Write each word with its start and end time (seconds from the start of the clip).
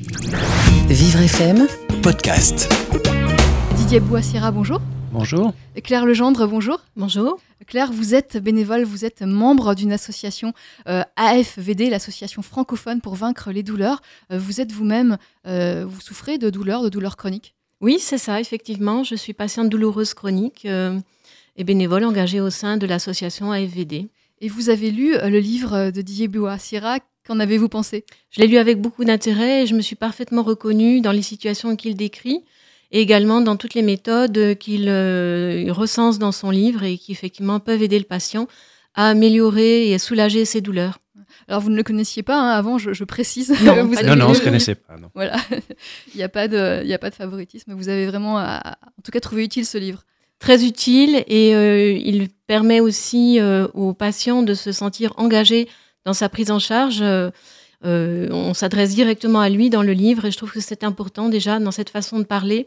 Vivre 0.00 1.22
FM, 1.22 1.66
podcast. 2.04 2.72
Didier 3.74 3.98
Boissira, 3.98 4.52
bonjour. 4.52 4.80
Bonjour. 5.10 5.52
Claire 5.82 6.06
Legendre, 6.06 6.46
bonjour. 6.46 6.84
Bonjour. 6.94 7.40
Claire, 7.66 7.90
vous 7.90 8.14
êtes 8.14 8.36
bénévole, 8.36 8.84
vous 8.84 9.04
êtes 9.04 9.22
membre 9.22 9.74
d'une 9.74 9.90
association 9.90 10.52
euh, 10.86 11.02
AFVD, 11.16 11.90
l'association 11.90 12.42
francophone 12.42 13.00
pour 13.00 13.16
vaincre 13.16 13.50
les 13.50 13.64
douleurs. 13.64 14.00
Euh, 14.30 14.38
vous 14.38 14.60
êtes 14.60 14.70
vous-même, 14.70 15.18
euh, 15.48 15.84
vous 15.84 16.00
souffrez 16.00 16.38
de 16.38 16.48
douleurs, 16.48 16.84
de 16.84 16.90
douleurs 16.90 17.16
chroniques? 17.16 17.56
Oui, 17.80 17.98
c'est 17.98 18.18
ça, 18.18 18.40
effectivement. 18.40 19.02
Je 19.02 19.16
suis 19.16 19.32
patiente 19.32 19.68
douloureuse 19.68 20.14
chronique 20.14 20.64
euh, 20.64 20.96
et 21.56 21.64
bénévole 21.64 22.04
engagée 22.04 22.40
au 22.40 22.50
sein 22.50 22.76
de 22.76 22.86
l'association 22.86 23.50
AFVD. 23.50 24.06
Et 24.40 24.48
vous 24.48 24.70
avez 24.70 24.92
lu 24.92 25.16
euh, 25.16 25.28
le 25.28 25.40
livre 25.40 25.90
de 25.90 26.02
Didier 26.02 26.28
Boissira. 26.28 26.98
Qu'en 27.28 27.40
avez-vous 27.40 27.68
pensé? 27.68 28.04
Je 28.30 28.40
l'ai 28.40 28.46
lu 28.46 28.56
avec 28.56 28.80
beaucoup 28.80 29.04
d'intérêt 29.04 29.62
et 29.62 29.66
je 29.66 29.74
me 29.74 29.82
suis 29.82 29.96
parfaitement 29.96 30.42
reconnue 30.42 31.02
dans 31.02 31.12
les 31.12 31.20
situations 31.22 31.76
qu'il 31.76 31.94
décrit 31.94 32.42
et 32.90 33.02
également 33.02 33.42
dans 33.42 33.56
toutes 33.56 33.74
les 33.74 33.82
méthodes 33.82 34.56
qu'il 34.58 34.86
euh, 34.88 35.66
recense 35.68 36.18
dans 36.18 36.32
son 36.32 36.48
livre 36.50 36.84
et 36.84 36.96
qui 36.96 37.12
effectivement 37.12 37.60
peuvent 37.60 37.82
aider 37.82 37.98
le 37.98 38.06
patient 38.06 38.48
à 38.94 39.10
améliorer 39.10 39.88
et 39.90 39.94
à 39.94 39.98
soulager 39.98 40.46
ses 40.46 40.62
douleurs. 40.62 40.98
Alors, 41.48 41.60
vous 41.60 41.68
ne 41.70 41.76
le 41.76 41.82
connaissiez 41.82 42.22
pas 42.22 42.40
hein, 42.40 42.48
avant, 42.50 42.78
je, 42.78 42.94
je 42.94 43.04
précise. 43.04 43.50
Non, 43.62 43.84
Vous 43.86 43.98
avez 43.98 44.06
Non, 44.08 44.16
non, 44.16 44.26
on 44.26 44.28
ne 44.30 44.34
se 44.34 44.38
le 44.40 44.44
connaissait 44.46 44.74
pas. 44.74 44.96
Non. 44.96 45.10
Voilà, 45.14 45.36
il 46.14 46.16
n'y 46.16 46.22
a, 46.22 46.28
pas 46.30 46.48
de- 46.48 46.80
il 46.82 46.88
y 46.88 46.94
a 46.94 46.98
pas 46.98 47.10
de 47.10 47.14
favoritisme. 47.14 47.74
Vous 47.74 47.90
avez 47.90 48.06
vraiment, 48.06 48.36
en 48.38 49.02
tout 49.04 49.10
cas, 49.12 49.20
trouvé 49.20 49.44
utile 49.44 49.66
ce 49.66 49.76
livre. 49.76 50.04
Très 50.38 50.64
utile 50.64 51.24
et 51.26 51.54
euh, 51.54 51.90
il 51.92 52.28
permet 52.46 52.80
aussi 52.80 53.38
euh, 53.40 53.66
aux 53.74 53.92
patients 53.92 54.42
de 54.42 54.54
se 54.54 54.72
sentir 54.72 55.12
engagés 55.16 55.68
dans 56.08 56.14
sa 56.14 56.30
prise 56.30 56.50
en 56.50 56.58
charge. 56.58 57.00
Euh, 57.02 57.30
euh, 57.84 58.28
on 58.30 58.54
s'adresse 58.54 58.94
directement 58.94 59.40
à 59.40 59.50
lui 59.50 59.68
dans 59.68 59.82
le 59.82 59.92
livre 59.92 60.24
et 60.24 60.30
je 60.30 60.38
trouve 60.38 60.50
que 60.50 60.60
c'est 60.60 60.82
important 60.82 61.28
déjà 61.28 61.60
dans 61.60 61.70
cette 61.70 61.90
façon 61.90 62.18
de 62.18 62.24
parler 62.24 62.66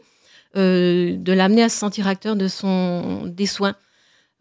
euh, 0.56 1.16
de 1.16 1.32
l'amener 1.32 1.64
à 1.64 1.68
se 1.68 1.76
sentir 1.76 2.06
acteur 2.06 2.36
de 2.36 2.46
son, 2.46 3.26
des 3.26 3.46
soins 3.46 3.74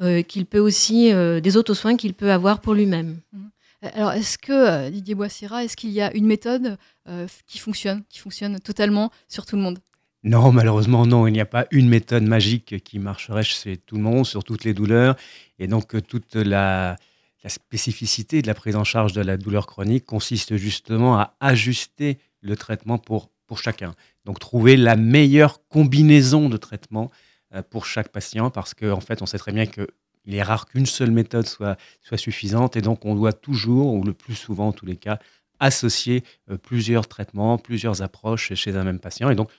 euh, 0.02 0.22
qu'il 0.22 0.46
peut 0.46 0.60
aussi, 0.60 1.12
euh, 1.12 1.40
des 1.42 1.58
autres 1.58 1.74
soins 1.74 1.98
qu'il 1.98 2.14
peut 2.14 2.32
avoir 2.32 2.62
pour 2.62 2.74
lui-même. 2.76 3.18
Euh, 3.34 3.90
Alors, 3.96 4.12
est-ce 4.12 4.38
que, 4.38 4.90
Didier 4.90 5.16
Boissira, 5.16 5.64
est-ce 5.64 5.76
qu'il 5.76 5.90
y 5.90 6.02
a 6.02 6.14
une 6.16 6.28
méthode 6.28 6.78
euh, 7.10 7.26
qui 7.48 7.58
fonctionne, 7.58 8.04
qui 8.08 8.20
fonctionne 8.20 8.60
totalement 8.60 9.10
sur 9.28 9.46
tout 9.48 9.56
le 9.56 9.64
monde? 9.64 9.80
Non, 10.24 10.52
malheureusement, 10.52 11.08
non. 11.08 11.26
Il 11.26 11.34
n'y 11.34 11.42
a 11.42 11.48
pas 11.48 11.66
une 11.72 11.90
méthode 11.90 12.24
magique 12.24 12.84
qui 12.84 13.00
marcherait 13.00 13.44
chez 13.44 13.78
tout 13.78 13.96
le 13.96 14.04
monde, 14.04 14.26
sur 14.28 14.44
toutes 14.44 14.64
les 14.64 14.76
douleurs. 14.76 15.16
Et 15.58 15.68
donc, 15.68 15.86
toute 16.08 16.36
la, 16.36 16.98
la 17.44 17.50
spécificité 17.50 18.42
de 18.42 18.48
la 18.48 18.54
prise 18.54 18.76
en 18.76 18.84
charge 18.84 19.14
de 19.14 19.22
la 19.22 19.38
douleur 19.38 19.68
chronique 19.68 20.06
consiste 20.06 20.58
justement 20.58 21.18
à 21.18 21.36
ajuster 21.40 22.20
le 22.42 22.56
traitement 22.56 22.98
pour, 22.98 23.32
pour 23.48 23.60
chacun. 23.60 23.94
Donc, 24.26 24.40
trouver 24.40 24.78
la 24.78 24.96
meilleure 24.96 25.68
combinaison 25.68 26.50
de 26.50 26.58
traitement 26.58 27.12
euh, 27.54 27.62
pour 27.64 27.86
chaque 27.86 28.10
patient, 28.10 28.50
parce 28.50 28.74
qu'en 28.74 29.02
fait, 29.02 29.22
on 29.22 29.26
sait 29.26 29.38
très 29.38 29.52
bien 29.52 29.66
que 29.66 29.88
il 30.26 30.36
est 30.36 30.44
rare 30.44 30.68
qu'une 30.68 30.86
seule 30.86 31.10
méthode 31.10 31.48
soit, 31.48 31.78
soit 32.02 32.18
suffisante, 32.18 32.76
et 32.78 32.82
donc 32.82 33.06
on 33.06 33.16
doit 33.16 33.34
toujours, 33.34 33.96
ou 33.96 34.04
le 34.04 34.14
plus 34.14 34.36
souvent 34.36 34.68
en 34.68 34.72
tous 34.72 34.86
les 34.86 34.96
cas, 34.96 35.18
associer 35.60 36.24
euh, 36.50 36.58
plusieurs 36.58 37.08
traitements, 37.08 37.58
plusieurs 37.58 38.02
approches 38.02 38.54
chez 38.54 38.76
un 38.76 38.84
même 38.84 39.00
patient. 39.00 39.30
Et 39.30 39.36
donc, 39.36 39.50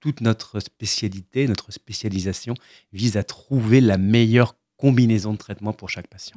toute 0.00 0.20
notre 0.20 0.60
spécialité, 0.60 1.48
notre 1.48 1.72
spécialisation 1.72 2.54
vise 2.92 3.16
à 3.16 3.24
trouver 3.24 3.80
la 3.80 3.98
meilleure 3.98 4.54
combinaison 4.78 5.32
de 5.32 5.38
traitement 5.38 5.72
pour 5.74 5.90
chaque 5.90 6.06
patient. 6.08 6.36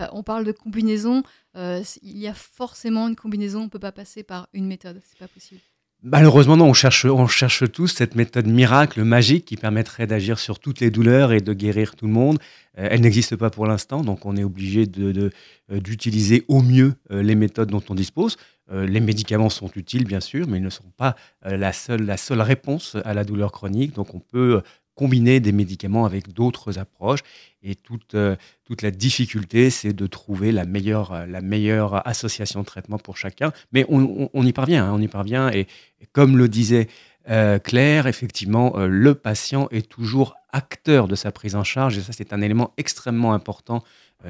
Euh, 0.00 0.06
On 0.12 0.22
parle 0.22 0.44
de 0.44 0.52
combinaison. 0.52 1.22
euh, 1.56 1.82
il 2.02 2.18
y 2.18 2.28
a 2.28 2.34
forcément 2.34 3.08
une 3.08 3.16
combinaison. 3.16 3.60
On 3.60 3.64
ne 3.64 3.68
peut 3.70 3.78
pas 3.78 3.92
passer 3.92 4.22
par 4.22 4.48
une 4.52 4.66
méthode. 4.66 5.00
C'est 5.08 5.18
pas 5.18 5.28
possible. 5.28 5.60
Malheureusement, 6.02 6.56
non, 6.58 6.66
on 6.68 6.74
cherche, 6.74 7.06
on 7.06 7.26
cherche 7.26 7.64
tous 7.72 7.88
cette 7.88 8.14
méthode 8.16 8.46
miracle, 8.46 9.02
magique, 9.02 9.46
qui 9.46 9.56
permettrait 9.56 10.06
d'agir 10.06 10.38
sur 10.38 10.58
toutes 10.58 10.80
les 10.80 10.90
douleurs 10.90 11.32
et 11.32 11.40
de 11.40 11.52
guérir 11.54 11.96
tout 11.96 12.06
le 12.06 12.12
monde. 12.12 12.38
Euh, 12.78 12.86
elle 12.90 13.00
n'existe 13.00 13.34
pas 13.36 13.48
pour 13.50 13.66
l'instant, 13.66 14.02
donc 14.02 14.26
on 14.26 14.36
est 14.36 14.44
obligé 14.44 14.86
de- 14.86 15.10
de, 15.12 15.30
d'utiliser 15.78 16.44
au 16.48 16.60
mieux 16.62 16.94
les 17.10 17.34
méthodes 17.34 17.70
dont 17.70 17.82
on 17.88 17.94
dispose. 17.94 18.36
Euh, 18.70 18.86
les 18.86 19.00
médicaments 19.00 19.48
sont 19.48 19.70
utiles, 19.74 20.04
bien 20.04 20.20
sûr, 20.20 20.46
mais 20.48 20.58
ils 20.58 20.62
ne 20.64 20.70
sont 20.70 20.90
pas 20.96 21.16
euh, 21.46 21.56
la, 21.56 21.72
seule, 21.72 22.02
la 22.04 22.16
seule 22.18 22.42
réponse 22.42 22.96
à 23.04 23.14
la 23.14 23.24
douleur 23.24 23.50
chronique. 23.52 23.94
Donc 23.94 24.14
on 24.14 24.20
peut 24.20 24.62
combiner 24.96 25.38
des 25.40 25.52
médicaments 25.52 26.06
avec 26.06 26.32
d'autres 26.32 26.80
approches. 26.80 27.20
Et 27.62 27.76
toute, 27.76 28.14
euh, 28.14 28.34
toute 28.64 28.82
la 28.82 28.90
difficulté, 28.90 29.70
c'est 29.70 29.92
de 29.92 30.06
trouver 30.06 30.50
la 30.50 30.64
meilleure, 30.64 31.12
euh, 31.12 31.26
la 31.26 31.40
meilleure 31.40 32.06
association 32.08 32.60
de 32.60 32.66
traitement 32.66 32.98
pour 32.98 33.16
chacun. 33.16 33.52
Mais 33.72 33.84
on, 33.88 34.28
on- 34.32 34.44
y 34.44 34.52
parvient, 34.52 34.86
hein, 34.86 34.92
on 34.94 35.00
y 35.00 35.08
parvient. 35.08 35.50
Et, 35.50 35.66
comme 36.12 36.36
le 36.36 36.48
disait 36.48 36.88
euh, 37.28 37.58
Claire, 37.58 38.06
effectivement, 38.06 38.76
le 38.78 39.14
patient 39.14 39.68
est 39.70 39.88
toujours 39.88 40.36
acteur 40.52 41.08
de 41.08 41.14
sa 41.14 41.30
prise 41.32 41.56
en 41.56 41.64
charge. 41.64 41.98
Et 41.98 42.00
ça, 42.00 42.12
c'est 42.12 42.32
un 42.32 42.40
élément 42.40 42.72
extrêmement 42.76 43.34
important. 43.34 43.82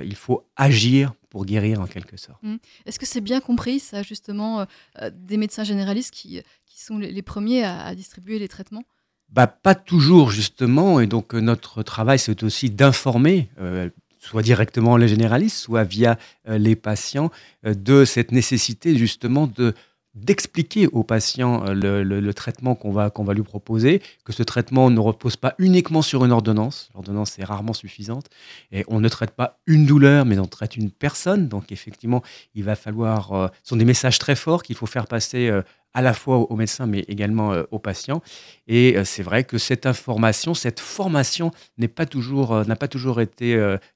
Il 0.03 0.17
faut 0.17 0.49
agir 0.57 1.13
pour 1.31 1.45
guérir 1.45 1.81
en 1.81 1.87
quelque 1.87 2.17
sorte. 2.17 2.43
Est-ce 2.87 2.99
que 2.99 3.07
c'est 3.07 3.21
bien 3.21 3.41
compris, 3.41 3.79
ça, 3.79 4.03
justement, 4.03 4.67
des 5.13 5.37
médecins 5.37 5.63
généralistes 5.63 6.13
qui, 6.13 6.43
qui 6.65 6.83
sont 6.83 6.99
les, 6.99 7.23
premiers 7.23 7.65
à 7.65 7.95
distribuer 7.95 8.39
les 8.39 8.49
traitements? 8.49 8.83
Bah, 9.33 9.47
pas 9.47 9.75
toujours, 9.75 10.31
justement. 10.31 11.01
Et 11.01 11.07
donc, 11.07 11.35
euh, 11.35 11.41
notre 11.41 11.83
travail, 11.83 12.19
c'est 12.19 12.43
aussi 12.43 12.71
d'informer, 12.71 13.49
euh, 13.61 13.91
soit 14.19 14.43
directement 14.43 14.97
les 14.97 15.09
généralistes, 15.09 15.59
soit 15.59 15.85
via 15.85 16.19
euh, 16.49 16.59
les 16.59 16.77
patients, 16.77 17.31
de 17.65 18.05
cette 18.05 18.33
nécessité, 18.33 18.97
justement, 18.97 19.47
de 19.47 19.75
d'expliquer 20.15 20.87
aux 20.87 21.03
patients 21.03 21.63
euh, 21.67 21.75
le, 21.75 22.03
le- 22.03 22.33
traitement 22.33 22.75
qu'on 22.75 22.91
va, 22.91 23.11
qu'on 23.11 23.23
va 23.25 23.35
lui 23.35 23.43
proposer, 23.43 24.01
que 24.25 24.33
ce 24.33 24.43
traitement 24.43 24.89
ne 24.89 24.99
repose 24.99 25.37
pas 25.37 25.55
uniquement 25.59 26.01
sur 26.01 26.25
une 26.25 26.33
ordonnance. 26.33 26.89
L'ordonnance 26.95 27.39
est 27.39 27.45
rarement 27.45 27.75
suffisante. 27.75 28.25
Et 28.73 28.83
on 28.89 28.99
ne 29.01 29.11
traite 29.11 29.33
pas 29.33 29.59
une 29.67 29.85
douleur, 29.85 30.25
mais 30.25 30.39
on 30.39 30.47
traite 30.47 30.75
une 30.79 30.91
personne. 30.91 31.49
Donc, 31.49 31.71
effectivement, 31.71 32.23
il 32.55 32.65
va 32.65 32.77
falloir... 32.77 33.51
ce 33.63 33.69
sont 33.69 33.77
des 33.77 33.85
messages 33.85 34.19
très 34.19 34.37
forts 34.37 34.63
qu'il 34.63 34.75
faut 34.77 34.87
faire 34.87 35.07
passer 35.07 35.49
euh, 35.51 35.61
à 35.97 36.03
la 36.03 36.13
fois 36.13 36.37
aux 36.53 36.57
médecins, 36.57 36.85
mais 36.87 37.01
également 37.09 37.55
euh, 37.55 37.63
aux 37.71 37.79
patients. 37.79 38.21
Et 38.69 38.99
euh, 38.99 39.05
c'est 39.07 39.23
vrai 39.23 39.45
que 39.45 39.57
cette 39.57 39.87
information, 39.87 40.53
cette 40.53 40.79
formation 40.79 41.51
n'est 41.79 41.89
pas 41.89 42.05
toujours, 42.05 42.53
euh, 42.53 42.65
n'a 42.65 42.77
pas 42.77 42.87
toujours 42.87 43.19
été 43.23 43.47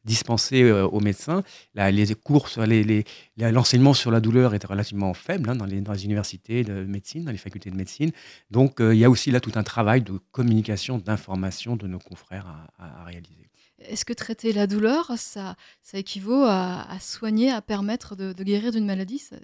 dispensée 0.04 0.72
aux 0.72 1.00
médecins. 1.00 1.42
Là, 1.74 1.90
les 1.90 2.14
cours, 2.14 2.48
les- 2.66 2.82
les- 2.84 3.04
l'enseignement 3.36 3.92
sur 3.92 4.10
la 4.10 4.20
douleur 4.20 4.54
est 4.54 4.64
relativement 4.64 5.12
faible 5.12 5.50
hein, 5.50 5.56
dans, 5.56 5.66
les, 5.66 5.82
dans 5.82 5.92
les 5.92 6.04
universités 6.06 6.64
de 6.64 6.84
médecine, 6.84 7.24
dans 7.26 7.32
les 7.32 7.38
facultés 7.46 7.70
de 7.70 7.76
médecine. 7.76 8.10
Donc, 8.50 8.76
il 8.80 8.96
y 8.96 9.04
a 9.04 9.10
aussi 9.10 9.30
là 9.30 9.40
tout 9.40 9.52
un 9.56 9.62
travail 9.62 10.00
de 10.00 10.14
communication, 10.32 10.96
d'information 10.98 11.76
de 11.76 11.86
nos 11.86 11.98
confrères 11.98 12.46
à, 12.78 13.04
réaliser. 13.04 13.46
Est-ce 13.80 14.04
que 14.06 14.14
traiter 14.14 14.52
la 14.54 14.66
douleur, 14.66 15.12
ça, 15.18 15.56
ça 15.82 15.98
équivaut 15.98 16.44
à, 16.44 16.90
à 16.90 16.98
soigner, 17.00 17.50
à 17.50 17.60
permettre 17.60 18.16
de, 18.16 18.32
de 18.32 18.42
guérir 18.44 18.72
d'une 18.72 18.86
maladie? 18.86 19.18
Ça- 19.18 19.36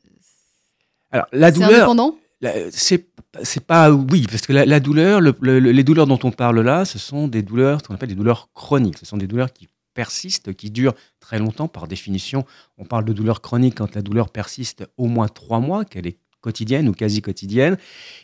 Alors, 1.11 1.27
la 1.33 1.49
C'est 1.49 1.55
douleur, 1.55 1.71
indépendant? 1.75 2.17
C'est 2.71 3.09
c'est 3.43 3.65
pas 3.67 3.91
oui 3.91 4.27
parce 4.31 4.47
que 4.47 4.53
la, 4.53 4.81
douleur, 4.81 5.21
le- 5.21 5.35
le- 5.41 5.59
les 5.59 5.85
douleurs 5.85 6.07
dont 6.07 6.19
on 6.23 6.31
parle 6.31 6.61
là, 6.61 6.85
ce 6.87 6.99
sont 6.99 7.29
des 7.29 7.43
douleurs, 7.43 7.81
ce 7.83 7.87
qu'on 7.89 7.95
appelle 7.95 8.09
des 8.09 8.15
douleurs 8.15 8.49
chroniques. 8.55 8.99
Ce 8.99 9.05
sont 9.07 9.19
des 9.19 9.27
douleurs 9.27 9.53
qui 9.53 9.69
persistent, 9.95 10.55
qui 10.55 10.71
durent 10.71 10.95
très 11.21 11.39
longtemps. 11.39 11.69
Par 11.69 11.87
définition, 11.89 12.45
on 12.79 12.85
parle 12.85 13.05
de 13.05 13.13
douleur 13.13 13.41
chronique 13.43 13.75
quand 13.77 13.95
la 13.95 14.03
douleur 14.03 14.31
persiste 14.31 14.87
au 14.97 15.07
moins 15.07 15.29
trois 15.29 15.61
mois, 15.61 15.85
qu'elle 15.85 16.07
est 16.07 16.19
quotidienne 16.41 16.89
ou 16.89 16.93
quasi 16.93 17.23
quotidienne. 17.23 17.77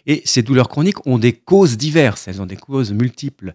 Et 0.06 0.22
ces 0.24 0.42
douleurs 0.42 0.68
chroniques 0.68 1.06
ont 1.06 1.18
des 1.18 1.32
causes 1.32 1.76
diverses, 1.76 2.28
elles 2.28 2.40
ont 2.40 2.46
des 2.46 2.56
causes 2.56 2.92
multiples. 2.92 3.54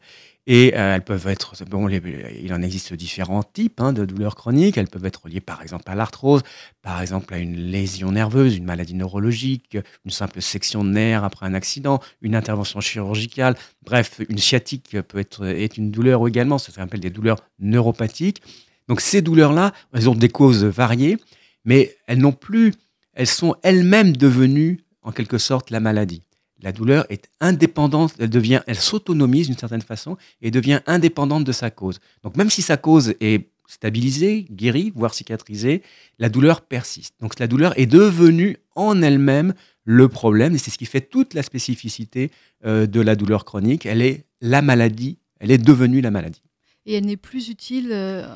Et 0.49 0.73
euh, 0.75 0.95
elles 0.95 1.03
peuvent 1.03 1.27
être, 1.27 1.53
bon, 1.65 1.89
il 1.89 2.53
en 2.53 2.61
existe 2.61 2.93
différents 2.93 3.43
types 3.43 3.81
hein, 3.81 3.91
de 3.91 4.05
douleurs 4.05 4.35
chroniques. 4.35 4.77
Elles 4.77 4.87
peuvent 4.87 5.05
être 5.05 5.27
liées 5.27 5.41
par 5.41 5.61
exemple 5.61 5.91
à 5.91 5.95
l'arthrose, 5.95 6.41
par 6.81 7.01
exemple 7.01 7.33
à 7.33 7.37
une 7.37 7.57
lésion 7.57 8.13
nerveuse, 8.13 8.55
une 8.55 8.63
maladie 8.63 8.93
neurologique, 8.93 9.77
une 10.05 10.11
simple 10.11 10.41
section 10.41 10.85
de 10.85 10.89
nerf 10.89 11.25
après 11.25 11.45
un 11.45 11.53
accident, 11.53 11.99
une 12.21 12.33
intervention 12.33 12.79
chirurgicale. 12.79 13.57
Bref, 13.83 14.21
une 14.29 14.37
sciatique 14.37 15.01
peut 15.01 15.19
être 15.19 15.45
est 15.45 15.75
une 15.75 15.91
douleur 15.91 16.25
également. 16.25 16.57
Ça 16.57 16.71
s'appelle 16.71 17.01
des 17.01 17.09
douleurs 17.09 17.39
neuropathiques. 17.59 18.41
Donc 18.87 19.01
ces 19.01 19.21
douleurs-là, 19.21 19.73
elles 19.93 20.09
ont 20.09 20.15
des 20.15 20.29
causes 20.29 20.63
variées, 20.63 21.17
mais 21.65 21.97
elles 22.07 22.19
n'ont 22.19 22.31
plus, 22.31 22.73
elles 23.17 23.27
sont 23.27 23.55
elles-mêmes 23.63 24.15
devenues 24.15 24.79
en 25.01 25.11
quelque 25.11 25.39
sorte 25.39 25.71
la 25.71 25.79
maladie. 25.79 26.21
La 26.61 26.71
douleur 26.71 27.05
est 27.09 27.29
indépendante, 27.41 28.13
elle 28.19 28.29
devient, 28.29 28.61
elle 28.67 28.77
s'autonomise 28.77 29.47
d'une 29.47 29.57
certaine 29.57 29.81
façon 29.81 30.17
et 30.41 30.51
devient 30.51 30.81
indépendante 30.85 31.43
de 31.43 31.51
sa 31.51 31.71
cause. 31.71 31.99
Donc 32.23 32.37
même 32.37 32.51
si 32.51 32.61
sa 32.61 32.77
cause 32.77 33.15
est 33.19 33.49
stabilisée, 33.67 34.45
guérie, 34.51 34.93
voire 34.95 35.15
cicatrisée, 35.15 35.81
la 36.19 36.29
douleur 36.29 36.61
persiste. 36.61 37.15
Donc 37.19 37.39
la 37.39 37.47
douleur 37.47 37.77
est 37.77 37.87
devenue 37.87 38.57
en 38.75 39.01
elle-même 39.01 39.53
le 39.83 40.07
problème 40.07 40.53
et 40.53 40.59
c'est 40.59 40.71
ce 40.71 40.77
qui 40.77 40.85
fait 40.85 41.01
toute 41.01 41.33
la 41.33 41.41
spécificité 41.41 42.31
euh, 42.65 42.85
de 42.85 43.01
la 43.01 43.15
douleur 43.15 43.45
chronique. 43.45 43.87
Elle 43.87 44.03
est 44.03 44.25
la 44.41 44.61
maladie, 44.61 45.17
elle 45.39 45.49
est 45.49 45.57
devenue 45.57 46.01
la 46.01 46.11
maladie. 46.11 46.43
Et 46.85 46.93
elle 46.93 47.05
n'est 47.05 47.17
plus 47.17 47.49
utile. 47.49 47.89
euh, 47.91 48.27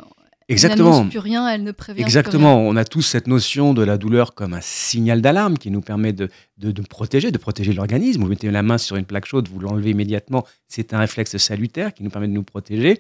Exactement. 0.52 1.02
Elle 1.02 1.10
plus 1.10 1.20
rien, 1.20 1.48
elle 1.50 1.64
ne 1.64 1.72
prévient 1.72 2.02
Exactement. 2.02 2.60
On 2.60 2.76
a 2.76 2.86
tous 2.86 3.02
cette 3.02 3.28
notion 3.28 3.74
de 3.74 3.84
la 3.84 3.98
douleur 3.98 4.34
comme 4.34 4.54
un 4.54 4.62
signal 4.62 5.22
d'alarme 5.22 5.58
qui 5.58 5.72
nous 5.72 5.82
permet 5.82 6.14
de, 6.14 6.30
de, 6.58 6.72
de, 6.72 6.82
protéger, 6.82 7.32
de 7.32 7.38
protéger 7.38 7.74
l'organisme. 7.74 8.22
Vous 8.22 8.28
mettez 8.28 8.52
la 8.52 8.64
main 8.64 8.78
sur 8.78 8.96
une 8.96 9.06
plaque 9.06 9.26
chaude, 9.26 9.48
vous 9.48 9.60
l'enlevez 9.60 9.92
immédiatement. 9.92 10.46
C'est 10.68 10.94
un 10.94 11.00
réflexe 11.00 11.38
salutaire 11.38 11.94
qui 11.94 12.04
nous 12.04 12.10
permet 12.10 12.28
de 12.28 12.34
nous 12.34 12.44
protéger. 12.44 13.00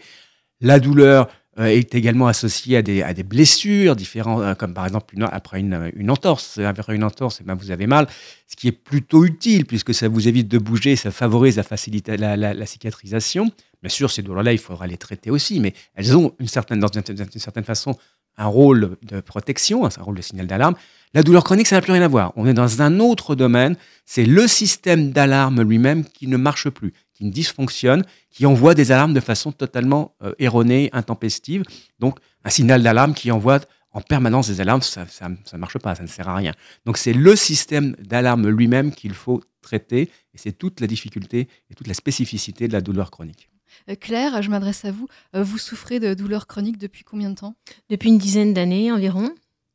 La 0.62 0.80
douleur 0.80 1.28
euh, 1.60 1.66
est 1.66 1.96
également 1.96 2.28
associée 2.28 2.78
à 2.78 2.82
des, 2.82 3.02
à 3.02 3.14
des 3.14 3.24
blessures 3.24 3.96
différentes, 3.96 4.42
euh, 4.42 4.56
comme 4.56 4.74
par 4.74 4.86
exemple 4.86 5.14
une, 5.14 5.24
après 5.24 5.60
une, 5.60 5.92
une, 5.96 6.10
entorse. 6.10 6.60
Après 6.60 6.96
une 6.96 7.04
entorse, 7.04 7.40
eh 7.42 7.44
ben 7.44 7.56
vous 7.56 7.72
avez 7.72 7.88
mal, 7.88 8.08
ce 8.48 8.56
qui 8.56 8.70
est 8.70 8.72
plutôt 8.72 9.26
utile 9.26 9.66
puisque 9.66 9.94
ça 9.94 10.08
vous 10.08 10.30
évite 10.30 10.48
de 10.48 10.58
bouger, 10.58 10.96
ça 10.96 11.12
favorise, 11.12 11.56
ça 11.56 11.64
facilite 11.64 12.08
la, 12.08 12.38
la, 12.38 12.54
la 12.54 12.66
cicatrisation. 12.66 13.52
Bien 13.82 13.90
sûr, 13.90 14.12
ces 14.12 14.22
douleurs-là, 14.22 14.54
il 14.54 14.60
faudra 14.60 14.86
les 14.88 14.98
traiter 14.98 15.32
aussi, 15.32 15.60
mais 15.60 15.74
elles 15.96 16.16
ont 16.16 16.34
une 16.40 16.48
certaine, 16.48 16.80
dans 16.80 16.88
une, 16.88 17.40
certaine 17.40 17.64
façon 17.64 17.96
un 18.38 18.46
rôle 18.46 18.98
de 19.02 19.20
protection, 19.20 19.86
un 19.86 20.04
rôle 20.04 20.16
de 20.16 20.22
signal 20.22 20.48
d'alarme. 20.48 20.76
La 21.14 21.24
douleur 21.24 21.44
chronique, 21.44 21.68
ça 21.68 21.76
n'a 21.76 21.82
plus 21.82 21.92
rien 21.92 22.02
à 22.02 22.08
voir. 22.08 22.32
On 22.36 22.48
est 22.48 22.54
dans 22.54 22.82
un 22.82 23.00
autre 23.00 23.36
domaine. 23.36 23.76
C'est 24.06 24.26
le 24.26 24.48
système 24.48 25.12
d'alarme 25.12 25.62
lui-même 25.62 26.06
qui 26.06 26.28
ne 26.28 26.38
marche 26.38 26.70
plus, 26.70 26.94
qui 27.14 27.30
dysfonctionne, 27.30 28.06
qui 28.30 28.46
envoie 28.46 28.74
des 28.74 28.92
alarmes 28.92 29.14
de 29.14 29.20
façon 29.20 29.52
totalement 29.52 30.16
euh, 30.24 30.34
erronée, 30.40 30.90
intempestive. 30.94 31.64
Donc, 32.00 32.20
un 32.46 32.50
signal 32.50 32.82
d'alarme 32.82 33.14
qui 33.14 33.32
envoie 33.32 33.60
en 33.94 34.02
permanence 34.02 34.48
des 34.48 34.62
alarmes, 34.62 34.82
ça 34.82 35.06
ne 35.28 35.58
marche 35.58 35.78
pas, 35.80 35.96
ça 35.96 36.04
ne 36.04 36.08
sert 36.08 36.30
à 36.30 36.36
rien. 36.36 36.54
Donc, 36.86 36.98
c'est 36.98 37.14
le 37.14 37.36
système 37.36 37.96
d'alarme 38.00 38.48
lui-même 38.48 38.94
qu'il 38.94 39.14
faut 39.14 39.42
traiter, 39.62 40.10
et 40.34 40.38
c'est 40.38 40.54
toute 40.54 40.80
la 40.80 40.88
difficulté 40.88 41.50
et 41.70 41.76
toute 41.76 41.88
la 41.88 41.94
spécificité 41.94 42.70
de 42.70 42.74
la 42.74 42.82
douleur 42.82 43.12
chronique. 43.12 43.51
Euh, 43.90 43.96
Claire, 43.96 44.42
je 44.42 44.50
m'adresse 44.50 44.86
à 44.86 44.92
vous. 44.92 45.08
Euh, 45.36 45.44
vous 45.44 45.58
souffrez 45.58 46.00
de 46.00 46.14
douleurs 46.14 46.48
chroniques 46.48 46.78
depuis 46.78 47.04
combien 47.04 47.30
de 47.30 47.36
temps? 47.36 47.56
Depuis 47.90 48.10
une 48.10 48.18
dizaine 48.18 48.54
d'années 48.54 48.92
environ. 48.92 49.32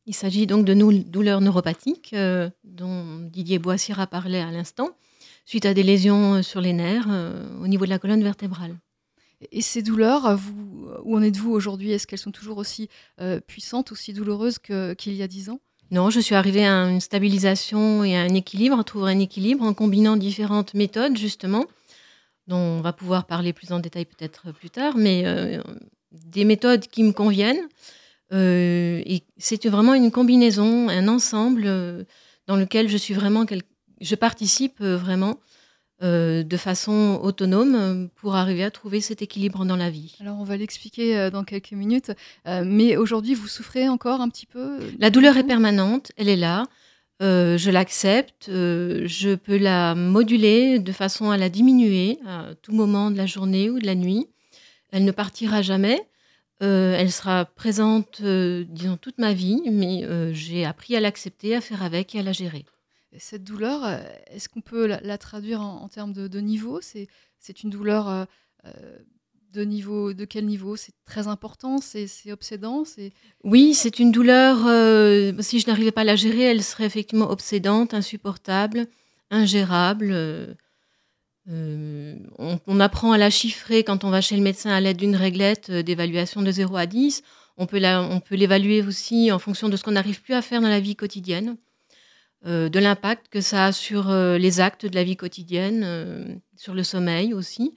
Il 0.06 0.14
s'agit 0.14 0.46
donc 0.46 0.64
de 0.64 0.74
douleurs 1.02 1.40
neuropathiques 1.40 2.12
euh, 2.12 2.48
dont 2.64 3.18
Didier 3.20 3.58
Boissira 3.58 4.06
parlait 4.06 4.40
à 4.40 4.50
l'instant, 4.52 4.90
suite 5.44 5.66
à 5.66 5.74
des 5.74 5.82
lésions 5.82 6.42
sur 6.42 6.60
les 6.60 6.72
nerfs 6.72 7.08
au 7.60 7.66
niveau 7.66 7.84
de 7.84 7.90
la 7.90 7.98
colonne 7.98 8.22
vertébrale. 8.22 8.76
Et 9.50 9.62
ces 9.62 9.82
douleurs, 9.82 10.36
vous, 10.36 10.88
où 11.02 11.16
en 11.16 11.22
êtes-vous 11.22 11.50
aujourd'hui? 11.50 11.90
Est-ce 11.90 12.06
qu'elles 12.06 12.20
sont 12.20 12.30
toujours 12.30 12.58
aussi 12.58 12.88
puissantes, 13.48 13.90
aussi 13.90 14.12
douloureuses 14.12 14.58
qu'il 14.58 15.14
y 15.14 15.22
a 15.22 15.26
dix 15.26 15.50
ans? 15.50 15.60
Non, 15.90 16.10
je 16.10 16.18
suis 16.18 16.34
arrivée 16.34 16.66
à 16.66 16.88
une 16.88 17.00
stabilisation 17.00 18.02
et 18.02 18.16
à 18.16 18.22
un 18.22 18.34
équilibre, 18.34 18.78
à 18.78 18.84
trouver 18.84 19.12
un 19.12 19.20
équilibre 19.20 19.64
en 19.64 19.72
combinant 19.72 20.16
différentes 20.16 20.74
méthodes, 20.74 21.16
justement, 21.16 21.64
dont 22.46 22.56
on 22.56 22.80
va 22.80 22.92
pouvoir 22.92 23.26
parler 23.26 23.52
plus 23.52 23.72
en 23.72 23.80
détail 23.80 24.04
peut-être 24.04 24.52
plus 24.52 24.70
tard, 24.70 24.96
mais 24.96 25.22
euh, 25.26 25.60
des 26.12 26.44
méthodes 26.44 26.86
qui 26.86 27.02
me 27.02 27.12
conviennent. 27.12 27.68
Euh, 28.32 29.02
et 29.04 29.22
c'est 29.36 29.66
vraiment 29.66 29.94
une 29.94 30.10
combinaison, 30.10 30.88
un 30.88 31.08
ensemble 31.08 31.64
euh, 31.66 32.04
dans 32.46 32.56
lequel 32.56 32.88
je 32.88 32.96
suis 32.96 33.14
vraiment, 33.14 33.44
je 34.00 34.14
participe 34.14 34.80
vraiment 34.80 35.38
de 36.02 36.56
façon 36.58 37.18
autonome 37.22 38.10
pour 38.16 38.34
arriver 38.34 38.62
à 38.64 38.70
trouver 38.70 39.00
cet 39.00 39.22
équilibre 39.22 39.64
dans 39.64 39.76
la 39.76 39.88
vie. 39.88 40.14
Alors 40.20 40.38
on 40.38 40.44
va 40.44 40.58
l'expliquer 40.58 41.30
dans 41.30 41.42
quelques 41.42 41.72
minutes, 41.72 42.12
mais 42.44 42.98
aujourd'hui 42.98 43.32
vous 43.32 43.48
souffrez 43.48 43.88
encore 43.88 44.20
un 44.20 44.28
petit 44.28 44.44
peu? 44.44 44.78
La 44.98 45.08
douleur 45.08 45.38
est 45.38 45.46
permanente, 45.46 46.12
elle 46.18 46.28
est 46.28 46.36
là. 46.36 46.66
Euh, 47.22 47.56
je 47.56 47.70
l'accepte, 47.70 48.50
euh, 48.50 49.06
je 49.06 49.34
peux 49.34 49.56
la 49.56 49.94
moduler 49.94 50.78
de 50.78 50.92
façon 50.92 51.30
à 51.30 51.38
la 51.38 51.48
diminuer 51.48 52.18
à 52.26 52.54
tout 52.60 52.72
moment 52.72 53.10
de 53.10 53.16
la 53.16 53.24
journée 53.24 53.70
ou 53.70 53.78
de 53.78 53.86
la 53.86 53.94
nuit. 53.94 54.28
Elle 54.90 55.04
ne 55.04 55.12
partira 55.12 55.62
jamais. 55.62 55.98
Euh, 56.62 56.94
elle 56.98 57.10
sera 57.10 57.46
présente, 57.46 58.22
disons, 58.22 58.96
toute 58.96 59.18
ma 59.18 59.32
vie, 59.32 59.62
mais 59.70 60.04
j'ai 60.34 60.64
appris 60.64 60.96
à 60.96 61.00
l'accepter, 61.00 61.54
à 61.54 61.60
faire 61.60 61.82
avec 61.82 62.14
et 62.14 62.20
à 62.20 62.22
la 62.22 62.32
gérer. 62.32 62.64
Cette 63.18 63.44
douleur, 63.44 63.86
est-ce 64.30 64.48
qu'on 64.48 64.60
peut 64.60 64.86
la, 64.86 65.18
traduire 65.18 65.62
en, 65.62 65.88
termes 65.88 66.12
de, 66.12 66.28
de 66.28 66.40
niveau? 66.40 66.80
C'est 66.82 67.62
une 67.62 67.70
douleur 67.70 68.26
de 69.64 70.24
quel 70.24 70.46
niveau? 70.46 70.76
C'est 70.76 70.92
très 71.04 71.28
important, 71.28 71.78
c'est 71.80 72.08
obsédant. 72.30 72.84
Oui, 73.44 73.74
c'est 73.74 73.98
une 73.98 74.12
douleur. 74.12 74.66
Euh, 74.66 75.32
si 75.40 75.60
je 75.60 75.66
n'arrivais 75.66 75.92
pas 75.92 76.02
à 76.02 76.04
la 76.04 76.16
gérer, 76.16 76.42
elle 76.42 76.62
serait 76.62 76.84
effectivement 76.84 77.30
obsédante, 77.30 77.94
insupportable, 77.94 78.86
ingérable. 79.30 80.10
Euh, 80.12 80.54
euh, 81.48 82.16
on, 82.38 82.80
apprend 82.80 83.12
à 83.12 83.18
la 83.18 83.30
chiffrer 83.30 83.84
quand 83.84 84.04
on 84.04 84.10
va 84.10 84.20
chez 84.20 84.36
le 84.36 84.42
médecin 84.42 84.70
à 84.70 84.80
l'aide 84.80 84.96
d'une 84.96 85.16
réglette 85.16 85.70
d'évaluation 85.70 86.42
de 86.42 86.50
0 86.50 86.76
à 86.76 86.86
10. 86.86 87.22
On 87.56 87.66
peut 87.66 87.78
l'évaluer 88.32 88.82
aussi 88.82 89.32
en 89.32 89.38
fonction 89.38 89.68
de 89.68 89.76
ce 89.76 89.84
qu'on 89.84 89.92
n'arrive 89.92 90.20
plus 90.20 90.34
à 90.34 90.42
faire 90.42 90.60
dans 90.60 90.68
la 90.68 90.80
vie 90.80 90.96
quotidienne, 90.96 91.56
de 92.44 92.78
l'impact 92.78 93.28
que 93.30 93.40
ça 93.40 93.66
a 93.66 93.72
sur 93.72 94.12
les 94.12 94.60
actes 94.60 94.84
de 94.84 94.94
la 94.94 95.04
vie 95.04 95.16
quotidienne, 95.16 96.38
sur 96.56 96.74
le 96.74 96.82
sommeil 96.82 97.32
aussi. 97.32 97.74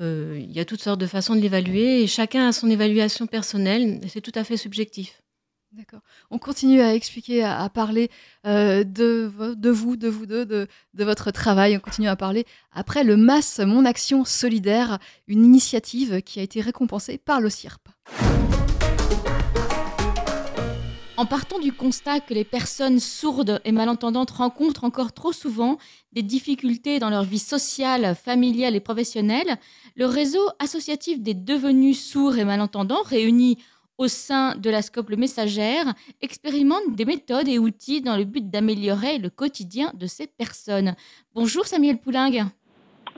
Euh, 0.00 0.38
il 0.38 0.52
y 0.52 0.60
a 0.60 0.64
toutes 0.64 0.82
sortes 0.82 1.00
de 1.00 1.06
façons 1.06 1.34
de 1.34 1.40
l'évaluer 1.40 2.02
et 2.02 2.06
chacun 2.06 2.48
a 2.48 2.52
son 2.52 2.68
évaluation 2.68 3.26
personnelle 3.26 4.00
c'est 4.08 4.20
tout 4.20 4.32
à 4.34 4.44
fait 4.44 4.56
subjectif. 4.56 5.22
D'accord. 5.72 6.00
On 6.30 6.38
continue 6.38 6.80
à 6.80 6.94
expliquer, 6.94 7.44
à, 7.44 7.68
parler 7.68 8.10
euh, 8.46 8.82
de, 8.82 9.30
de, 9.56 9.70
vous, 9.70 9.96
de 9.96 10.08
vous 10.08 10.24
deux, 10.24 10.46
de, 10.46 10.68
de, 10.94 11.04
votre 11.04 11.30
travail. 11.32 11.76
On 11.76 11.80
continue 11.80 12.08
à 12.08 12.16
parler 12.16 12.46
après 12.72 13.04
le 13.04 13.18
MAS, 13.18 13.60
Mon 13.66 13.84
Action 13.84 14.24
Solidaire, 14.24 14.98
une 15.26 15.44
initiative 15.44 16.22
qui 16.22 16.40
a 16.40 16.42
été 16.42 16.62
récompensée 16.62 17.18
par 17.18 17.42
l'OCIRP. 17.42 17.88
En 21.18 21.24
partant 21.24 21.58
du 21.58 21.72
constat 21.72 22.20
que 22.20 22.34
les 22.34 22.44
personnes 22.44 23.00
sourdes 23.00 23.62
et 23.64 23.72
malentendantes 23.72 24.32
rencontrent 24.32 24.84
encore 24.84 25.14
trop 25.14 25.32
souvent 25.32 25.78
des 26.12 26.22
difficultés 26.22 26.98
dans 26.98 27.08
leur 27.08 27.24
vie 27.24 27.38
sociale, 27.38 28.14
familiale 28.14 28.76
et 28.76 28.80
professionnelle, 28.80 29.56
le 29.94 30.04
réseau 30.04 30.46
associatif 30.58 31.22
des 31.22 31.32
devenus 31.32 31.98
sourds 31.98 32.36
et 32.36 32.44
malentendants, 32.44 33.02
réunis 33.02 33.56
au 33.96 34.08
sein 34.08 34.56
de 34.56 34.68
la 34.68 34.82
Scope 34.82 35.08
Le 35.08 35.16
Messagère, 35.16 35.94
expérimente 36.20 36.94
des 36.94 37.06
méthodes 37.06 37.48
et 37.48 37.58
outils 37.58 38.02
dans 38.02 38.18
le 38.18 38.24
but 38.24 38.50
d'améliorer 38.50 39.16
le 39.16 39.30
quotidien 39.30 39.92
de 39.94 40.06
ces 40.06 40.26
personnes. 40.26 40.96
Bonjour 41.34 41.66
Samuel 41.66 41.98
Poulingue. 41.98 42.44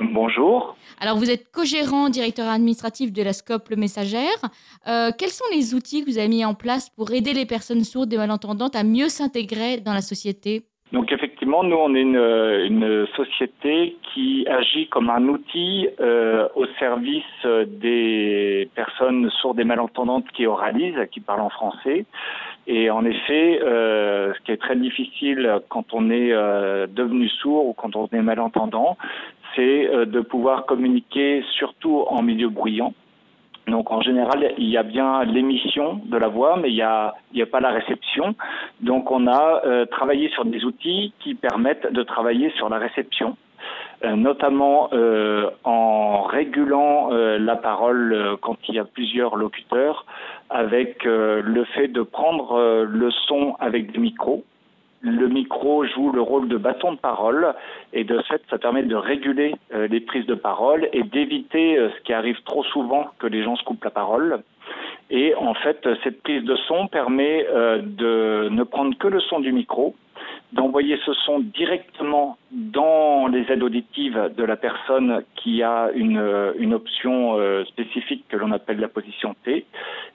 Bonjour. 0.00 0.76
Alors, 1.00 1.16
vous 1.16 1.30
êtes 1.30 1.50
co-gérant, 1.50 2.08
directeur 2.08 2.48
administratif 2.48 3.12
de 3.12 3.22
la 3.22 3.32
SCOP 3.32 3.68
Le 3.70 3.76
Messagère. 3.76 4.38
Euh, 4.86 5.10
quels 5.16 5.30
sont 5.30 5.44
les 5.52 5.74
outils 5.74 6.04
que 6.04 6.10
vous 6.10 6.18
avez 6.18 6.28
mis 6.28 6.44
en 6.44 6.54
place 6.54 6.90
pour 6.90 7.10
aider 7.12 7.32
les 7.32 7.46
personnes 7.46 7.84
sourdes 7.84 8.12
et 8.12 8.16
malentendantes 8.16 8.76
à 8.76 8.84
mieux 8.84 9.08
s'intégrer 9.08 9.78
dans 9.78 9.94
la 9.94 10.00
société? 10.00 10.62
Donc 10.92 11.12
effectivement, 11.12 11.64
nous, 11.64 11.76
on 11.76 11.94
est 11.94 12.00
une, 12.00 13.06
société 13.16 13.96
qui 14.14 14.46
agit 14.48 14.88
comme 14.88 15.10
un 15.10 15.28
outil 15.28 15.88
euh, 16.00 16.48
au 16.54 16.66
service 16.78 17.24
des 17.66 18.70
personnes 18.74 19.28
sourdes 19.40 19.60
et 19.60 19.64
malentendantes 19.64 20.24
qui 20.34 20.46
oralisent, 20.46 21.06
qui 21.10 21.20
parlent 21.20 21.42
en 21.42 21.50
français. 21.50 22.06
Et 22.70 22.90
en 22.90 23.04
effet, 23.04 23.60
euh, 23.62 24.32
ce 24.34 24.40
qui 24.44 24.52
est 24.52 24.58
très 24.58 24.76
difficile 24.76 25.60
quand 25.68 25.94
on 25.94 26.10
est 26.10 26.30
devenu 26.88 27.28
sourd 27.28 27.66
ou 27.66 27.72
quand 27.72 27.96
on 27.96 28.06
est 28.12 28.22
malentendant, 28.22 28.96
c'est 29.54 29.88
euh, 29.88 30.04
de 30.06 30.20
pouvoir 30.20 30.66
communiquer 30.66 31.42
surtout 31.52 32.04
en 32.08 32.22
milieu 32.22 32.48
bruyant. 32.48 32.94
Donc 33.66 33.90
en 33.90 34.00
général, 34.00 34.54
il 34.56 34.68
y 34.68 34.78
a 34.78 34.82
bien 34.82 35.24
l'émission 35.24 36.00
de 36.06 36.16
la 36.16 36.28
voix, 36.28 36.56
mais 36.56 36.70
il 36.70 36.74
n'y 36.74 36.82
a, 36.82 37.14
a 37.38 37.46
pas 37.46 37.60
la 37.60 37.70
réception. 37.70 38.34
Donc 38.80 39.10
on 39.10 39.26
a 39.26 39.60
euh, 39.66 39.84
travaillé 39.84 40.30
sur 40.30 40.46
des 40.46 40.64
outils 40.64 41.12
qui 41.20 41.34
permettent 41.34 41.92
de 41.92 42.02
travailler 42.02 42.50
sur 42.56 42.70
la 42.70 42.78
réception, 42.78 43.36
euh, 44.04 44.16
notamment 44.16 44.88
en 45.64 46.22
régulant 46.22 47.10
la 47.10 47.56
parole 47.56 48.38
quand 48.40 48.56
il 48.68 48.76
y 48.76 48.78
a 48.78 48.84
plusieurs 48.84 49.36
locuteurs, 49.36 50.06
avec 50.50 51.04
le 51.04 51.64
fait 51.74 51.88
de 51.88 52.02
prendre 52.02 52.84
le 52.84 53.10
son 53.10 53.54
avec 53.60 53.92
des 53.92 53.98
micros 53.98 54.44
le 55.00 55.28
micro 55.28 55.84
joue 55.84 56.10
le 56.12 56.20
rôle 56.20 56.48
de 56.48 56.56
bâton 56.56 56.92
de 56.92 56.98
parole 56.98 57.54
et 57.92 58.04
de 58.04 58.20
fait 58.22 58.42
ça 58.50 58.58
permet 58.58 58.82
de 58.82 58.96
réguler 58.96 59.54
euh, 59.72 59.86
les 59.86 60.00
prises 60.00 60.26
de 60.26 60.34
parole 60.34 60.88
et 60.92 61.02
d'éviter 61.02 61.78
euh, 61.78 61.90
ce 61.90 62.02
qui 62.02 62.12
arrive 62.12 62.40
trop 62.44 62.64
souvent 62.64 63.06
que 63.18 63.26
les 63.26 63.42
gens 63.44 63.56
se 63.56 63.62
coupent 63.62 63.84
la 63.84 63.90
parole. 63.90 64.42
Et 65.10 65.34
en 65.36 65.54
fait 65.54 65.88
cette 66.02 66.22
prise 66.22 66.42
de 66.44 66.56
son 66.66 66.88
permet 66.88 67.46
euh, 67.48 67.80
de 67.82 68.48
ne 68.50 68.62
prendre 68.64 68.96
que 68.98 69.08
le 69.08 69.20
son 69.20 69.40
du 69.40 69.52
micro 69.52 69.94
d'envoyer 70.52 70.98
ce 71.04 71.12
son 71.12 71.40
directement 71.40 72.38
dans 72.50 73.26
les 73.28 73.50
aides 73.52 73.62
auditives 73.62 74.32
de 74.36 74.44
la 74.44 74.56
personne 74.56 75.22
qui 75.36 75.62
a 75.62 75.90
une, 75.94 76.52
une 76.58 76.74
option 76.74 77.38
euh, 77.38 77.64
spécifique 77.66 78.24
que 78.28 78.36
l'on 78.36 78.52
appelle 78.52 78.80
la 78.80 78.88
position 78.88 79.34
T. 79.44 79.66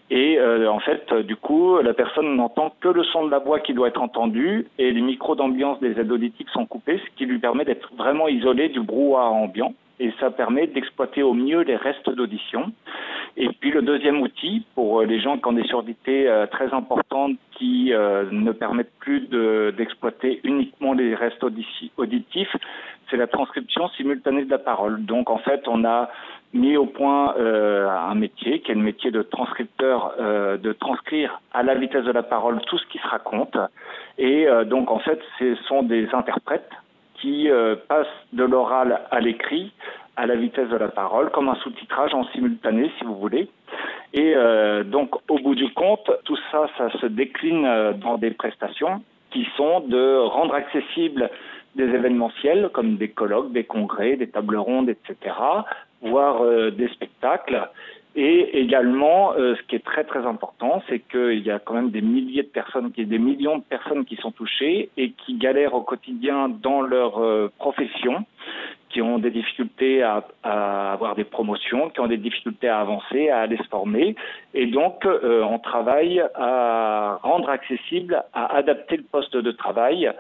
Et 0.10 0.38
euh, 0.40 0.72
en 0.72 0.80
fait, 0.80 1.14
du 1.14 1.36
coup, 1.36 1.78
la 1.80 1.94
personne 1.94 2.36
n'entend 2.36 2.74
que 2.80 2.90
le 2.90 3.04
son 3.04 3.26
de 3.26 3.32
la 3.32 3.40
voix 3.40 3.60
qui 3.60 3.74
doit 3.74 3.88
être 3.88 4.02
entendu 4.02 4.68
et 4.80 4.92
les 4.92 5.02
micros 5.02 5.36
d'ambiance 5.36 5.80
des 5.80 6.00
aides 6.00 6.12
auditives 6.12 6.50
sont 6.50 6.66
coupés, 6.66 7.00
ce 7.00 7.16
qui 7.16 7.26
lui 7.26 7.40
permet 7.40 7.66
d'être 7.66 7.94
vraiment 7.96 8.28
isolé 8.28 8.70
du 8.70 8.82
brouhaha 8.82 9.30
ambiant 9.30 9.74
et 10.00 10.12
ça 10.20 10.32
permet 10.32 10.68
d'exploiter 10.68 11.24
au 11.24 11.34
mieux 11.34 11.62
les 11.62 11.76
restes 11.76 12.10
d'audition. 12.10 12.72
Et 13.38 13.50
puis 13.60 13.72
le 13.72 13.82
deuxième 13.82 14.22
outil 14.22 14.66
pour 14.76 15.02
les 15.02 15.20
gens 15.20 15.38
qui 15.38 15.48
ont 15.48 15.54
des 15.54 15.64
surdités 15.64 16.30
très 16.52 16.72
importantes 16.74 17.36
qui 17.52 17.92
ne 17.92 18.52
permettent 18.52 18.94
plus 19.00 19.22
d'exploiter 19.76 20.40
uniquement 20.44 20.94
les 20.94 21.16
restes 21.16 21.44
auditifs, 21.44 22.56
c'est 23.10 23.18
la 23.18 23.28
transcription 23.28 23.90
simultanée 23.90 24.46
de 24.46 24.50
la 24.50 24.58
parole. 24.58 25.04
Donc 25.06 25.30
en 25.30 25.38
fait, 25.38 25.68
on 25.68 25.84
a 25.86 26.10
mis 26.54 26.78
au 26.78 26.86
point 26.86 27.36
euh, 27.38 27.90
un 27.90 28.16
métier 28.16 28.62
qui 28.62 28.72
est 28.72 28.76
le 28.76 28.82
métier 28.82 29.12
de 29.12 29.22
transcripteur, 29.22 30.14
euh, 30.20 30.58
de 30.58 30.72
transcrire 30.74 31.42
à 31.54 31.64
la 31.64 31.76
vitesse 31.76 32.06
de 32.06 32.12
la 32.12 32.24
parole 32.24 32.60
tout 32.68 32.78
ce 32.78 32.86
qui 32.88 33.00
se 33.00 33.08
raconte. 33.08 33.58
Et 34.18 34.48
euh, 34.48 34.64
donc 34.64 34.90
en 34.90 35.00
fait, 35.00 35.20
ce 35.40 35.56
sont 35.68 35.84
des 35.84 36.08
interprètes 36.14 36.70
qui 37.24 37.48
passent 37.88 38.06
de 38.34 38.44
l'oral 38.44 39.00
à 39.10 39.22
l'écrit 39.22 39.72
à 40.18 40.28
la 40.28 40.36
vitesse 40.36 40.68
de 40.70 40.76
la 40.76 40.90
parole, 40.90 41.32
comme 41.32 41.48
un 41.48 41.56
sous-titrage 41.56 42.14
en 42.14 42.26
simultané, 42.26 42.92
si 43.00 43.06
vous 43.06 43.16
voulez. 43.16 43.50
Et 44.14 44.36
donc, 44.86 45.16
au 45.32 45.40
bout 45.40 45.56
du 45.56 45.72
compte, 45.74 46.12
tout 46.26 46.38
ça, 46.52 46.68
ça 46.78 46.92
se 47.00 47.08
décline 47.08 47.94
dans 48.04 48.18
des 48.20 48.32
prestations 48.32 49.02
qui 49.32 49.48
sont 49.58 49.80
de 49.80 50.18
rendre 50.20 50.54
accessible 50.54 51.30
des 51.76 51.86
événementiels 51.86 52.70
comme 52.72 52.98
des 52.98 53.10
colloques, 53.10 53.52
des 53.52 53.64
congrès, 53.64 54.16
des 54.16 54.30
tables 54.30 54.58
rondes, 54.58 54.90
etc., 54.90 55.36
voire 56.02 56.44
euh, 56.44 56.70
des 56.70 56.88
spectacles. 56.90 57.68
Et 58.16 58.60
également, 58.60 59.34
euh, 59.34 59.56
ce 59.56 59.62
qui 59.64 59.76
est 59.76 59.84
très 59.84 60.04
très 60.04 60.26
important, 60.26 60.84
c'est 60.88 61.00
qu'il 61.00 61.40
y 61.40 61.50
a 61.50 61.60
quand 61.60 61.74
même 61.74 61.90
des 61.90 62.02
milliers 62.02 62.44
de 62.44 62.48
personnes, 62.48 62.92
des 62.96 63.18
millions 63.18 63.58
de 63.58 63.64
personnes 63.64 64.06
qui 64.06 64.16
sont 64.18 64.32
touchées 64.32 64.90
et 64.98 65.12
qui 65.12 65.36
galèrent 65.36 65.74
au 65.74 65.82
quotidien 65.82 66.50
dans 66.50 66.82
leur 66.82 67.24
euh, 67.24 67.52
profession, 67.58 68.26
qui 68.90 69.02
ont 69.02 69.18
des 69.18 69.32
difficultés 69.32 70.04
à, 70.04 70.24
à, 70.44 70.94
avoir 70.94 71.16
des 71.16 71.24
promotions, 71.24 71.90
qui 71.90 72.00
ont 72.00 72.08
des 72.08 72.18
difficultés 72.18 72.70
à 72.70 72.80
avancer, 72.80 73.30
à 73.30 73.40
aller 73.40 73.58
se 73.58 73.68
former. 73.70 74.16
Et 74.54 74.68
donc, 74.68 75.04
on 75.06 75.58
travaille 75.58 76.24
à 76.36 77.20
rendre 77.24 77.50
accessible, 77.50 78.24
à 78.34 78.56
adapter 78.56 78.98
le 78.98 79.04
poste 79.04 79.36
de 79.36 79.52
travail 79.52 80.12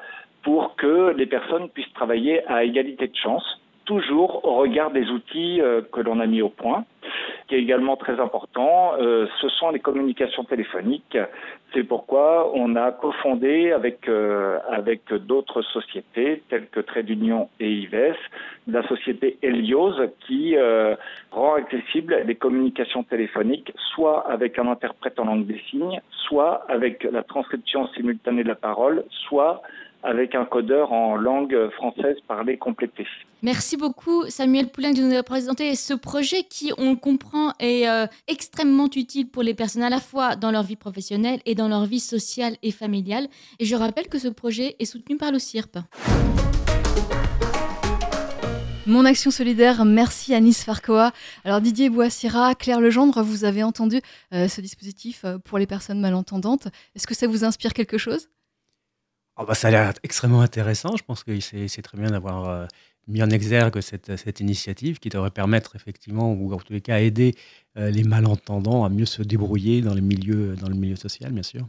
pour 0.43 0.75
que 0.75 1.13
les 1.15 1.25
personnes 1.25 1.69
puissent 1.69 1.93
travailler 1.93 2.45
à 2.47 2.63
égalité 2.63 3.07
de 3.07 3.15
chance, 3.15 3.61
toujours 3.85 4.45
au 4.45 4.55
regard 4.55 4.91
des 4.91 5.09
outils 5.09 5.61
euh, 5.61 5.81
que 5.91 6.01
l'on 6.01 6.19
a 6.19 6.25
mis 6.25 6.41
au 6.41 6.49
point. 6.49 6.85
Ce 7.43 7.47
qui 7.47 7.55
est 7.55 7.61
également 7.61 7.97
très 7.97 8.19
important, 8.19 8.93
euh, 8.99 9.27
ce 9.41 9.49
sont 9.49 9.69
les 9.69 9.79
communications 9.79 10.45
téléphoniques. 10.45 11.17
C'est 11.73 11.83
pourquoi 11.83 12.51
on 12.53 12.75
a 12.75 12.91
cofondé 12.91 13.71
avec 13.71 14.07
euh, 14.07 14.59
avec 14.69 15.13
d'autres 15.13 15.61
sociétés 15.61 16.43
telles 16.49 16.67
que 16.67 16.79
Trade 16.79 17.09
Union 17.09 17.49
et 17.59 17.69
Ives 17.69 18.15
la 18.67 18.87
société 18.87 19.37
Helios 19.41 19.95
qui 20.25 20.55
rend 21.31 21.55
accessible 21.55 22.23
les 22.25 22.35
communications 22.35 23.03
téléphoniques 23.03 23.73
soit 23.93 24.29
avec 24.29 24.57
un 24.57 24.67
interprète 24.67 25.19
en 25.19 25.25
langue 25.25 25.45
des 25.45 25.59
signes, 25.69 26.01
soit 26.11 26.65
avec 26.69 27.03
la 27.03 27.23
transcription 27.23 27.87
simultanée 27.89 28.43
de 28.43 28.47
la 28.47 28.55
parole, 28.55 29.03
soit 29.27 29.61
avec 30.03 30.35
un 30.35 30.45
codeur 30.45 30.91
en 30.91 31.15
langue 31.15 31.69
française 31.71 32.17
parlée 32.27 32.57
complétée. 32.57 33.07
Merci 33.41 33.77
beaucoup 33.77 34.23
Samuel 34.29 34.67
Poulain 34.67 34.91
de 34.91 34.99
nous 34.99 35.07
avoir 35.07 35.23
présenté 35.23 35.75
ce 35.75 35.93
projet 35.93 36.43
qui, 36.43 36.71
on 36.77 36.95
comprend, 36.95 37.51
est 37.59 37.87
euh, 37.87 38.05
extrêmement 38.27 38.89
utile 38.95 39.29
pour 39.29 39.43
les 39.43 39.53
personnes 39.53 39.83
à 39.83 39.89
la 39.89 39.99
fois 39.99 40.35
dans 40.35 40.51
leur 40.51 40.63
vie 40.63 40.75
professionnelle 40.75 41.39
et 41.45 41.55
dans 41.55 41.67
leur 41.67 41.85
vie 41.85 41.99
sociale 41.99 42.55
et 42.63 42.71
familiale. 42.71 43.27
Et 43.59 43.65
je 43.65 43.75
rappelle 43.75 44.07
que 44.07 44.19
ce 44.19 44.27
projet 44.27 44.75
est 44.79 44.85
soutenu 44.85 45.17
par 45.17 45.31
le 45.31 45.39
CIRP. 45.39 45.79
Mon 48.85 49.05
action 49.05 49.31
solidaire, 49.31 49.85
merci 49.85 50.35
Anis 50.35 50.63
Farcoa. 50.65 51.11
Alors 51.45 51.61
Didier 51.61 51.89
Boissira, 51.89 52.53
Claire 52.53 52.81
Legendre, 52.81 53.23
vous 53.23 53.45
avez 53.45 53.63
entendu 53.63 54.01
euh, 54.33 54.49
ce 54.49 54.59
dispositif 54.59 55.23
euh, 55.23 55.37
pour 55.37 55.57
les 55.57 55.65
personnes 55.65 56.01
malentendantes. 56.01 56.67
Est-ce 56.93 57.07
que 57.07 57.13
ça 57.13 57.27
vous 57.27 57.45
inspire 57.45 57.73
quelque 57.73 57.97
chose? 57.97 58.27
Oh 59.37 59.45
bah 59.47 59.55
ça 59.55 59.69
a 59.69 59.71
l'air 59.71 59.93
extrêmement 60.03 60.41
intéressant. 60.41 60.95
Je 60.95 61.03
pense 61.03 61.23
que 61.23 61.39
c'est 61.39 61.81
très 61.81 61.97
bien 61.97 62.11
d'avoir 62.11 62.47
euh, 62.47 62.65
mis 63.07 63.23
en 63.23 63.29
exergue 63.31 63.81
cette, 63.81 64.39
initiative 64.39 64.99
qui 64.99 65.09
devrait 65.09 65.31
permettre 65.31 65.75
effectivement, 65.75 66.31
ou 66.33 66.53
en 66.53 66.57
tous 66.57 66.73
les 66.73 66.81
cas 66.81 66.99
aider 66.99 67.33
euh, 67.77 67.89
les 67.89 68.03
malentendants 68.03 68.85
à 68.85 68.89
mieux 68.89 69.05
se 69.05 69.23
débrouiller 69.23 69.81
dans, 69.81 69.95
le 69.95 70.01
milieu 70.01 70.95
social, 70.95 71.31
bien 71.31 71.43
sûr. 71.43 71.67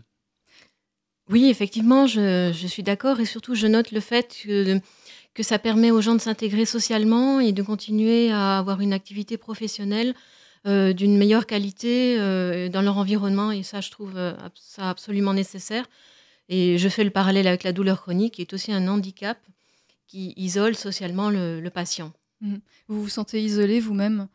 Oui, 1.31 1.49
effectivement, 1.49 2.07
je, 2.07 2.53
suis 2.53 2.83
d'accord 2.83 3.19
et 3.19 3.25
surtout 3.25 3.55
je 3.55 3.67
note 3.67 3.93
le 3.93 4.01
fait 4.01 4.43
que, 4.45 4.79
que 5.33 5.43
ça 5.43 5.59
permet 5.59 5.91
aux 5.91 6.03
gens 6.03 6.15
de 6.15 6.21
s'intégrer 6.21 6.67
socialement 6.67 7.41
et 7.41 7.53
de 7.53 7.63
continuer 7.63 8.31
à 8.31 8.59
avoir 8.59 8.83
une 8.83 8.93
activité 8.93 9.39
professionnelle 9.39 10.15
euh, 10.67 10.93
d'une 10.93 11.17
meilleure 11.17 11.47
qualité 11.47 12.19
dans 12.69 12.83
leur 12.83 12.99
environnement 12.99 13.53
et 13.53 13.63
ça, 13.63 13.81
je 13.81 13.91
trouve 13.91 14.13
ça 14.55 14.91
absolument 14.91 15.33
nécessaire. 15.33 15.87
Et 16.49 16.79
je 16.79 16.89
fais 16.89 17.05
le 17.05 17.11
parallèle 17.11 17.47
avec 17.47 17.63
la 17.63 17.73
douleur 17.73 18.03
chronique, 18.03 18.35
qui 18.35 18.43
est 18.43 18.53
aussi 18.53 18.73
un 18.73 18.87
handicap 18.89 19.39
qui 20.07 20.35
isole 20.37 20.77
socialement 20.77 21.31
le, 21.31 21.69
patient. 21.71 22.13
Mhm. 22.41 22.61
Vous 22.89 23.03
vous 23.03 23.09
sentez 23.09 23.43
isolé 23.43 23.81
vous-même? 23.81 24.29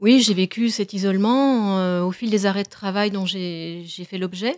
Oui, 0.00 0.20
j'ai 0.20 0.34
vécu 0.34 0.70
cet 0.70 0.92
isolement 0.92 1.78
euh, 1.78 2.02
au 2.02 2.12
fil 2.12 2.30
des 2.30 2.46
arrêts 2.46 2.62
de 2.62 2.68
travail 2.68 3.10
dont 3.10 3.26
j'ai 3.26 3.84
fait 4.08 4.18
l'objet. 4.18 4.56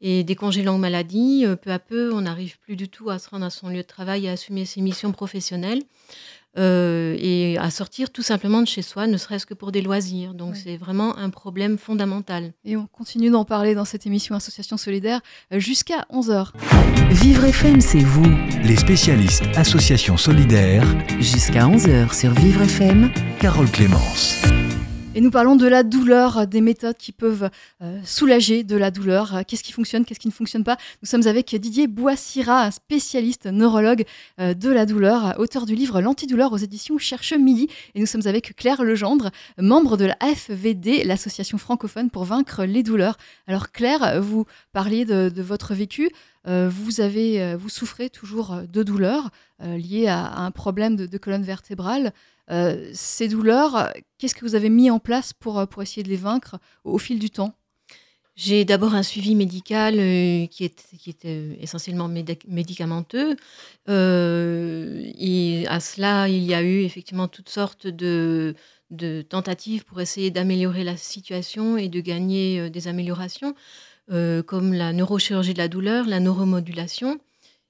Et 0.00 0.22
des 0.22 0.36
congés 0.36 0.62
longue 0.62 0.80
maladie, 0.80 1.44
euh, 1.44 1.56
peu 1.56 1.72
à 1.72 1.80
peu, 1.80 2.12
on 2.12 2.20
n'arrive 2.20 2.58
plus 2.60 2.76
du 2.76 2.88
tout 2.88 3.10
à 3.10 3.18
se 3.18 3.28
rendre 3.28 3.44
à 3.44 3.50
son 3.50 3.68
lieu 3.68 3.78
de 3.78 3.82
travail 3.82 4.26
et 4.26 4.28
à 4.28 4.32
assumer 4.32 4.64
ses 4.64 4.80
missions 4.80 5.10
professionnelles. 5.10 5.82
Euh, 6.58 7.16
et 7.18 7.56
à 7.58 7.70
sortir 7.70 8.10
tout 8.10 8.22
simplement 8.22 8.60
de 8.60 8.66
chez 8.66 8.82
soi, 8.82 9.06
ne 9.06 9.16
serait-ce 9.16 9.46
que 9.46 9.54
pour 9.54 9.72
des 9.72 9.80
loisirs. 9.80 10.34
Donc 10.34 10.56
c'est 10.56 10.76
vraiment 10.76 11.16
un 11.16 11.30
problème 11.30 11.78
fondamental. 11.78 12.52
Et 12.64 12.76
on 12.76 12.86
continue 12.86 13.30
d'en 13.30 13.44
parler 13.44 13.74
dans 13.74 13.84
cette 13.84 14.06
émission 14.06 14.34
Association 14.34 14.76
Solidaire 14.76 15.20
euh, 15.52 15.58
jusqu'à 15.58 16.06
11h. 16.12 16.48
Vivre 17.10 17.44
FM, 17.44 17.80
c'est 17.80 17.98
vous. 17.98 18.30
Les 18.64 18.76
spécialistes 18.76 19.44
Association 19.56 20.16
Solidaire. 20.16 20.84
Jusqu'à 21.20 21.66
11h 21.66 22.18
sur 22.18 22.32
Vivre 22.32 22.62
FM. 22.62 23.10
Carole 23.40 23.70
Clémence. 23.70 24.42
Et 25.18 25.20
nous 25.20 25.32
parlons 25.32 25.56
de 25.56 25.66
la 25.66 25.82
douleur, 25.82 26.46
des 26.46 26.60
méthodes 26.60 26.96
qui 26.96 27.10
peuvent 27.10 27.50
euh, 27.82 27.98
soulager 28.04 28.62
de 28.62 28.76
la 28.76 28.92
douleur. 28.92 29.34
Euh, 29.34 29.42
qu'est-ce 29.44 29.64
qui 29.64 29.72
fonctionne, 29.72 30.04
qu'est-ce 30.04 30.20
qui 30.20 30.28
ne 30.28 30.32
fonctionne 30.32 30.62
pas? 30.62 30.76
Nous 31.02 31.08
sommes 31.08 31.26
avec 31.26 31.52
Didier 31.56 31.88
Boissira, 31.88 32.70
spécialiste 32.70 33.46
neurologue 33.46 34.04
euh, 34.38 34.54
de 34.54 34.70
la 34.70 34.86
douleur, 34.86 35.34
auteur 35.40 35.66
du 35.66 35.74
livre 35.74 36.00
L'antidouleur 36.00 36.52
aux 36.52 36.58
éditions 36.58 36.98
Cherche 36.98 37.32
Midi. 37.32 37.66
Et 37.96 38.00
nous 38.00 38.06
sommes 38.06 38.28
avec 38.28 38.54
Claire 38.54 38.84
Legendre, 38.84 39.32
membre 39.58 39.96
de 39.96 40.04
la 40.04 40.16
FVD, 40.20 41.02
l'association 41.02 41.58
francophone 41.58 42.10
pour 42.10 42.22
vaincre 42.22 42.64
les 42.64 42.84
douleurs. 42.84 43.16
Alors 43.48 43.72
Claire, 43.72 44.22
vous 44.22 44.46
parliez 44.72 45.04
de, 45.04 45.42
votre 45.42 45.74
vécu. 45.74 46.10
vous, 46.46 47.00
avez, 47.00 47.56
vous 47.56 47.68
souffrez 47.68 48.08
toujours 48.08 48.54
de 48.72 48.82
douleurs 48.84 49.30
liées 49.60 50.06
à, 50.06 50.36
un 50.36 50.52
problème 50.52 50.94
de 50.94 51.18
colonne 51.18 51.42
vertébrale. 51.42 52.12
Euh, 52.50 52.90
ces 52.94 53.28
douleurs, 53.28 53.92
qu'est-ce 54.18 54.34
que 54.34 54.44
vous 54.44 54.54
avez 54.54 54.70
mis 54.70 54.90
en 54.90 54.98
place 54.98 55.32
pour, 55.32 55.58
euh, 55.58 55.66
pour 55.66 55.82
essayer 55.82 56.02
de 56.02 56.08
les 56.08 56.16
vaincre 56.16 56.58
au, 56.84 56.98
fil 56.98 57.18
du 57.18 57.30
temps? 57.30 57.54
J'ai 58.36 58.64
d'abord 58.64 58.94
un 58.94 59.02
suivi 59.02 59.34
médical 59.34 59.96
euh, 59.98 60.46
qui 60.46 60.64
est, 60.64 60.86
qui 60.96 61.10
est 61.10 61.26
essentiellement 61.60 62.08
médicamenteux. 62.08 63.36
à 63.86 63.92
cela, 65.80 66.28
il 66.28 66.44
y 66.44 66.54
a 66.54 66.62
eu 66.62 66.82
effectivement 66.82 67.28
toutes 67.28 67.48
sortes 67.48 67.86
de, 67.86 68.54
de 68.90 69.22
tentatives 69.22 69.84
pour 69.84 70.00
essayer 70.00 70.30
d'améliorer 70.30 70.84
la 70.84 70.96
situation 70.96 71.76
et 71.76 71.88
de 71.88 72.00
gagner 72.00 72.70
des 72.70 72.86
améliorations, 72.86 73.54
comme 74.08 74.72
la 74.72 74.92
neurochirurgie 74.92 75.52
de 75.52 75.58
la 75.58 75.68
douleur, 75.68 76.06
la 76.06 76.20
neuromodulation 76.20 77.20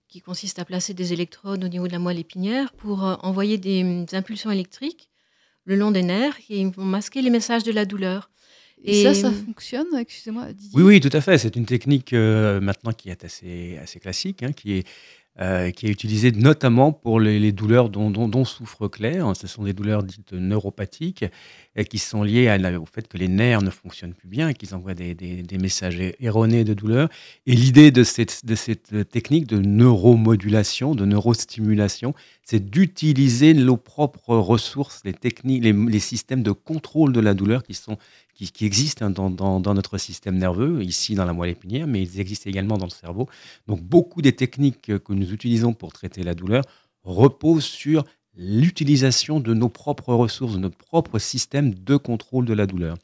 qui 0.09 0.21
consiste 0.21 0.59
à 0.59 0.65
placer 0.65 0.95
des 0.95 1.13
électrodes 1.13 1.63
au 1.63 1.69
niveau 1.69 1.87
de 1.87 1.93
la 1.93 1.99
moelle 1.99 2.19
épinière 2.19 2.73
pour 2.73 3.05
euh, 3.05 3.15
envoyer 3.23 3.59
des 3.59 3.85
mm, 3.85 4.07
impulsions 4.13 4.51
électriques 4.51 5.11
le 5.65 5.77
long 5.77 5.91
des 5.91 6.03
nerfs 6.03 6.39
qui 6.39 6.65
vont 6.65 6.85
masquer 6.85 7.21
les 7.21 7.31
messages 7.31 7.63
de 7.63 7.73
la 7.73 7.85
douleur. 7.85 8.31
Et, 8.83 9.03
ça, 9.03 9.13
ça 9.13 9.31
fonctionne 9.31 9.87
Excusez-moi. 9.99 10.47
Oui, 10.73 10.83
oui, 10.83 11.01
tout 11.01 11.11
à 11.13 11.21
fait. 11.21 11.37
C'est 11.37 11.57
une 11.57 11.67
technique 11.67 12.13
euh, 12.13 12.61
maintenant 12.61 12.93
qui 12.93 13.11
est 13.11 13.23
assez, 13.25 13.77
assez 13.83 14.01
classique, 14.01 14.43
hein, 14.43 14.53
qui 14.53 14.79
est 14.79 14.87
euh, 15.41 15.71
qui 15.71 15.87
est 15.87 15.91
utilisé 15.91 16.33
notamment 16.33 16.91
pour 16.91 17.21
les, 17.21 17.53
douleurs 17.53 17.91
dont, 17.91 18.11
dont, 18.11 18.45
souffre 18.45 18.89
Claire. 18.89 19.37
Ce 19.37 19.47
sont 19.47 19.63
des 19.63 19.73
douleurs 19.73 20.03
dites 20.03 20.33
neuropathiques 20.33 21.25
et 21.77 21.85
qui 21.85 21.99
sont 21.99 22.25
liées 22.25 22.53
au 22.77 22.87
fait 22.87 23.07
que 23.07 23.17
les 23.17 23.29
nerfs 23.29 23.63
ne 23.63 23.71
fonctionnent 23.71 24.15
plus 24.15 24.29
bien 24.29 24.53
qu'ils 24.53 24.75
envoient 24.75 24.95
des, 24.95 25.47
messages 25.61 25.97
erronés 26.19 26.65
de 26.65 26.75
douleur. 26.75 27.09
Et 27.47 27.55
l'idée 27.55 27.93
de 27.93 28.03
cette, 28.03 28.45
de 28.47 29.03
technique 29.05 29.47
de 29.47 29.59
neuromodulation, 29.59 30.97
de 30.97 31.05
neurostimulation, 31.05 32.15
c'est 32.43 32.69
d'utiliser 32.69 33.55
nos 33.55 33.77
propres 33.77 34.35
ressources, 34.35 35.03
les 35.05 35.13
techniques, 35.13 35.63
les, 35.63 35.73
les, 35.73 36.01
systèmes 36.01 36.43
de 36.43 36.51
contrôle 36.51 37.13
de 37.13 37.21
la 37.21 37.35
douleur 37.35 37.63
qui 37.63 37.75
sont 37.75 37.97
qui, 38.47 38.65
existent 38.65 39.07
hein, 39.07 39.11
dans, 39.11 39.75
notre 39.75 39.99
système 39.99 40.37
nerveux, 40.37 40.83
ici 40.83 41.15
dans 41.15 41.25
la 41.25 41.33
moelle 41.33 41.51
épinière, 41.51 41.87
mais 41.87 42.03
ils 42.03 42.21
existent 42.21 42.49
également 42.49 42.79
dans 42.79 42.87
le 42.87 42.91
cerveau. 42.91 43.29
Donc 43.67 43.83
beaucoup 43.83 44.23
des 44.23 44.33
techniques 44.33 44.99
que 44.99 45.13
nous 45.13 45.33
utilisons 45.33 45.75
pour 45.75 45.93
traiter 45.93 46.23
la 46.23 46.35
douleur 46.35 46.65
reposent 47.03 47.65
sur 47.65 48.05
l'utilisation 48.35 49.41
de 49.41 49.55
nos 49.55 49.69
propres 49.69 50.15
ressources, 50.15 50.55
de 50.55 50.61
notre 50.61 50.79
propre 50.79 51.19
système 51.19 51.75
de 51.75 51.97
contrôle 51.97 52.45
de 52.45 52.55
la 52.55 52.67
douleur. 52.67 52.97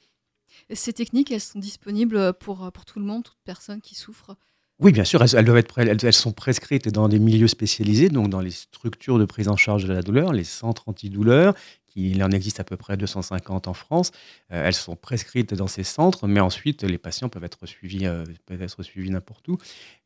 Ces 0.72 0.92
techniques, 0.92 1.30
elles 1.30 1.40
sont 1.40 1.58
disponibles 1.58 2.32
pour, 2.34 2.70
pour 2.72 2.84
tout 2.84 3.00
le 3.00 3.04
monde, 3.04 3.24
toute 3.24 3.36
personne 3.44 3.80
qui 3.80 3.94
souffre? 3.96 4.36
Oui, 4.80 4.90
bien 4.90 5.04
sûr, 5.04 5.22
elles, 5.22 5.44
doivent 5.44 5.58
être, 5.58 5.78
elles, 5.78 6.12
sont 6.12 6.32
prescrites 6.32 6.88
dans 6.88 7.08
des 7.08 7.20
milieux 7.20 7.46
spécialisés, 7.46 8.08
donc 8.08 8.28
dans 8.28 8.40
les 8.40 8.50
structures 8.50 9.18
de 9.18 9.24
prise 9.24 9.48
en 9.48 9.56
charge 9.56 9.84
de 9.84 9.92
la 9.92 10.02
douleur, 10.02 10.32
les 10.32 10.44
centres 10.44 10.88
antidouleurs, 10.88 11.54
il 11.94 12.22
en 12.22 12.30
existe 12.30 12.60
à 12.60 12.64
peu 12.64 12.76
près 12.76 12.96
250 12.96 13.68
en 13.68 13.74
France. 13.74 14.10
Euh, 14.52 14.66
elles 14.66 14.74
sont 14.74 14.96
prescrites 14.96 15.54
dans 15.54 15.66
ces 15.66 15.84
centres, 15.84 16.26
mais 16.26 16.40
ensuite 16.40 16.82
les 16.82 16.98
patients 16.98 17.28
peuvent 17.28 17.44
être 17.44 17.66
suivis, 17.66 18.06
euh, 18.06 18.24
peuvent 18.46 18.62
être 18.62 18.82
suivis 18.82 19.10
n'importe 19.10 19.48
où. 19.48 19.58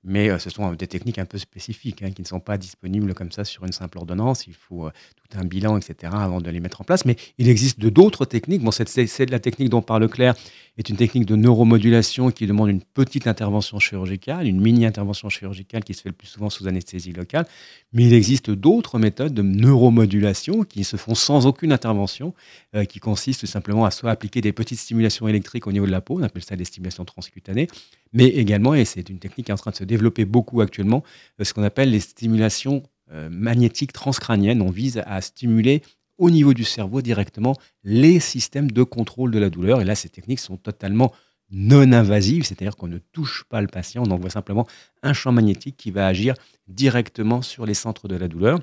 Mais 0.08 0.30
euh, 0.30 0.38
ce 0.38 0.50
sont 0.50 0.72
des 0.72 0.86
techniques 0.86 1.18
un 1.18 1.26
peu 1.26 1.38
spécifiques 1.38 2.02
hein, 2.02 2.10
qui 2.10 2.22
ne 2.22 2.26
sont 2.26 2.40
pas 2.40 2.56
disponibles 2.56 3.14
comme 3.14 3.30
ça 3.30 3.44
sur 3.44 3.64
une 3.64 3.72
simple 3.72 3.98
ordonnance. 3.98 4.46
Il 4.46 4.54
faut 4.54 4.88
tout 5.16 5.38
un 5.38 5.44
bilan, 5.44 5.76
etc., 5.76 6.12
avant 6.14 6.40
de 6.40 6.50
les 6.50 6.60
mettre 6.60 6.80
en 6.80 6.84
place. 6.84 7.04
Mais 7.04 7.16
il 7.36 7.48
existe 7.48 7.78
d'autres 7.80 8.24
techniques. 8.24 8.62
Bon, 8.62 8.70
c'est 8.70 9.30
la 9.30 9.38
technique 9.38 9.68
dont 9.68 9.82
parle 9.82 10.08
Claire 10.08 10.34
est 10.78 10.88
une 10.88 10.96
technique 10.96 11.26
de 11.26 11.36
neuromodulation 11.36 12.30
qui 12.30 12.46
demande 12.46 12.70
une 12.70 12.82
petite 12.82 13.26
intervention 13.26 13.78
chirurgicale, 13.78 14.46
une 14.46 14.60
mini-intervention 14.60 15.28
chirurgicale 15.28 15.84
qui 15.84 15.92
se 15.92 16.02
fait 16.02 16.08
le 16.08 16.14
plus 16.14 16.28
souvent 16.28 16.50
sous 16.50 16.68
anesthésie 16.68 17.12
locale. 17.12 17.46
Mais 17.92 18.04
il 18.04 18.14
existe 18.14 18.50
d'autres 18.50 18.98
méthodes 18.98 19.34
de 19.34 19.42
neuromodulation 19.42 20.62
qui 20.64 20.84
se 20.84 20.96
font 20.96 21.14
sans 21.14 21.46
aucune 21.46 21.72
intervention, 21.72 22.32
euh, 22.74 22.84
qui 22.84 23.00
consistent 23.00 23.46
simplement 23.46 23.84
à 23.84 23.90
soit 23.90 24.10
appliquer 24.10 24.40
des 24.40 24.52
petites 24.52 24.78
stimulations 24.78 25.26
électriques 25.28 25.66
au 25.66 25.72
niveau 25.72 25.86
de 25.86 25.90
la 25.90 26.00
peau, 26.00 26.18
on 26.18 26.22
appelle 26.22 26.44
ça 26.44 26.56
des 26.56 26.64
stimulations 26.64 27.04
transcutanées, 27.04 27.68
mais 28.12 28.26
également, 28.26 28.74
et 28.74 28.84
c'est 28.84 29.08
une 29.10 29.18
technique 29.18 29.46
qui 29.46 29.52
est 29.52 29.54
en 29.54 29.58
train 29.58 29.72
de 29.72 29.76
se 29.76 29.84
développer 29.84 29.97
beaucoup 30.24 30.60
actuellement, 30.60 31.02
euh, 31.40 31.44
ce 31.44 31.52
qu'on 31.52 31.62
appelle 31.62 31.90
les 31.90 32.00
stimulations 32.00 32.82
euh, 33.10 33.28
magnétiques 33.30 33.92
transcrâniennes. 33.92 34.62
On 34.62 34.70
vise 34.70 35.02
à 35.06 35.20
stimuler 35.20 35.82
au 36.18 36.30
niveau 36.30 36.52
du 36.52 36.64
cerveau 36.64 37.00
directement 37.00 37.56
les 37.84 38.20
systèmes 38.20 38.70
de 38.70 38.82
contrôle 38.82 39.30
de 39.30 39.38
la 39.38 39.50
douleur. 39.50 39.80
Et 39.80 39.84
là, 39.84 39.94
ces 39.94 40.08
techniques 40.08 40.40
sont 40.40 40.56
totalement 40.56 41.12
non 41.50 41.92
invasives, 41.92 42.44
c'est-à-dire 42.44 42.76
qu'on 42.76 42.88
ne 42.88 42.98
touche 42.98 43.44
pas 43.48 43.62
le 43.62 43.68
patient, 43.68 44.02
on 44.06 44.10
envoie 44.10 44.28
simplement 44.28 44.66
un 45.02 45.14
champ 45.14 45.32
magnétique 45.32 45.76
qui 45.78 45.90
va 45.90 46.06
agir 46.06 46.34
directement 46.66 47.40
sur 47.40 47.64
les 47.64 47.72
centres 47.72 48.08
de 48.08 48.16
la 48.16 48.28
douleur. 48.28 48.60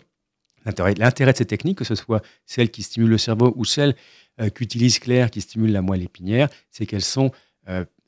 L'intérêt 0.66 1.32
de 1.32 1.38
ces 1.38 1.46
techniques, 1.46 1.80
que 1.80 1.84
ce 1.84 1.96
soit 1.96 2.24
celles 2.46 2.70
qui 2.70 2.84
stimulent 2.84 3.10
le 3.10 3.18
cerveau 3.18 3.54
ou 3.56 3.66
celles 3.66 3.96
euh, 4.40 4.50
qu'utilise 4.50 5.00
Claire 5.00 5.32
qui 5.32 5.42
stimulent 5.42 5.72
la 5.72 5.82
moelle 5.82 6.04
épinière, 6.04 6.50
c'est 6.72 6.86
qu'elles 6.86 7.04
sont, 7.04 7.32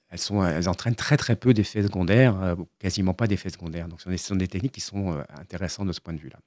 elles 0.10 0.20
sont, 0.20 0.46
elles 0.46 0.70
entraînent 0.70 0.96
très 0.96 1.18
très 1.18 1.36
peu 1.36 1.54
d'effets 1.54 1.84
secondaires, 1.84 2.42
euh, 2.42 2.56
quasiment 2.80 3.14
pas 3.14 3.28
d'effets 3.28 3.50
secondaires. 3.50 3.88
Donc 3.88 4.02
ce 4.02 4.16
sont 4.18 4.36
des 4.36 4.48
techniques 4.48 4.74
qui 4.74 4.82
sont 4.82 5.24
intéressantes 5.38 5.88
de 5.88 5.94
ce 5.94 6.02
point 6.02 6.14
de 6.14 6.20
vue-là 6.20 6.40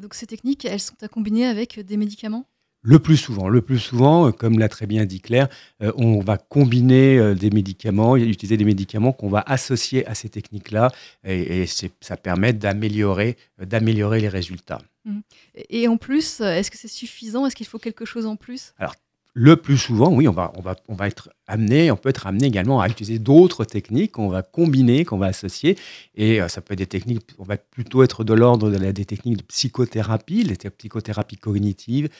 donc 0.00 0.14
ces 0.14 0.26
techniques, 0.26 0.64
elles 0.64 0.80
sont 0.80 1.00
à 1.02 1.08
combiner 1.08 1.46
avec 1.46 1.80
des 1.80 1.96
médicaments? 1.96 2.46
Le 2.84 2.98
plus 2.98 3.16
souvent, 3.16 3.48
le 3.48 3.62
plus 3.62 3.78
souvent, 3.78 4.26
euh, 4.26 4.32
comme 4.32 4.58
l'a 4.58 4.68
très 4.68 4.86
bien 4.86 5.04
dit 5.04 5.20
Claire, 5.20 5.48
euh, 5.82 5.92
on 5.96 6.18
va 6.18 6.36
combiner 6.36 7.16
euh, 7.16 7.34
des 7.34 7.50
médicaments, 7.50 8.16
utiliser 8.16 8.56
des 8.56 8.64
médicaments 8.64 9.12
qu'on 9.12 9.28
va 9.28 9.44
associer 9.46 10.04
à 10.08 10.16
ces 10.16 10.28
techniques-là, 10.28 10.90
et, 11.22 11.66
ça 12.00 12.16
permet 12.16 12.52
d'améliorer, 12.52 13.36
d'améliorer 13.60 14.20
les 14.20 14.28
résultats. 14.28 14.80
Mmh. 15.04 15.20
Et 15.68 15.86
en 15.86 15.96
plus, 15.96 16.40
est-ce 16.40 16.72
que 16.72 16.76
c'est 16.76 16.88
suffisant? 16.88 17.46
Est-ce 17.46 17.54
qu'il 17.54 17.66
faut 17.66 17.78
quelque 17.78 18.04
chose 18.04 18.26
en 18.26 18.34
plus? 18.34 18.74
Alors, 18.78 18.96
le 19.34 19.56
plus 19.56 19.78
souvent, 19.78 20.12
oui, 20.12 20.28
on 20.28 20.32
va, 20.32 20.52
on 20.56 20.60
va, 20.60 20.76
on 20.88 20.94
va 20.94 21.06
être 21.06 21.30
amené, 21.46 21.90
on 21.90 21.96
peut 21.96 22.10
être 22.10 22.26
amené 22.26 22.46
également 22.46 22.80
à 22.80 22.88
utiliser 22.88 23.18
d'autres 23.18 23.64
techniques 23.64 24.12
qu'on 24.12 24.28
va 24.28 24.42
combiner, 24.42 25.04
qu'on 25.06 25.16
va 25.16 25.26
associer. 25.26 25.78
Et 26.14 26.40
euh, 26.40 26.48
ça 26.48 26.60
peut 26.60 26.74
être 26.74 26.78
des 26.78 26.86
techniques, 26.86 27.22
on 27.38 27.44
va 27.44 27.56
plutôt 27.56 28.02
être 28.02 28.24
de 28.24 28.34
l'ordre 28.34 28.70
des 28.70 29.04
techniques 29.04 29.38
de 29.38 29.42
psychothérapie, 29.42 30.44
les 30.44 30.56
psychothérapies 30.56 31.38
cognitives 31.38 32.10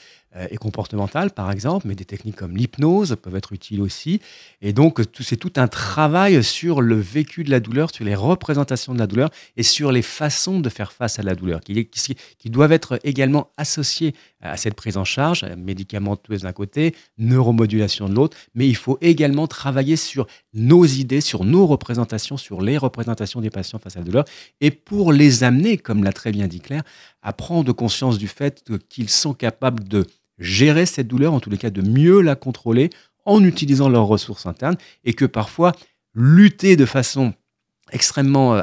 et 0.49 0.57
comportementales, 0.57 1.31
par 1.31 1.51
exemple, 1.51 1.87
mais 1.87 1.95
des 1.95 2.05
techniques 2.05 2.35
comme 2.35 2.57
l'hypnose 2.57 3.15
peuvent 3.21 3.35
être 3.35 3.53
utiles 3.53 3.81
aussi. 3.81 4.19
Et 4.61 4.73
donc, 4.73 5.01
c'est 5.19 5.37
tout 5.37 5.53
un 5.57 5.67
travail 5.67 6.43
sur 6.43 6.81
le 6.81 6.95
vécu 6.95 7.43
de 7.43 7.51
la 7.51 7.59
douleur, 7.59 7.93
sur 7.93 8.05
les 8.05 8.15
représentations 8.15 8.93
de 8.93 8.99
la 8.99 9.07
douleur 9.07 9.29
et 9.57 9.63
sur 9.63 9.91
les 9.91 10.01
façons 10.01 10.59
de 10.59 10.69
faire 10.69 10.91
face 10.91 11.19
à 11.19 11.23
la 11.23 11.35
douleur, 11.35 11.61
qui, 11.61 12.49
doivent 12.49 12.71
être 12.71 12.99
également 13.03 13.51
associées 13.57 14.13
à 14.41 14.57
cette 14.57 14.73
prise 14.75 14.97
en 14.97 15.05
charge, 15.05 15.45
médicamenteuse 15.57 16.41
d'un 16.41 16.51
côté, 16.51 16.95
neuromodulation 17.17 18.09
de 18.09 18.15
l'autre, 18.15 18.37
mais 18.55 18.67
il 18.67 18.75
faut 18.75 18.97
également 19.01 19.47
travailler 19.47 19.95
sur 19.95 20.27
nos 20.53 20.85
idées, 20.85 21.21
sur 21.21 21.45
nos 21.45 21.65
représentations, 21.65 22.37
sur 22.37 22.61
les 22.61 22.77
représentations 22.77 23.41
des 23.41 23.49
patients 23.49 23.79
face 23.79 23.95
à 23.95 23.99
la 23.99 24.05
douleur, 24.05 24.25
et 24.61 24.71
pour 24.71 25.13
les 25.13 25.43
amener, 25.43 25.77
comme 25.77 26.03
l'a 26.03 26.11
très 26.11 26.31
bien 26.31 26.47
dit 26.47 26.59
Claire, 26.59 26.83
à 27.21 27.33
prendre 27.33 27.71
conscience 27.71 28.17
du 28.17 28.27
fait 28.27 28.63
qu'ils 28.89 29.09
sont 29.09 29.33
capables 29.33 29.87
de 29.87 30.05
gérer 30.37 30.85
cette 30.85 31.07
douleur, 31.07 31.33
en 31.33 31.39
tous 31.39 31.49
les 31.49 31.57
cas 31.57 31.69
de 31.69 31.81
mieux 31.81 32.21
la 32.21 32.35
contrôler 32.35 32.89
en 33.25 33.43
utilisant 33.43 33.89
leurs 33.89 34.05
ressources 34.05 34.45
internes, 34.45 34.77
et 35.03 35.13
que 35.13 35.25
parfois 35.25 35.73
lutter 36.13 36.75
de 36.75 36.85
façon 36.85 37.33
extrêmement, 37.91 38.55
euh, 38.55 38.61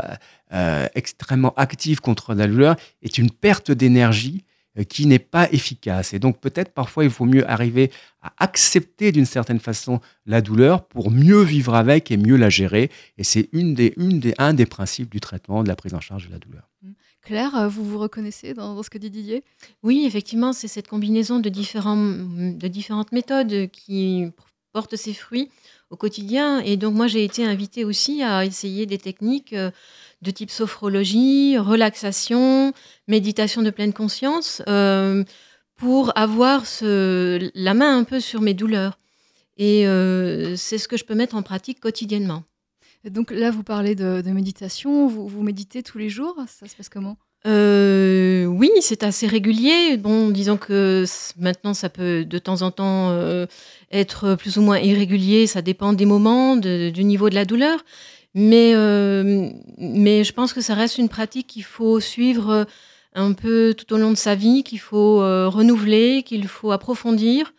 euh, 0.52 0.86
extrêmement 0.94 1.54
active 1.56 2.00
contre 2.00 2.34
la 2.34 2.46
douleur 2.46 2.76
est 3.02 3.18
une 3.18 3.30
perte 3.30 3.70
d'énergie 3.70 4.44
euh, 4.78 4.84
qui 4.84 5.06
n'est 5.06 5.18
pas 5.18 5.50
efficace. 5.52 6.12
Et 6.12 6.18
donc 6.18 6.40
peut-être 6.40 6.72
parfois 6.72 7.04
il 7.04 7.10
faut 7.10 7.24
mieux 7.24 7.48
arriver 7.48 7.90
à 8.22 8.32
accepter 8.38 9.12
d'une 9.12 9.26
certaine 9.26 9.60
façon 9.60 10.00
la 10.26 10.40
douleur 10.40 10.86
pour 10.86 11.10
mieux 11.10 11.42
vivre 11.42 11.74
avec 11.74 12.10
et 12.10 12.16
mieux 12.16 12.36
la 12.36 12.50
gérer. 12.50 12.90
Et 13.18 13.24
c'est 13.24 13.48
une 13.52 13.74
des, 13.74 13.94
une 13.96 14.20
des, 14.20 14.34
un 14.38 14.54
des 14.54 14.66
principes 14.66 15.10
du 15.10 15.20
traitement, 15.20 15.62
de 15.62 15.68
la 15.68 15.76
prise 15.76 15.94
en 15.94 16.00
charge 16.00 16.26
de 16.26 16.32
la 16.32 16.38
douleur. 16.38 16.69
Claire, 17.22 17.54
euh, 17.56 17.68
vous 17.68 17.84
vous 17.84 17.98
reconnaissez 17.98 18.54
dans, 18.54 18.82
ce 18.82 18.90
que 18.90 18.98
dit 18.98 19.10
Didier? 19.10 19.44
Oui, 19.82 20.04
effectivement, 20.06 20.52
c'est 20.52 20.68
cette 20.68 20.88
combinaison 20.88 21.38
de, 21.38 21.48
de 21.48 22.68
différentes 22.68 23.12
méthodes 23.12 23.70
qui 23.70 24.26
porte 24.72 24.96
ses 24.96 25.12
fruits 25.12 25.50
au 25.90 25.96
quotidien. 25.96 26.60
Et 26.60 26.76
donc 26.76 26.94
moi, 26.94 27.08
j'ai 27.08 27.24
été 27.24 27.44
invitée 27.44 27.84
aussi 27.84 28.22
à 28.22 28.44
essayer 28.44 28.86
des 28.86 28.98
techniques 28.98 29.52
euh, 29.52 29.70
de 30.22 30.30
type 30.30 30.50
sophrologie, 30.50 31.58
relaxation, 31.58 32.72
méditation 33.08 33.62
de 33.62 33.70
pleine 33.70 33.92
conscience, 33.92 34.62
euh, 34.68 35.24
pour 35.76 36.16
avoir 36.16 36.64
la 36.82 37.74
main 37.74 37.98
un 37.98 38.04
peu 38.04 38.20
sur 38.20 38.42
mes 38.42 38.52
douleurs. 38.52 38.98
Et 39.56 39.84
c'est 40.56 40.76
ce 40.76 40.88
que 40.88 40.98
je 40.98 41.04
peux 41.04 41.14
mettre 41.14 41.36
en 41.36 41.42
pratique 41.42 41.80
quotidiennement. 41.80 42.44
Donc 43.08 43.30
là, 43.30 43.50
vous 43.50 43.62
parlez 43.62 43.94
de, 43.94 44.22
méditation, 44.30 45.06
vous, 45.06 45.42
méditez 45.42 45.82
tous 45.82 45.98
les 45.98 46.08
jours, 46.08 46.36
ça 46.46 46.66
se 46.66 46.76
passe 46.76 46.88
comment? 46.88 47.16
Euh, 47.46 48.44
oui, 48.44 48.70
c'est 48.82 49.02
assez 49.02 49.26
régulier. 49.26 49.96
Bon, 49.96 50.28
disons 50.28 50.58
que 50.58 51.04
maintenant, 51.38 51.72
ça 51.72 51.88
peut 51.88 52.26
de 52.26 52.38
temps 52.38 52.60
en 52.60 52.70
temps 52.70 53.16
être 53.90 54.34
plus 54.34 54.58
ou 54.58 54.62
moins 54.62 54.78
irrégulier. 54.78 55.46
Ça 55.46 55.62
dépend 55.62 55.94
des 55.94 56.04
moments, 56.04 56.56
du 56.56 57.04
niveau 57.04 57.30
de 57.30 57.34
la 57.34 57.46
douleur. 57.46 57.82
Mais, 58.34 58.72
euh, 58.74 59.50
mais 59.78 60.24
je 60.24 60.32
pense 60.32 60.52
que 60.52 60.60
ça 60.60 60.74
reste 60.74 60.98
une 60.98 61.08
pratique 61.08 61.48
qu'il 61.48 61.64
faut 61.64 61.98
suivre 61.98 62.50
euh, 62.50 62.64
un 63.14 63.32
peu 63.32 63.74
tout 63.76 63.92
au 63.92 63.98
long 63.98 64.10
de 64.10 64.16
sa 64.16 64.36
vie, 64.36 64.62
qu'il 64.62 64.78
faut 64.78 65.20
euh, 65.20 65.48
renouveler, 65.48 66.22
qu'il 66.22 66.46
faut 66.46 66.70
approfondir 66.70 67.52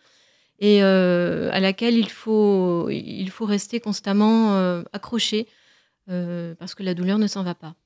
et 0.62 0.80
à 0.82 1.60
laquelle 1.60 1.96
il 1.98 2.08
faut, 2.08 2.88
il 2.88 3.28
faut 3.28 3.44
rester 3.44 3.80
constamment 3.80 4.82
accroché 4.92 5.46
euh, 6.08 6.56
parce 6.56 6.74
que 6.74 6.82
la 6.82 6.94
douleur 6.94 7.18
ne 7.18 7.28
s'en 7.28 7.44
va 7.44 7.54
pas. 7.54 7.76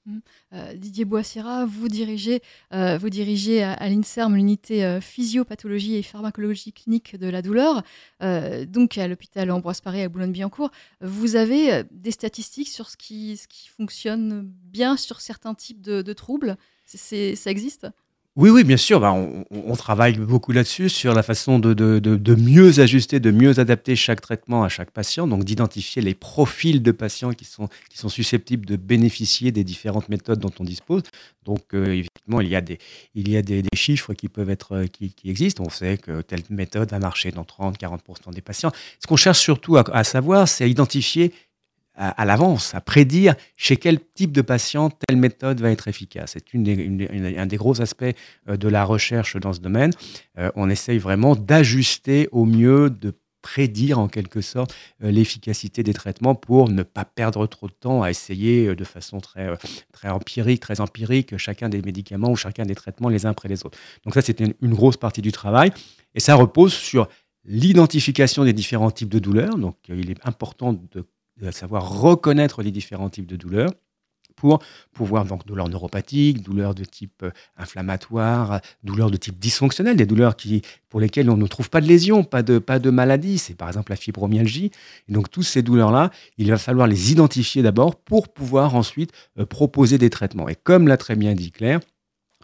Euh, 0.54 0.74
Didier 0.74 1.04
Boissira, 1.04 1.66
vous 1.66 1.88
dirigez, 1.88 2.40
euh, 2.72 2.96
vous 2.96 3.10
dirigez 3.10 3.62
à, 3.62 3.88
l'INSERM 3.88 4.34
l'unité 4.34 4.98
physiopathologie 5.02 5.96
et 5.96 6.02
pharmacologie 6.02 6.72
clinique 6.72 7.16
de 7.16 7.28
la 7.28 7.42
douleur, 7.42 7.82
donc 8.68 8.96
à 8.96 9.06
l'hôpital 9.06 9.50
Ambroise 9.50 9.80
Paré 9.82 10.02
à 10.02 10.08
Boulogne-Billancourt. 10.08 10.70
Vous 11.02 11.36
avez 11.36 11.84
des 11.90 12.10
statistiques 12.10 12.68
sur 12.68 12.88
ce 12.88 12.96
qui, 12.96 13.36
ce 13.36 13.48
qui 13.48 13.68
fonctionne 13.68 14.50
bien 14.64 14.96
sur 14.96 15.20
certains 15.20 15.54
types 15.54 15.82
de, 15.82 16.00
de 16.00 16.12
troubles? 16.12 16.56
Ça 16.86 17.50
existe? 17.50 17.86
Oui, 18.36 18.50
oui, 18.50 18.64
bien 18.64 18.76
sûr. 18.76 19.00
Bah, 19.00 19.12
on, 19.12 19.76
travaille 19.76 20.18
beaucoup 20.18 20.52
là-dessus, 20.52 20.90
sur 20.90 21.14
la 21.14 21.22
façon 21.22 21.58
de, 21.58 22.34
mieux 22.34 22.80
ajuster, 22.80 23.18
de 23.18 23.30
mieux 23.30 23.58
adapter 23.58 23.96
chaque 23.96 24.20
traitement 24.20 24.62
à 24.62 24.68
chaque 24.68 24.90
patient, 24.90 25.26
donc 25.26 25.44
d'identifier 25.44 26.02
les 26.02 26.12
profils 26.14 26.82
de 26.82 26.92
patients 26.92 27.32
qui 27.32 27.46
sont, 27.46 27.68
susceptibles 28.10 28.66
de 28.66 28.76
bénéficier 28.76 29.52
des 29.52 29.64
différentes 29.64 30.10
méthodes 30.10 30.38
dont 30.38 30.52
on 30.60 30.64
dispose. 30.64 31.02
Donc, 31.46 31.62
euh, 31.72 31.86
évidemment, 31.86 32.42
il 32.42 32.48
y 32.48 32.56
a, 32.56 32.60
des, 32.60 32.78
il 33.14 33.30
y 33.30 33.38
a 33.38 33.42
des, 33.42 33.62
chiffres 33.74 34.12
qui 34.12 34.28
peuvent 34.28 34.50
être, 34.50 34.72
euh, 34.72 34.86
qui, 34.86 35.14
existent. 35.24 35.64
On 35.64 35.70
sait 35.70 35.96
que 35.96 36.20
telle 36.20 36.42
méthode 36.50 36.90
va 36.90 36.98
marcher 36.98 37.30
dans 37.30 37.44
30-40% 37.44 38.34
des 38.34 38.42
patients. 38.42 38.72
Ce 39.00 39.06
qu'on 39.06 39.16
cherche 39.16 39.40
surtout 39.40 39.78
à, 39.78 39.84
à 39.92 40.04
savoir, 40.04 40.46
c'est 40.46 40.64
à 40.64 40.66
identifier 40.66 41.32
à, 41.96 42.24
l'avance, 42.24 42.74
à 42.74 42.80
prédire 42.80 43.34
chez 43.56 43.76
quel 43.76 43.98
type 44.14 44.32
de 44.32 44.42
patient 44.42 44.90
telle 44.90 45.16
méthode 45.16 45.60
va 45.60 45.70
être 45.70 45.88
efficace. 45.88 46.32
C'est 46.34 46.52
une 46.52 46.66
un 47.38 47.46
des 47.46 47.56
gros 47.56 47.80
aspects 47.80 48.04
euh, 48.48 48.56
de 48.56 48.68
la 48.68 48.84
recherche 48.84 49.36
dans 49.36 49.52
ce 49.52 49.60
domaine. 49.60 49.92
Euh, 50.38 50.50
on 50.54 50.68
essaye 50.68 50.98
vraiment 50.98 51.34
d'ajuster 51.34 52.28
au 52.32 52.44
mieux, 52.44 52.90
de 52.90 53.14
prédire 53.40 53.98
en 53.98 54.08
quelque 54.08 54.40
sorte 54.40 54.74
euh, 55.02 55.10
l'efficacité 55.10 55.82
des 55.82 55.94
traitements 55.94 56.34
pour 56.34 56.68
ne 56.68 56.82
pas 56.82 57.04
perdre 57.04 57.46
trop 57.46 57.68
de 57.68 57.72
temps 57.72 58.02
à 58.02 58.10
essayer 58.10 58.74
de 58.74 58.84
façon 58.84 59.18
très, 59.20 59.48
très 59.92 60.08
empirique, 60.08 60.60
très 60.60 60.80
empirique, 60.80 61.36
chacun 61.38 61.68
des 61.68 61.80
médicaments 61.80 62.30
ou 62.30 62.36
chacun 62.36 62.64
des 62.64 62.74
traitements 62.74 63.08
les 63.08 63.24
uns 63.24 63.30
après 63.30 63.48
les 63.48 63.64
autres. 63.64 63.78
Donc 64.04 64.14
ça, 64.14 64.22
c'était 64.22 64.54
une 64.60 64.74
grosse 64.74 64.96
partie 64.96 65.22
du 65.22 65.32
travail. 65.32 65.72
Et 66.14 66.20
ça 66.20 66.34
repose 66.34 66.72
sur 66.72 67.08
l'identification 67.44 68.44
des 68.44 68.52
différents 68.52 68.90
types 68.90 69.08
de 69.08 69.18
douleurs. 69.18 69.56
Donc, 69.56 69.76
il 69.88 70.10
est 70.10 70.26
important 70.26 70.72
de 70.72 71.06
savoir 71.50 72.00
reconnaître 72.00 72.62
les 72.62 72.70
différents 72.70 73.10
types 73.10 73.26
de 73.26 73.36
douleurs 73.36 73.70
pour 74.36 74.62
pouvoir, 74.92 75.24
donc 75.24 75.46
douleurs 75.46 75.68
neuropathiques, 75.68 76.42
douleurs 76.42 76.74
de 76.74 76.84
type 76.84 77.22
euh, 77.22 77.30
inflammatoire, 77.56 78.60
douleurs 78.84 79.10
de 79.10 79.16
type 79.16 79.38
dysfonctionnel, 79.38 79.96
des 79.96 80.06
douleurs 80.06 80.36
qui, 80.36 80.62
pour 80.88 81.00
lesquelles 81.00 81.30
on 81.30 81.36
ne 81.36 81.46
trouve 81.46 81.70
pas 81.70 81.80
de 81.80 81.86
lésion, 81.86 82.22
pas 82.22 82.42
de, 82.42 82.58
pas 82.58 82.78
de 82.78 82.90
maladie, 82.90 83.38
c'est 83.38 83.54
par 83.54 83.68
exemple 83.68 83.90
la 83.90 83.96
fibromyalgie. 83.96 84.70
Et 85.08 85.12
donc 85.12 85.30
toutes 85.30 85.44
ces 85.44 85.62
douleurs-là, 85.62 86.10
il 86.36 86.50
va 86.50 86.58
falloir 86.58 86.86
les 86.86 87.12
identifier 87.12 87.62
d'abord 87.62 87.96
pour 87.96 88.28
pouvoir 88.28 88.74
ensuite 88.74 89.10
euh, 89.38 89.46
proposer 89.46 89.98
des 89.98 90.10
traitements. 90.10 90.48
Et 90.48 90.54
comme 90.54 90.86
l'a 90.86 90.98
très 90.98 91.16
bien 91.16 91.34
dit 91.34 91.50
Claire, 91.50 91.80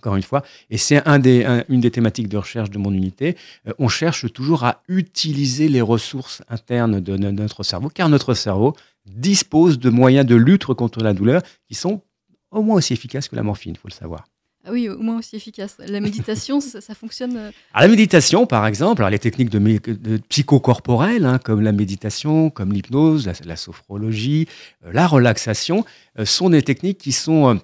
encore 0.03 0.17
une 0.17 0.25
fois, 0.25 0.43
et 0.69 0.79
c'est 0.79 1.07
un 1.07 1.21
des, 1.21 1.47
une 1.69 1.81
des 1.81 1.93
thématiques 1.93 2.29
de 2.29 2.37
recherche 2.37 2.71
de 2.71 2.79
mon 2.79 2.93
unité, 2.93 3.37
euh, 3.69 3.73
on 3.79 3.88
cherche 3.88 4.33
toujours 4.33 4.65
à 4.65 4.83
utiliser 4.88 5.69
les 5.69 5.81
ressources 5.81 6.43
internes 6.49 6.99
de 7.01 7.17
notre 7.17 7.62
cerveau, 7.62 7.88
car 7.88 8.09
notre 8.09 8.35
cerveau, 8.35 8.75
dispose 9.07 9.79
de 9.79 9.91
moyens 9.91 10.27
de 10.27 10.35
lutte 10.35 10.65
contre 10.65 11.03
la 11.03 11.12
douleur 11.12 11.43
qui 11.69 11.75
sont 11.75 12.03
au 12.51 12.62
moins 12.62 12.77
aussi 12.77 12.93
efficaces 12.93 13.29
que 13.29 13.37
la 13.37 13.43
morphine, 13.43 13.75
il 13.77 13.79
faut 13.79 13.88
le 13.88 13.95
savoir. 13.95 14.25
Ah 14.65 14.71
oui, 14.71 14.88
au 14.88 14.99
moins 14.99 15.19
aussi 15.19 15.35
efficace. 15.35 15.77
La 15.79 15.99
méditation, 15.99 16.61
ça, 16.61 16.95
fonctionne 16.95 17.37
euh, 17.37 17.51
La 17.75 17.88
méditation, 17.88 18.47
par 18.47 18.65
exemple, 18.67 19.03
alors 19.03 19.11
les 19.11 19.19
techniques 19.19 19.51
de, 19.51 19.59
de 19.59 20.19
psychocorporelles, 20.29 21.27
hein, 21.27 21.41
comme 21.43 21.62
la 21.62 21.73
méditation, 21.73 22.49
comme 22.49 22.73
l'hypnose, 22.73 23.29
la, 23.45 23.57
sophrologie, 23.57 24.47
euh, 24.85 24.93
la 24.93 25.09
relaxation, 25.09 25.85
euh, 26.17 26.25
sont 26.25 26.51
des 26.51 26.62
techniques 26.62 26.99
qui 26.99 27.11
sont 27.11 27.61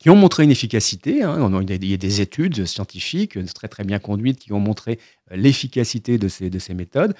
qui 0.00 0.10
ont 0.10 0.16
montré 0.16 0.42
une 0.42 0.50
efficacité. 0.50 1.22
Hein. 1.22 1.62
Il 1.62 1.90
y 1.90 1.94
a 1.94 1.96
des 1.96 2.20
études 2.20 2.66
scientifiques 2.66 3.38
très 3.54 3.68
très 3.68 3.84
bien 3.84 4.00
conduites 4.00 4.40
qui 4.40 4.52
ont 4.52 4.58
montré 4.58 4.98
l'efficacité 5.30 6.18
de 6.18 6.26
ces, 6.26 6.50
de 6.50 6.58
ces 6.58 6.74
méthodes. 6.74 7.14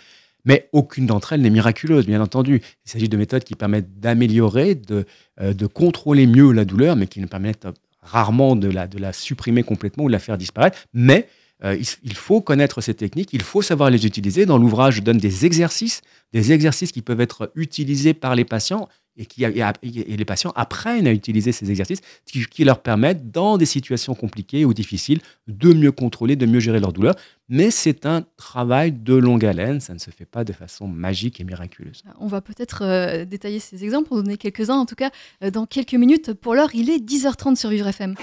Mais 0.47 0.69
aucune 0.73 1.07
d'entre 1.07 1.35
elles 1.35 1.43
n'est 1.43 1.51
miraculeuse, 1.51 2.07
bien 2.07 2.23
entendu. 2.23 2.63
Il 2.87 2.91
s'agit 2.91 3.11
de 3.11 3.17
méthodes 3.19 3.45
qui 3.45 3.55
permettent 3.55 4.01
d'améliorer, 4.01 4.75
de, 4.75 5.05
euh, 5.41 5.53
de 5.53 5.67
contrôler 5.67 6.27
mieux 6.27 6.53
la 6.53 6.65
douleur, 6.65 6.97
mais 6.97 7.07
qui 7.07 7.21
ne 7.21 7.27
permettent 7.27 7.69
rarement 8.01 8.57
de 8.57 8.69
la, 8.69 8.89
de 8.89 8.99
la 8.99 9.13
supprimer 9.13 9.63
complètement 9.63 10.05
ou 10.05 10.07
de 10.09 10.13
la 10.13 10.19
faire 10.19 10.39
disparaître. 10.39 10.79
Mais 10.95 11.29
euh, 11.63 11.77
il, 12.03 12.15
faut 12.15 12.41
connaître 12.41 12.81
ces 12.81 12.95
techniques, 12.95 13.35
il 13.35 13.43
faut 13.43 13.61
savoir 13.61 13.91
les 13.91 14.07
utiliser. 14.07 14.47
Dans 14.47 14.57
l'ouvrage, 14.57 14.95
je 14.95 15.03
donne 15.03 15.19
des 15.19 15.45
exercices, 15.45 16.01
des 16.33 16.53
exercices 16.53 16.91
qui 16.91 17.03
peuvent 17.03 17.21
être 17.21 17.53
utilisés 17.55 18.15
par 18.15 18.35
les 18.35 18.47
patients 18.47 18.89
et, 19.17 19.27
qui, 19.27 19.45
et 19.45 20.17
les 20.17 20.25
patients 20.25 20.53
apprennent 20.55 21.07
à 21.07 21.13
utiliser 21.13 21.53
ces 21.53 21.71
exercices 21.71 22.01
qui, 22.25 22.65
leur 22.65 22.81
permettent, 22.81 23.31
dans 23.31 23.59
des 23.59 23.67
situations 23.67 24.15
compliquées 24.15 24.65
ou 24.65 24.75
difficiles, 24.75 25.21
de 25.49 25.73
mieux 25.73 25.93
contrôler, 25.93 26.37
de 26.37 26.47
mieux 26.47 26.61
gérer 26.61 26.81
leur 26.81 26.93
douleur. 26.93 27.15
Mais 27.49 27.71
c'est 27.71 28.07
un 28.07 28.23
travail 28.37 28.93
de 28.93 29.15
longue 29.15 29.45
haleine, 29.45 29.81
ça 29.81 29.93
ne 29.93 29.99
se 29.99 30.11
fait 30.11 30.25
pas 30.25 30.45
de 30.45 30.53
façon 30.53 30.87
magique 30.87 31.41
et 31.41 31.45
miraculeuse. 31.45 32.05
On 32.21 32.29
va 32.29 32.41
peut-être 32.41 32.83
euh, 32.85 33.25
détailler 33.25 33.59
ces 33.59 33.83
exemples, 33.83 34.15
en 34.15 34.17
donner 34.17 34.37
quelques-uns 34.37 34.77
en 34.77 34.87
tout 34.87 34.95
cas 34.95 35.11
euh, 35.43 35.51
dans 35.51 35.67
quelques 35.67 35.95
minutes. 35.95 36.33
Pour 36.33 36.55
l'heure, 36.55 36.71
il 36.75 36.91
est 36.91 37.05
10h30 37.05 37.57
sur 37.57 37.71
Vivre 37.71 37.89
FM. 37.89 38.15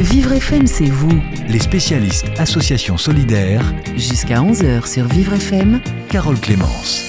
Vivre 0.00 0.32
FM, 0.32 0.66
c'est 0.66 0.86
vous. 0.86 1.20
Les 1.48 1.60
spécialistes 1.60 2.26
Association 2.38 2.98
Solidaire. 2.98 3.62
Jusqu'à 3.96 4.40
11h 4.40 4.92
sur 4.92 5.06
Vivre 5.06 5.34
FM. 5.34 5.80
Carole 6.10 6.40
Clémence 6.40 7.08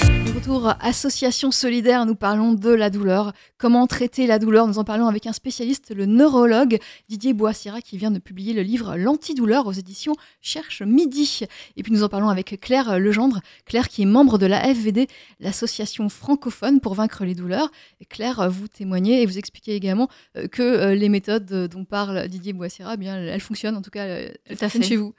association 0.82 1.52
solidaire, 1.52 2.06
nous 2.06 2.16
parlons 2.16 2.54
de 2.54 2.70
la 2.70 2.90
douleur. 2.90 3.34
Comment 3.58 3.88
traiter 3.88 4.28
la 4.28 4.40
douleur? 4.40 4.68
Nous 4.68 4.78
en 4.78 4.84
parlons 4.84 5.08
avec 5.08 5.26
un 5.26 5.34
spécialiste, 5.34 5.96
le 5.96 6.06
neurologue 6.06 6.80
Didier 7.08 7.34
Boissira, 7.34 7.82
qui 7.82 7.98
vient 7.98 8.12
de 8.12 8.20
publier 8.20 8.54
le 8.54 8.62
livre 8.62 8.98
L'antidouleur 8.98 9.68
aux 9.68 9.72
éditions 9.72 10.16
Cherche 10.42 10.82
Midi. 10.82 11.42
Et 11.78 11.84
puis 11.84 11.94
nous 11.94 12.04
en 12.04 12.10
parlons 12.10 12.30
avec 12.30 12.60
Claire 12.60 13.00
Legendre, 13.00 13.40
Claire 13.66 13.88
qui 13.88 14.02
est 14.02 14.06
membre 14.06 14.38
de 14.38 14.46
la 14.46 14.62
FVD, 14.74 15.08
l'association 15.40 16.10
francophone 16.10 16.82
pour 16.82 16.94
vaincre 16.94 17.24
les 17.24 17.36
douleurs. 17.36 17.72
Et 18.02 18.06
Claire, 18.06 18.50
vous 18.50 18.68
témoignez 18.68 19.22
et 19.22 19.26
vous 19.26 19.38
expliquez 19.38 19.76
également 19.76 20.10
euh, 20.38 20.48
que 20.48 20.62
euh, 20.62 20.96
les 20.96 21.10
méthodes 21.10 21.70
dont 21.70 21.86
parle 21.86 22.28
Didier 22.28 22.54
Boissira, 22.54 22.96
eh 22.96 22.98
bien, 22.98 23.16
elles 23.16 23.42
fonctionnent, 23.42 23.78
en 23.78 23.82
tout 23.82 23.92
cas, 23.92 24.06
elles 24.06 24.58
fonctionnent 24.58 24.84
chez 24.84 24.98
vous. 24.98 25.14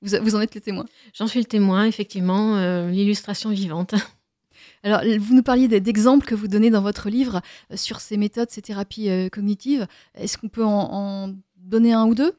Vous, 0.00 0.34
en 0.34 0.40
êtes 0.40 0.54
le 0.54 0.60
témoin. 0.60 0.86
J'en 1.14 1.28
suis 1.28 1.38
le 1.38 1.44
témoin, 1.44 1.84
effectivement, 1.84 2.56
euh, 2.56 2.90
l'illustration 2.90 3.50
vivante. 3.50 3.94
Alors, 4.84 5.02
vous 5.20 5.34
nous 5.34 5.42
parliez 5.42 5.68
d'exemples 5.68 6.26
que 6.26 6.34
vous 6.34 6.48
donnez 6.48 6.70
dans 6.70 6.82
votre 6.82 7.08
livre 7.08 7.40
euh, 7.70 7.76
sur 7.76 8.00
ces 8.00 8.16
méthodes, 8.16 8.50
ces 8.50 8.62
thérapies 8.62 9.10
euh, 9.10 9.28
cognitives. 9.28 9.86
Est-ce 10.14 10.38
qu'on 10.38 10.48
peut 10.48 10.64
en, 10.64 11.32
donner 11.56 11.92
un 11.92 12.06
ou 12.06 12.14
deux? 12.14 12.34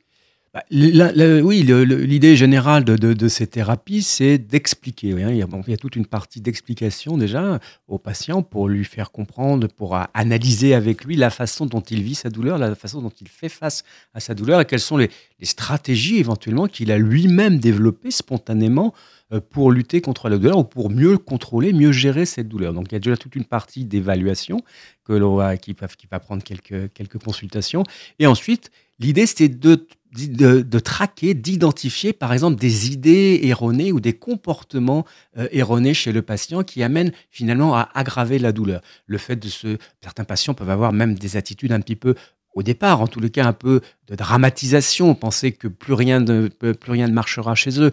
Bah, 0.53 0.63
oui, 0.71 1.63
l'idée 1.63 2.35
générale 2.35 2.83
de, 2.83 3.27
ces 3.27 3.47
thérapies, 3.47 4.03
c'est 4.03 4.37
d'expliquer. 4.37 5.07
il, 5.07 5.35
y 5.35 5.73
a 5.73 5.77
toute 5.77 5.95
une 5.95 6.05
partie 6.05 6.41
d'explication 6.41 7.17
déjà 7.17 7.59
au 7.87 7.97
patient 7.97 8.43
pour 8.43 8.69
lui 8.69 8.85
faire 8.85 9.11
comprendre, 9.11 9.67
pour 9.67 9.97
analyser 10.13 10.75
avec 10.75 11.05
lui 11.05 11.15
la 11.15 11.31
façon 11.31 11.65
dont 11.65 11.81
il 11.81 12.03
vit 12.03 12.13
sa 12.13 12.29
douleur, 12.29 12.59
la 12.59 12.75
façon 12.75 13.01
dont 13.01 13.11
il 13.19 13.29
fait 13.29 13.49
face 13.49 13.83
à 14.13 14.19
sa 14.19 14.35
douleur 14.35 14.61
et 14.61 14.65
quelles 14.65 14.79
sont 14.79 14.97
les, 14.97 15.09
stratégies 15.41 16.19
éventuellement 16.19 16.67
qu'il 16.67 16.91
a 16.91 16.97
lui-même 16.97 17.57
développées 17.57 18.11
spontanément 18.11 18.93
euh, 19.33 19.41
pour 19.41 19.71
lutter 19.71 19.99
contre 19.99 20.29
la 20.29 20.37
douleur 20.37 20.59
ou 20.59 20.63
pour 20.63 20.89
mieux 20.89 21.17
contrôler, 21.17 21.73
mieux 21.73 21.91
gérer 21.91 22.25
cette 22.25 22.47
douleur. 22.47 22.73
Donc 22.73 22.91
il 22.91 22.93
y 22.93 22.95
a 22.95 22.99
déjà 22.99 23.17
toute 23.17 23.35
une 23.35 23.43
partie 23.43 23.83
d'évaluation 23.83 24.61
que 25.03 25.13
l'on 25.13 25.35
va, 25.35 25.57
qui, 25.57 25.75
qui, 25.75 26.07
va 26.09 26.19
prendre 26.19 26.43
quelques, 26.43 26.93
quelques 26.93 27.17
consultations. 27.21 27.83
Et 28.19 28.27
ensuite, 28.27 28.71
l'idée, 28.99 29.25
c'est 29.25 29.49
de, 29.49 29.85
de, 30.13 30.80
traquer, 30.80 31.34
d'identifier, 31.34 32.13
par 32.13 32.34
exemple, 32.34 32.60
des 32.60 32.91
idées 32.91 33.39
erronées 33.43 33.91
ou 33.91 33.99
des 33.99 34.13
comportements 34.13 35.06
euh, 35.38 35.47
erronés 35.52 35.93
chez 35.93 36.12
le 36.12 36.21
patient 36.21 36.63
qui 36.63 36.84
amènent 36.84 37.12
finalement 37.32 37.76
à 37.76 37.89
aggraver 37.93 38.39
la 38.39 38.52
douleur. 38.52 38.82
Le 39.08 39.17
fait 39.17 39.36
de 39.36 39.47
se... 39.47 39.78
Certains 40.02 40.23
patients 40.23 40.54
peuvent 40.54 40.69
avoir 40.69 40.93
même 40.93 41.15
des 41.15 41.38
attitudes 41.38 41.71
un 41.71 41.80
petit 41.80 41.95
peu 41.95 42.15
au 42.53 42.63
départ, 42.63 43.01
en 43.01 43.07
tout 43.07 43.19
le 43.19 43.29
cas, 43.29 43.45
un 43.45 43.53
peu 43.53 43.81
de 44.07 44.15
dramatisation, 44.15 45.15
penser 45.15 45.51
que 45.51 45.67
plus 45.67 45.93
rien, 45.93 46.19
ne, 46.19 46.47
plus 46.47 46.91
rien 46.91 47.07
ne 47.07 47.13
marchera 47.13 47.55
chez 47.55 47.81
eux, 47.81 47.91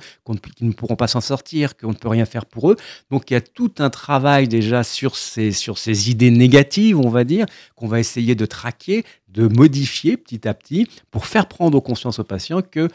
qu'ils 0.57 0.67
ne 0.67 0.73
pourront 0.73 0.97
pas 0.97 1.07
s'en 1.07 1.21
sortir, 1.21 1.77
qu'on 1.77 1.89
ne 1.89 1.95
peut 1.95 2.09
rien 2.09 2.27
faire 2.27 2.47
pour 2.47 2.71
eux. 2.71 2.77
Donc 3.11 3.31
il 3.31 3.35
y 3.35 3.37
a 3.37 3.41
tout 3.41 3.73
un 3.79 3.91
travail 3.91 4.49
déjà 4.49 4.83
sur 4.83 5.17
ces, 5.17 5.53
sur 5.53 5.79
ces 5.79 6.11
idées 6.11 6.31
négatives, 6.31 6.99
on 6.99 7.11
va 7.11 7.25
dire, 7.25 7.47
qu'on 7.77 7.87
va 7.87 8.01
essayer 8.01 8.35
de 8.35 8.47
traquer, 8.47 9.05
de 9.29 9.47
modifier 9.47 10.17
petit 10.17 10.47
à 10.47 10.55
petit, 10.55 10.89
pour 11.11 11.27
faire 11.27 11.47
prendre 11.47 11.81
conscience 11.81 12.19
au 12.19 12.25
patient 12.25 12.61
que 12.63 12.89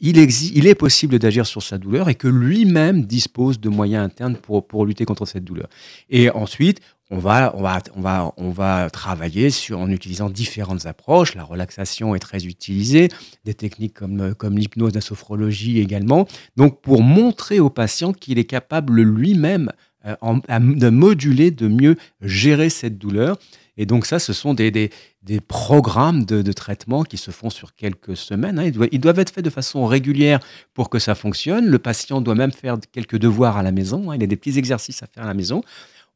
il, 0.00 0.66
est 0.66 0.74
possible 0.74 1.18
d'agir 1.18 1.46
sur 1.46 1.62
sa 1.62 1.78
douleur 1.78 2.08
et 2.08 2.14
que 2.14 2.28
lui-même 2.28 3.04
dispose 3.04 3.60
de 3.60 3.68
moyens 3.68 4.04
internes 4.04 4.36
pour, 4.36 4.86
lutter 4.86 5.04
contre 5.04 5.24
cette 5.24 5.44
douleur. 5.44 5.68
Et 6.10 6.30
ensuite, 6.30 6.80
on 7.10 7.18
va, 7.18 8.90
travailler 8.92 9.50
sur, 9.50 9.78
en 9.78 9.88
utilisant 9.90 10.30
différentes 10.30 10.86
approches. 10.86 11.34
La 11.34 11.44
relaxation 11.44 12.14
est 12.14 12.18
très 12.18 12.44
utilisée, 12.44 13.08
des 13.44 13.54
techniques 13.54 13.94
comme, 13.94 14.34
comme 14.34 14.58
l'hypnose, 14.58 14.94
la 14.94 15.00
sophrologie 15.00 15.78
également. 15.78 16.26
Donc, 16.56 16.80
pour 16.82 17.02
montrer 17.02 17.60
au 17.60 17.70
patient 17.70 18.12
qu'il 18.12 18.38
est 18.38 18.44
capable 18.44 19.00
lui-même 19.00 19.70
euh, 20.06 20.14
de 20.20 20.90
moduler, 20.90 21.50
de 21.50 21.66
mieux 21.66 21.96
gérer 22.20 22.70
cette 22.70 22.98
douleur. 22.98 23.36
Et 23.78 23.86
donc 23.86 24.04
ça, 24.04 24.18
ce 24.18 24.32
sont 24.32 24.52
des, 24.54 24.70
des, 24.72 25.40
programmes 25.40 26.24
de, 26.24 26.52
traitement 26.52 27.04
qui 27.04 27.16
se 27.16 27.30
font 27.30 27.48
sur 27.48 27.76
quelques 27.76 28.16
semaines. 28.16 28.58
Hein. 28.58 28.70
Ils, 28.90 29.00
doivent, 29.00 29.20
être 29.20 29.32
faits 29.32 29.44
de 29.44 29.50
façon 29.50 29.86
régulière 29.86 30.40
pour 30.74 30.90
que 30.90 30.98
ça 30.98 31.14
fonctionne. 31.14 31.66
Le 31.66 31.78
patient 31.78 32.20
doit 32.20 32.34
même 32.34 32.50
faire 32.50 32.76
quelques 32.92 33.18
devoirs 33.18 33.56
à 33.56 33.62
la 33.62 33.70
maison. 33.70 34.10
Hein. 34.10 34.16
Il 34.16 34.22
a 34.24 34.26
des 34.26 34.36
petits 34.36 34.58
exercices 34.58 35.02
à 35.04 35.06
faire 35.06 35.22
à 35.22 35.28
la 35.28 35.34
maison. 35.34 35.62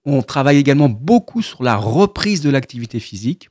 On 0.05 0.23
travaille 0.23 0.59
également 0.59 0.89
beaucoup 0.89 1.41
sur 1.41 1.63
la 1.63 1.77
reprise 1.77 2.41
de 2.41 2.51
l'activité 2.51 2.99
physique, 2.99 3.49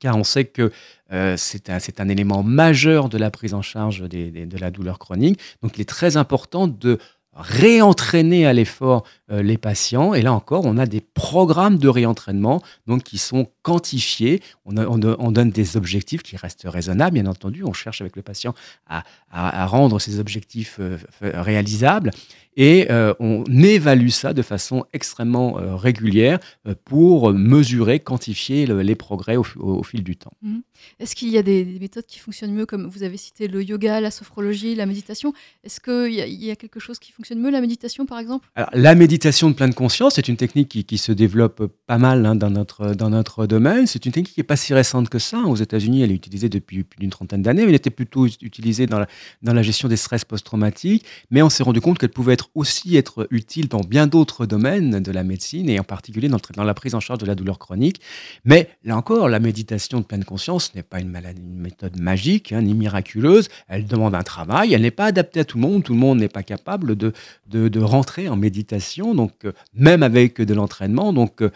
car 0.00 0.16
on 0.16 0.24
sait 0.24 0.46
que 0.46 0.72
euh, 1.12 1.36
c'est 1.36 1.68
un, 1.68 1.78
un, 1.98 2.08
élément 2.08 2.42
majeur 2.42 3.10
de 3.10 3.18
la 3.18 3.30
prise 3.30 3.52
en 3.52 3.60
charge 3.60 4.00
de 4.08 4.58
la 4.58 4.70
douleur 4.70 4.98
chronique. 4.98 5.38
Donc 5.62 5.76
il 5.76 5.82
est 5.82 5.88
très 5.88 6.16
important 6.16 6.66
de 6.66 6.98
réentraîner 7.34 8.46
à 8.46 8.52
l'effort 8.52 9.04
les 9.28 9.56
patients. 9.56 10.14
Et 10.14 10.22
là 10.22 10.32
encore, 10.32 10.64
on 10.64 10.76
a 10.76 10.86
des 10.86 11.00
programmes 11.00 11.78
de 11.78 11.88
réentraînement 11.88 12.62
donc, 12.86 13.02
qui 13.02 13.18
sont 13.18 13.48
quantifiés. 13.62 14.42
On, 14.66 14.76
on, 14.76 15.30
donne 15.32 15.50
des 15.50 15.76
objectifs 15.76 16.22
qui 16.22 16.36
restent 16.36 16.66
raisonnables, 16.66 17.14
bien 17.14 17.26
entendu. 17.26 17.64
On 17.64 17.72
cherche 17.72 18.00
avec 18.00 18.16
le 18.16 18.22
patient 18.22 18.54
à, 18.86 19.02
à, 19.30 19.66
rendre 19.66 19.98
ces 19.98 20.20
objectifs 20.20 20.76
euh, 20.78 20.98
réalisables. 21.22 22.10
Et 22.56 22.86
euh, 22.90 23.14
on 23.18 23.44
évalue 23.46 24.10
ça 24.10 24.32
de 24.32 24.42
façon 24.42 24.84
extrêmement 24.92 25.54
régulière 25.76 26.38
pour 26.84 27.32
mesurer, 27.32 27.98
quantifier 27.98 28.66
les 28.66 28.94
progrès 28.94 29.36
au, 29.36 29.82
fil 29.82 30.04
du 30.04 30.16
temps. 30.16 30.32
Mmh. 30.42 30.58
Est-ce 31.00 31.16
qu'il 31.16 31.30
y 31.30 31.38
a 31.38 31.42
des, 31.42 31.64
méthodes 31.80 32.06
qui 32.06 32.20
fonctionnent 32.20 32.54
mieux, 32.54 32.66
comme 32.66 32.86
vous 32.86 33.02
avez 33.02 33.16
cité 33.16 33.48
le 33.48 33.62
yoga, 33.62 34.00
la 34.00 34.10
sophrologie, 34.10 34.74
la 34.76 34.86
méditation? 34.86 35.32
Est-ce 35.64 35.80
qu'il 35.80 36.12
y, 36.12 36.44
y, 36.46 36.50
a 36.50 36.56
quelque 36.56 36.78
chose 36.78 36.98
qui 36.98 37.10
fonctionne 37.10 37.40
mieux, 37.40 37.50
la 37.50 37.60
méditation 37.60 38.06
par 38.06 38.18
exemple? 38.18 38.48
Alors, 38.54 38.70
La 38.72 38.94
méditation 38.94 39.14
méditation 39.24 39.48
de 39.48 39.54
pleine 39.54 39.72
conscience, 39.72 40.16
c'est 40.16 40.28
une 40.28 40.36
technique 40.36 40.68
qui, 40.86 40.98
se 40.98 41.10
développe 41.10 41.72
pas 41.86 41.96
mal 41.96 42.26
hein, 42.26 42.36
dans, 42.36 42.50
notre, 42.50 42.92
dans 42.92 43.08
notre 43.08 43.46
domaine. 43.46 43.86
C'est 43.86 44.04
une 44.04 44.12
technique 44.12 44.34
qui 44.34 44.40
n'est 44.40 44.44
pas 44.44 44.56
si 44.56 44.74
récente 44.74 45.08
que 45.08 45.18
ça. 45.18 45.38
Aux 45.38 45.56
États-Unis, 45.56 46.02
elle 46.02 46.10
est 46.10 46.14
utilisée 46.14 46.50
depuis 46.50 46.84
plus 46.84 47.00
d'une 47.00 47.08
trentaine 47.08 47.40
d'années, 47.40 47.62
mais 47.62 47.70
elle 47.70 47.74
était 47.74 47.88
plutôt 47.88 48.26
utilisée 48.26 48.86
dans 48.86 48.98
la, 48.98 49.06
dans 49.40 49.54
la 49.54 49.62
gestion 49.62 49.88
des 49.88 49.96
stress 49.96 50.26
post-traumatiques. 50.26 51.06
Mais 51.30 51.40
on 51.40 51.48
s'est 51.48 51.62
rendu 51.62 51.80
compte 51.80 51.96
qu'elle 51.98 52.10
pouvait 52.10 52.34
être 52.34 52.50
aussi 52.54 52.98
être 52.98 53.26
utile 53.30 53.68
dans 53.68 53.80
bien 53.80 54.06
d'autres 54.06 54.44
domaines 54.44 55.02
de 55.02 55.10
la 55.10 55.24
médecine, 55.24 55.70
et 55.70 55.80
en 55.80 55.84
particulier 55.84 56.28
dans, 56.28 56.40
dans, 56.54 56.64
la 56.64 56.74
prise 56.74 56.94
en 56.94 57.00
charge 57.00 57.20
de 57.20 57.26
la 57.26 57.34
douleur 57.34 57.58
chronique. 57.58 58.02
Mais 58.44 58.68
là 58.84 58.94
encore, 58.94 59.30
la 59.30 59.40
méditation 59.40 60.00
de 60.00 60.04
pleine 60.04 60.24
conscience 60.24 60.74
n'est 60.74 60.82
pas 60.82 61.00
une, 61.00 61.14
méthode 61.38 61.98
magique 61.98 62.52
hein, 62.52 62.60
ni 62.60 62.74
miraculeuse. 62.74 63.48
Elle 63.68 63.86
demande 63.86 64.14
un 64.14 64.22
travail. 64.22 64.74
Elle 64.74 64.82
n'est 64.82 64.90
pas 64.90 65.06
adaptée 65.06 65.40
à 65.40 65.44
tout 65.46 65.56
le 65.56 65.62
monde. 65.62 65.82
Tout 65.82 65.94
le 65.94 65.98
monde 65.98 66.18
n'est 66.18 66.28
pas 66.28 66.42
capable 66.42 66.94
de, 66.94 67.14
de 67.48 67.80
rentrer 67.80 68.28
en 68.28 68.36
méditation, 68.36 69.03
donc 69.12 69.44
euh, 69.44 69.52
même 69.74 70.02
avec 70.02 70.40
de 70.40 70.54
l'entraînement. 70.54 71.12
Donc, 71.12 71.42
euh, 71.42 71.50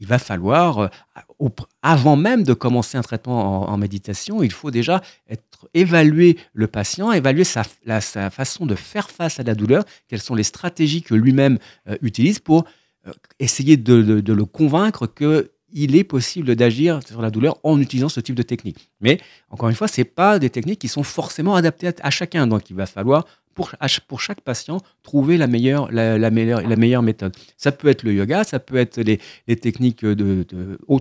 il 0.00 0.06
va 0.06 0.18
falloir, 0.18 0.78
euh, 0.78 1.48
avant 1.82 2.16
même 2.16 2.42
de 2.42 2.54
commencer 2.54 2.98
un 2.98 3.02
traitement 3.02 3.70
en, 3.70 3.76
méditation, 3.76 4.42
il 4.42 4.50
faut 4.50 4.70
déjà 4.70 5.02
être, 5.28 5.68
évaluer 5.74 6.38
le 6.54 6.66
patient, 6.66 7.12
évaluer 7.12 7.44
sa, 7.44 7.64
façon 8.30 8.64
de 8.64 8.74
faire 8.74 9.10
face 9.10 9.40
à 9.40 9.42
la 9.42 9.54
douleur, 9.54 9.84
quelles 10.08 10.22
sont 10.22 10.34
les 10.34 10.42
stratégies 10.42 11.02
que 11.02 11.14
lui-même 11.14 11.58
utilise 12.00 12.38
pour 12.38 12.64
essayer 13.38 13.76
de, 13.76 14.22
le 14.26 14.44
convaincre 14.46 15.06
que 15.06 15.50
il 15.72 15.94
est 15.94 16.04
possible 16.04 16.56
d'agir 16.56 17.00
sur 17.06 17.20
la 17.20 17.30
douleur 17.30 17.58
en 17.62 17.78
utilisant 17.78 18.08
ce 18.08 18.20
type 18.20 18.34
de 18.34 18.42
technique. 18.42 18.90
Mais 19.02 19.20
encore 19.50 19.68
une 19.68 19.74
fois, 19.74 19.86
ce 19.86 20.00
pas 20.00 20.38
des 20.38 20.48
techniques 20.48 20.80
qui 20.80 20.88
sont 20.88 21.02
forcément 21.02 21.54
adaptées 21.54 21.90
à 22.02 22.10
chacun. 22.10 22.46
Donc 22.46 22.70
il 22.70 22.76
va 22.76 22.86
falloir 22.86 23.26
pour, 24.08 24.20
chaque 24.20 24.40
patient, 24.40 24.80
trouver 25.02 25.36
la 25.36 25.46
meilleure, 25.46 25.90
la, 25.92 26.30
meilleure, 26.30 26.62
la 26.62 26.76
meilleure 26.76 27.02
méthode. 27.02 27.34
Ça 27.56 27.72
peut 27.72 27.88
être 27.88 28.02
le 28.02 28.12
yoga, 28.12 28.44
ça 28.44 28.58
peut 28.58 28.76
être 28.76 29.00
les, 29.00 29.18
techniques 29.56 30.04
de, 30.04 30.46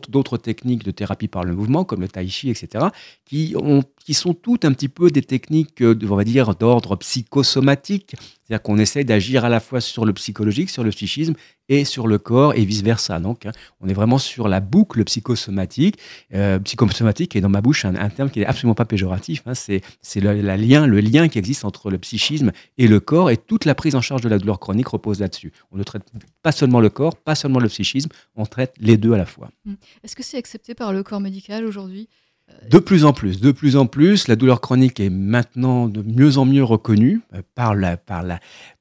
d'autres 0.10 0.38
techniques 0.38 0.84
de 0.84 0.92
thérapie 0.92 1.28
par 1.28 1.44
le 1.44 1.54
mouvement, 1.54 1.84
comme 1.84 2.02
le 2.02 2.08
tai 2.08 2.28
chi, 2.28 2.50
etc., 2.50 2.88
qui, 3.26 3.54
ont, 3.58 3.84
qui 4.06 4.14
sont 4.14 4.34
toutes 4.34 4.66
un 4.66 4.74
petit 4.74 4.90
peu 4.90 5.10
des 5.10 5.22
techniques, 5.22 5.82
on 5.82 6.16
va 6.16 6.24
dire, 6.24 6.56
d'ordre 6.56 6.96
psychosomatique. 6.96 8.16
C'est-à-dire 8.50 8.64
qu'on 8.64 8.80
essaie 8.80 9.04
d'agir 9.04 9.46
à 9.46 9.50
la 9.50 9.60
fois 9.60 9.80
sur 9.80 10.06
le 10.06 10.14
psychologique, 10.14 10.72
sur 10.72 10.84
le 10.84 10.90
psychisme 10.90 11.36
et 11.70 11.86
sur 11.86 12.08
le 12.08 12.18
corps 12.18 12.56
et 12.56 12.66
vice-versa. 12.66 13.20
Donc, 13.20 13.46
hein, 13.46 13.52
on 13.80 13.88
est 13.88 13.94
vraiment 13.94 14.18
sur 14.18 14.48
la 14.48 14.60
boucle 14.60 15.04
psychosomatique. 15.04 16.00
Euh, 16.34 16.58
psychosomatique 16.58 17.36
est 17.36 17.42
dans 17.42 17.50
ma 17.50 17.62
bouche 17.62 17.86
un, 17.86 18.10
terme 18.10 18.32
qui 18.32 18.40
n'est 18.40 18.48
absolument 18.48 18.74
pas 18.74 18.86
péjoratif. 18.86 19.44
Hein. 19.46 19.54
c'est, 19.54 19.82
le, 20.16 20.42
lien, 20.42 20.88
le 20.88 21.00
lien 21.00 21.28
qui 21.28 21.38
existe 21.38 21.64
entre 21.64 21.92
le 21.92 22.00
psychisme 22.00 22.49
et 22.78 22.88
le 22.88 23.00
corps 23.00 23.30
et 23.30 23.38
toute 23.38 23.66
la 23.66 23.76
prise 23.76 23.96
en 23.96 24.02
charge 24.02 24.22
de 24.22 24.30
la 24.30 24.38
douleur 24.38 24.60
chronique 24.60 24.88
repose 24.88 25.20
là-dessus. 25.20 25.52
On 25.72 25.78
ne 25.78 25.84
traite 25.84 26.04
pas 26.42 26.52
seulement 26.52 26.80
le 26.80 26.90
corps, 26.90 27.16
pas 27.16 27.36
seulement 27.36 27.60
le 27.60 27.70
psychisme, 27.70 28.10
on 28.36 28.46
traite 28.46 28.74
les 28.80 28.98
deux 28.98 29.14
à 29.14 29.18
la 29.18 29.26
fois. 29.26 29.50
Mmh. 29.66 29.74
Est-ce 30.04 30.16
que 30.16 30.24
c'est 30.24 30.38
accepté 30.38 30.74
par 30.74 30.94
le 30.94 31.04
corps 31.04 31.22
médical 31.22 31.66
aujourd'hui? 31.66 32.10
De 32.70 32.80
plus 32.80 33.06
en 33.06 33.14
plus, 33.14 33.40
de 33.40 33.52
plus 33.52 33.76
en 33.76 33.86
plus, 33.86 34.28
la 34.28 34.36
douleur 34.36 34.60
chronique 34.60 35.00
est 35.00 35.10
maintenant 35.10 35.88
de 35.88 36.02
mieux 36.02 36.38
en 36.38 36.46
mieux 36.46 36.64
reconnue 36.64 37.22
euh, 37.34 37.42
par 37.56 37.76
la, 37.76 37.96
par 37.96 38.24
la, 38.24 38.40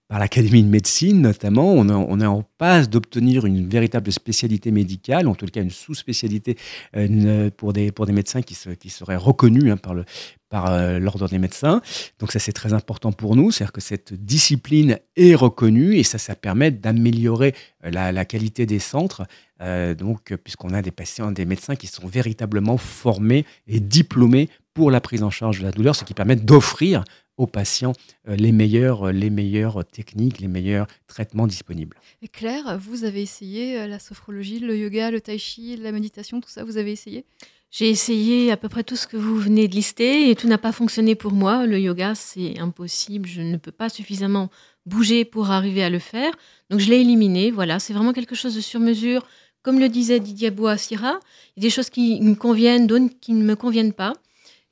par 0.08 0.18
l'Académie 0.18 0.62
de 0.62 0.68
médecine 0.68 1.20
notamment. 1.20 1.72
On, 1.74 2.20
est 2.20 2.26
en 2.26 2.42
passe 2.56 2.88
d'obtenir 2.88 3.44
une 3.44 3.68
véritable 3.68 4.10
spécialité 4.10 4.70
médicale, 4.70 5.28
en 5.28 5.34
tout 5.34 5.46
cas 5.46 5.62
une 5.62 5.70
sous-spécialité 5.70 6.56
euh, 6.96 7.50
pour, 7.56 7.74
des, 7.74 7.92
pour 7.92 8.06
des 8.06 8.12
médecins 8.12 8.42
qui, 8.42 8.56
qui 8.80 8.90
seraient 8.90 9.16
reconnus 9.16 9.70
hein, 9.70 9.76
par 9.76 9.94
le 9.94 10.04
par 10.50 10.72
euh, 10.72 10.98
l'ordre 10.98 11.28
des 11.28 11.38
médecins. 11.38 11.82
Donc 12.20 12.32
ça 12.32 12.38
c'est 12.38 12.54
très 12.54 12.72
important 12.72 13.12
pour 13.12 13.36
nous, 13.36 13.50
c'est-à-dire 13.50 13.72
que 13.72 13.82
cette 13.82 14.14
discipline 14.14 14.98
est 15.14 15.34
reconnue 15.34 15.96
et 15.96 16.02
ça, 16.02 16.16
ça 16.16 16.34
permet 16.34 16.70
d'améliorer 16.70 17.54
euh, 17.84 17.90
la, 17.90 18.12
la, 18.12 18.24
qualité 18.24 18.64
des 18.64 18.78
centres. 18.78 19.26
donc 19.60 20.34
puisqu'on 20.42 20.72
a 20.72 20.80
des 20.80 20.90
patients, 20.90 21.32
des 21.32 21.44
médecins 21.44 21.76
qui 21.76 21.86
sont 21.86 22.06
véritablement 22.06 22.78
formés 22.78 23.44
et 23.66 23.78
diplômés 23.78 24.48
pour 24.72 24.90
la 24.90 25.02
prise 25.02 25.22
en 25.22 25.30
charge 25.30 25.58
de 25.58 25.64
la 25.64 25.70
douleur, 25.70 25.94
ce 25.94 26.04
qui 26.04 26.14
permet 26.14 26.36
d'offrir 26.36 27.04
aux 27.38 27.46
patients 27.46 27.94
euh, 28.28 28.36
les 28.36 28.52
meilleures, 28.52 29.08
euh, 29.08 29.12
les 29.12 29.30
meilleures 29.30 29.84
techniques, 29.86 30.40
les 30.40 30.48
meilleurs 30.48 30.86
traitements 31.06 31.46
disponibles. 31.46 31.96
Et 32.20 32.28
Claire, 32.28 32.78
vous 32.78 33.04
avez 33.04 33.22
essayé 33.22 33.78
euh, 33.78 33.86
la 33.86 33.98
sophrologie, 33.98 34.58
le 34.58 34.76
yoga, 34.76 35.10
le 35.10 35.20
tai 35.20 35.38
chi, 35.38 35.76
la 35.76 35.92
méditation, 35.92 36.40
tout 36.40 36.50
ça, 36.50 36.64
vous 36.64 36.76
avez 36.76 36.92
essayé? 36.92 37.24
J'ai 37.70 37.90
essayé 37.90 38.50
à 38.50 38.56
peu 38.56 38.68
près 38.68 38.82
tout 38.82 38.96
ce 38.96 39.06
que 39.06 39.16
vous 39.16 39.36
venez 39.36 39.68
de 39.68 39.74
lister 39.74 40.30
et 40.30 40.34
tout 40.34 40.48
n'a 40.48 40.58
pas 40.58 40.72
fonctionné 40.72 41.14
pour 41.14 41.32
moi. 41.32 41.66
Le 41.66 41.78
yoga, 41.78 42.14
c'est 42.14 42.58
impossible, 42.58 43.28
je 43.28 43.42
ne 43.42 43.56
peux 43.56 43.72
pas 43.72 43.88
suffisamment 43.88 44.50
bouger 44.86 45.24
pour 45.24 45.50
arriver 45.50 45.82
à 45.82 45.90
le 45.90 45.98
faire. 45.98 46.32
Donc 46.70 46.80
je 46.80 46.88
l'ai 46.88 47.00
éliminé, 47.00 47.50
voilà, 47.50 47.78
c'est 47.78 47.92
vraiment 47.92 48.14
quelque 48.14 48.34
chose 48.34 48.54
de 48.54 48.60
sur 48.60 48.80
mesure. 48.80 49.26
Comme 49.62 49.80
le 49.80 49.88
disait 49.90 50.18
Didier 50.18 50.50
Boissira, 50.50 51.20
il 51.56 51.62
y 51.62 51.66
a 51.66 51.68
des 51.68 51.74
choses 51.74 51.90
qui 51.90 52.20
me 52.22 52.34
conviennent, 52.34 52.86
d'autres 52.86 53.12
qui 53.20 53.34
ne 53.34 53.44
me 53.44 53.54
conviennent 53.54 53.92
pas. 53.92 54.14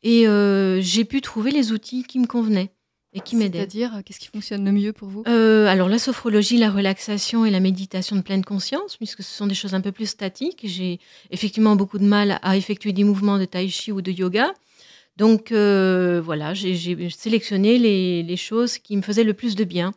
Et 0.03 0.29
euh, 0.29 0.81
j'ai 0.81 1.05
pu 1.05 1.21
trouver 1.21 1.51
les 1.51 1.73
outils 1.73 2.05
qui 2.05 2.19
me 2.19 2.27
convenaient 2.27 2.71
et 3.13 3.21
qui 3.21 3.35
m'aidaient. 3.35 3.59
C'est-à-dire, 3.59 3.97
euh, 3.97 4.01
qu'est-ce 4.05 4.21
qui 4.21 4.29
fonctionne 4.29 4.65
le 4.65 4.73
mieux 4.73 4.93
pour 4.93 5.09
vous? 5.09 5.23
Euh, 5.27 5.67
Alors, 5.67 5.89
la 5.89 5.99
sophrologie, 5.99 6.59
la 6.59 6.71
relaxation 6.71 7.45
et 7.45 7.51
la 7.51 7.61
méditation 7.61 8.15
de 8.15 8.21
pleine 8.21 8.45
conscience, 8.45 8.97
puisque 8.97 9.23
ce 9.23 9.35
sont 9.35 9.47
des 9.47 9.55
choses 9.55 9.75
un 9.75 9.81
peu 9.81 9.93
plus 9.93 10.07
statiques. 10.07 10.61
J'ai 10.65 11.01
effectivement 11.31 11.77
beaucoup 11.77 11.99
de 11.99 12.05
mal 12.05 12.39
à 12.43 12.57
effectuer 12.57 12.93
des 12.93 13.05
mouvements 13.05 13.39
de 13.39 13.45
tai 13.47 13.69
chi 13.69 13.91
ou 13.93 14.03
de 14.03 14.13
yoga. 14.13 14.53
Donc, 15.17 15.51
voilà, 15.51 16.53
j'ai 16.53 17.11
sélectionné 17.11 17.79
les, 17.79 18.23
les 18.23 18.37
choses 18.37 18.79
qui 18.79 18.97
me 18.97 19.03
faisaient 19.03 19.25
le 19.25 19.35
plus 19.35 19.57
de 19.57 19.65
bien. 19.65 19.93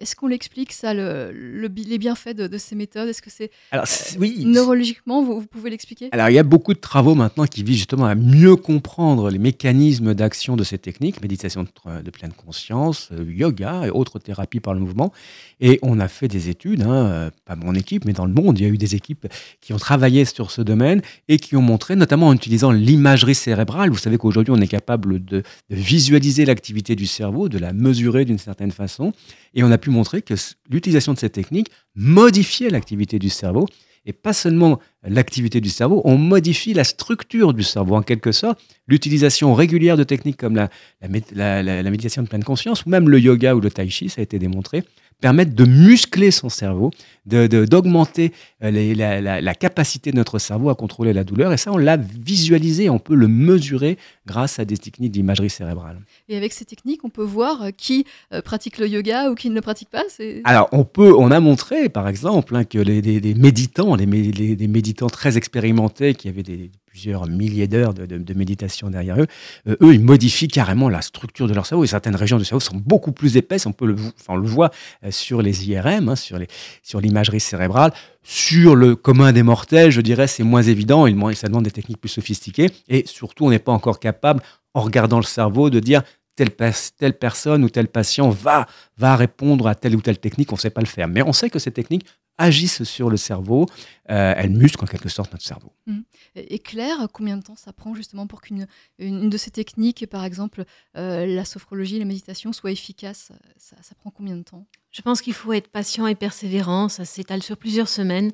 Est-ce 0.00 0.14
qu'on 0.16 0.26
l'explique, 0.26 0.72
ça, 0.72 0.94
le, 0.94 1.32
les 1.32 1.98
bienfaits 1.98 2.34
de, 2.34 2.58
ces 2.58 2.74
méthodes? 2.74 3.08
Est-ce 3.08 3.22
que 3.22 3.30
c'est. 3.30 3.50
Alors, 3.70 3.86
oui. 4.18 4.44
Neurologiquement, 4.44 5.22
vous, 5.22 5.46
pouvez 5.46 5.70
l'expliquer? 5.70 6.08
Alors, 6.12 6.28
il 6.28 6.34
y 6.34 6.38
a 6.38 6.42
beaucoup 6.42 6.74
de 6.74 6.78
travaux 6.78 7.14
maintenant 7.14 7.46
qui 7.46 7.62
visent 7.62 7.78
justement 7.78 8.06
à 8.06 8.14
mieux 8.14 8.56
comprendre 8.56 9.30
les 9.30 9.38
mécanismes 9.38 10.14
d'action 10.14 10.56
de 10.56 10.64
ces 10.64 10.78
techniques, 10.78 11.20
méditation 11.22 11.64
de, 11.64 12.10
pleine 12.10 12.32
conscience, 12.32 13.08
euh, 13.12 13.24
yoga 13.28 13.86
et 13.86 13.90
autres 13.90 14.18
thérapies 14.18 14.60
par 14.60 14.74
le 14.74 14.80
mouvement. 14.80 15.12
Et 15.60 15.78
on 15.82 16.00
a 16.00 16.08
fait 16.08 16.28
des 16.28 16.48
études, 16.48 16.82
hein, 16.82 17.06
euh, 17.06 17.30
pas 17.44 17.56
mon 17.56 17.74
équipe, 17.74 18.04
mais 18.04 18.12
dans 18.12 18.26
le 18.26 18.32
monde, 18.32 18.58
il 18.58 18.62
y 18.62 18.66
a 18.66 18.70
eu 18.70 18.78
des 18.78 18.94
équipes 18.94 19.26
qui 19.60 19.72
ont 19.72 19.78
travaillé 19.78 20.24
sur 20.24 20.50
ce 20.50 20.62
domaine 20.62 21.02
et 21.28 21.38
qui 21.38 21.56
ont 21.56 21.62
montré, 21.62 21.96
notamment 21.96 22.28
en 22.28 22.34
utilisant 22.34 22.70
l'imagerie 22.70 23.34
cérébrale, 23.34 23.90
vous 23.90 23.98
savez 23.98 24.18
qu'aujourd'hui, 24.18 24.52
on 24.56 24.60
est 24.60 24.68
capable 24.68 25.24
de, 25.24 25.42
de 25.70 25.76
visualiser 25.76 26.44
l'activité 26.44 26.96
du 26.96 27.06
cerveau, 27.06 27.48
de 27.48 27.58
la 27.58 27.72
mesurer 27.72 28.24
d'une 28.24 28.38
certaine 28.38 28.70
façon. 28.70 29.12
Et 29.54 29.64
on 29.64 29.70
a 29.70 29.78
pu 29.80 29.90
montrer 29.90 30.22
que 30.22 30.34
l'utilisation 30.70 31.12
de 31.12 31.18
cette 31.18 31.32
technique 31.32 31.70
modifiait 31.96 32.70
l'activité 32.70 33.18
du 33.18 33.30
cerveau. 33.30 33.66
Et 34.06 34.14
pas 34.14 34.32
seulement 34.32 34.80
l'activité 35.02 35.60
du 35.60 35.68
cerveau, 35.68 36.00
on 36.06 36.16
modifie 36.16 36.72
la 36.72 36.84
structure 36.84 37.52
du 37.52 37.62
cerveau. 37.62 37.96
En 37.96 38.02
quelque 38.02 38.32
sorte, 38.32 38.58
l'utilisation 38.86 39.52
régulière 39.54 39.98
de 39.98 40.04
techniques 40.04 40.38
comme 40.38 40.56
la, 40.56 40.70
méditation 41.08 42.22
de 42.22 42.28
pleine 42.28 42.42
conscience, 42.42 42.86
ou 42.86 42.88
même 42.88 43.10
le 43.10 43.20
yoga 43.20 43.54
ou 43.54 43.60
le 43.60 43.70
tai 43.70 43.90
chi, 43.90 44.08
ça 44.08 44.20
a 44.20 44.22
été 44.22 44.38
démontré, 44.38 44.84
permettent 45.20 45.54
de 45.54 45.64
muscler 45.64 46.30
son 46.30 46.48
cerveau, 46.48 46.90
d'augmenter 47.26 48.32
de, 48.62 48.66
euh, 48.66 49.40
la, 49.40 49.54
capacité 49.54 50.10
de 50.10 50.16
notre 50.16 50.38
cerveau 50.38 50.70
à 50.70 50.74
contrôler 50.74 51.12
la 51.12 51.24
douleur. 51.24 51.52
Et 51.52 51.56
ça, 51.56 51.72
on 51.72 51.76
l'a 51.76 51.96
visualisé, 51.96 52.88
on 52.90 52.98
peut 52.98 53.14
le 53.14 53.28
mesurer 53.28 53.98
grâce 54.30 54.60
à 54.60 54.64
des 54.64 54.78
techniques 54.78 55.10
d'imagerie 55.10 55.50
cérébrale. 55.50 56.00
Et 56.28 56.36
avec 56.36 56.52
ces 56.52 56.64
techniques, 56.64 57.04
on 57.04 57.10
peut 57.10 57.24
voir 57.24 57.62
euh, 57.62 57.70
qui 57.76 58.06
euh, 58.32 58.40
pratique 58.40 58.78
le 58.78 58.86
yoga 58.86 59.30
ou 59.30 59.34
qui 59.34 59.50
ne 59.50 59.54
le 59.56 59.60
pratique 59.60 59.90
pas 59.90 60.04
Alors, 60.44 60.68
on, 60.72 60.84
peut, 60.84 61.12
on 61.16 61.30
a 61.30 61.40
montré, 61.40 61.88
par 61.88 62.06
exemple, 62.06 62.54
hein, 62.54 62.64
que 62.64 62.78
les, 62.78 63.34
méditants, 63.34 63.96
les, 63.96 64.06
les, 64.06 64.68
méditants 64.68 65.08
très 65.08 65.36
expérimentés 65.36 66.14
qui 66.14 66.28
avaient 66.28 66.44
des, 66.44 66.70
plusieurs 66.86 67.26
milliers 67.26 67.66
d'heures 67.66 67.92
de, 67.92 68.34
méditation 68.34 68.88
derrière 68.88 69.20
eux, 69.20 69.26
euh, 69.66 69.76
eux, 69.82 69.94
ils 69.94 70.02
modifient 70.02 70.48
carrément 70.48 70.88
la 70.88 71.02
structure 71.02 71.48
de 71.48 71.54
leur 71.54 71.66
cerveau. 71.66 71.82
Et 71.82 71.88
certaines 71.88 72.16
régions 72.16 72.38
du 72.38 72.44
cerveau 72.44 72.60
sont 72.60 72.76
beaucoup 72.76 73.12
plus 73.12 73.36
épaisses. 73.36 73.66
On 73.66 73.72
peut 73.72 73.86
le, 73.86 73.94
enfin, 73.94 74.34
on 74.34 74.36
le 74.36 74.48
voit 74.48 74.70
sur 75.10 75.42
les 75.42 75.68
IRM, 75.68 76.08
hein, 76.08 76.14
sur 76.16 77.00
l'imagerie 77.00 77.40
cérébrale. 77.40 77.92
Sur 78.22 78.76
le 78.76 78.96
commun 78.96 79.32
des 79.32 79.42
mortels, 79.42 79.90
je 79.90 80.00
dirais, 80.00 80.26
c'est 80.26 80.42
moins 80.42 80.62
évident. 80.62 81.06
Il, 81.06 81.36
ça 81.36 81.48
demande 81.48 81.64
des 81.64 81.70
techniques 81.70 82.00
plus 82.00 82.08
sophistiquées. 82.08 82.70
Et 82.88 83.04
surtout, 83.06 83.46
on 83.46 83.50
n'est 83.50 83.58
pas 83.58 83.72
encore 83.72 83.98
capable, 83.98 84.42
en 84.74 84.80
regardant 84.80 85.16
le 85.16 85.24
cerveau, 85.24 85.70
de 85.70 85.80
dire 85.80 86.02
telle, 86.48 86.72
telle 86.96 87.18
personne 87.18 87.64
ou 87.64 87.68
tel 87.68 87.88
patient 87.88 88.30
va, 88.30 88.66
va 88.96 89.16
répondre 89.16 89.66
à 89.66 89.74
telle 89.74 89.96
ou 89.96 90.00
telle 90.00 90.18
technique. 90.18 90.52
On 90.52 90.56
ne 90.56 90.60
sait 90.60 90.70
pas 90.70 90.80
le 90.80 90.86
faire. 90.86 91.08
Mais 91.08 91.22
on 91.22 91.32
sait 91.32 91.50
que 91.50 91.58
ces 91.58 91.70
techniques 91.70 92.06
agissent 92.38 92.84
sur 92.84 93.10
le 93.10 93.18
cerveau, 93.18 93.66
euh, 94.10 94.32
elles 94.34 94.50
musclent 94.50 94.82
en 94.82 94.86
quelque 94.86 95.10
sorte 95.10 95.30
notre 95.30 95.44
cerveau. 95.44 95.74
Mmh. 95.86 95.98
Et 96.36 96.58
Claire, 96.58 97.08
combien 97.12 97.36
de 97.36 97.42
temps 97.42 97.56
ça 97.56 97.74
prend 97.74 97.94
justement 97.94 98.26
pour 98.26 98.40
qu'une 98.40 98.66
une 98.98 99.28
de 99.28 99.36
ces 99.36 99.50
techniques, 99.50 100.06
par 100.06 100.24
exemple 100.24 100.64
euh, 100.96 101.26
la 101.26 101.44
sophrologie, 101.44 101.98
la 101.98 102.06
méditation, 102.06 102.54
soit 102.54 102.70
efficace 102.70 103.30
ça, 103.58 103.76
prend 103.98 104.10
combien 104.10 104.36
de 104.36 104.42
temps? 104.42 104.66
Je 104.90 105.02
pense 105.02 105.20
qu'il 105.20 105.34
faut 105.34 105.52
être 105.52 105.68
patient 105.68 106.06
et 106.06 106.14
persévérant, 106.14 106.88
ça 106.88 107.04
s'étale 107.04 107.42
sur 107.42 107.58
plusieurs 107.58 107.88
semaines, 107.88 108.32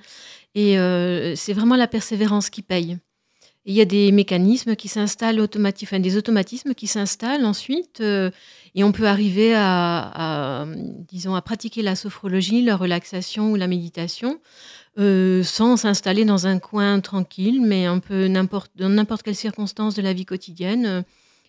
et 0.54 0.78
euh, 0.78 1.34
c'est 1.34 1.52
vraiment 1.52 1.74
la 1.74 1.88
persévérance 1.88 2.48
qui 2.48 2.62
paye. 2.62 2.98
Il 3.66 3.74
y 3.74 3.80
a 3.80 3.84
des 3.84 4.12
mécanismes 4.12 4.76
qui 4.76 4.88
s'installent 4.88 5.40
automatiquement, 5.40 5.98
des 5.98 6.16
automatismes 6.16 6.72
qui 6.72 6.86
s'installent 6.86 7.44
ensuite, 7.44 8.00
euh, 8.00 8.30
et 8.76 8.84
on 8.84 8.92
peut 8.92 9.06
arriver 9.06 9.54
à, 9.56 10.66
disons, 11.08 11.34
à 11.34 11.42
pratiquer 11.42 11.82
la 11.82 11.96
sophrologie, 11.96 12.62
la 12.62 12.76
relaxation 12.76 13.50
ou 13.50 13.56
la 13.56 13.66
méditation. 13.66 14.38
Euh, 14.98 15.42
sans 15.42 15.76
s'installer 15.76 16.24
dans 16.24 16.46
un 16.46 16.58
coin 16.58 17.00
tranquille, 17.00 17.60
mais 17.60 17.84
un 17.84 17.98
peu 17.98 18.30
dans 18.30 18.88
n'importe 18.88 19.22
quelle 19.22 19.34
circonstance 19.34 19.94
de 19.94 20.00
la 20.00 20.14
vie 20.14 20.24
quotidienne 20.24 20.86
euh, 20.86 21.02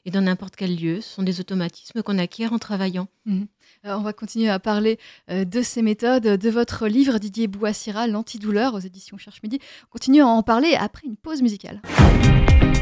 et 0.08 0.12
dans 0.12 0.22
n'importe 0.22 0.56
quel 0.56 0.76
lieu. 0.76 1.02
Ce 1.02 1.16
sont 1.16 1.24
des 1.24 1.40
automatismes 1.42 2.02
qu'on 2.02 2.18
acquiert 2.18 2.54
en 2.54 2.58
travaillant. 2.58 3.08
Mhm. 3.26 3.46
on 3.84 4.02
va 4.02 4.14
continuer 4.14 4.50
à 4.50 4.58
parler 4.58 4.98
de 5.30 5.62
ces 5.62 5.82
méthodes, 5.82 6.24
de 6.24 6.50
votre 6.50 6.88
livre 6.88 7.20
Didier 7.20 7.48
Bouassira, 7.48 8.08
L'antidouleur 8.08 8.74
aux 8.74 8.80
éditions 8.80 9.18
Cherche 9.18 9.44
Midi. 9.44 9.60
On 9.86 9.92
continue 9.92 10.22
à 10.22 10.28
en 10.28 10.42
parler 10.44 10.76
après 10.80 11.06
une 11.06 11.18
pause 11.18 11.42
musicale. 11.42 11.82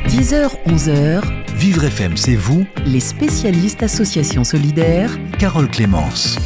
10h, 0.08 0.52
11h. 0.68 1.56
Vivre 1.56 1.84
FM, 1.84 2.16
c'est 2.16 2.36
vous. 2.36 2.66
Les 2.86 3.00
spécialistes 3.00 3.82
Association 3.82 4.44
Solidaire. 4.44 5.12
Carole 5.40 5.70
Clémence. 5.70 6.38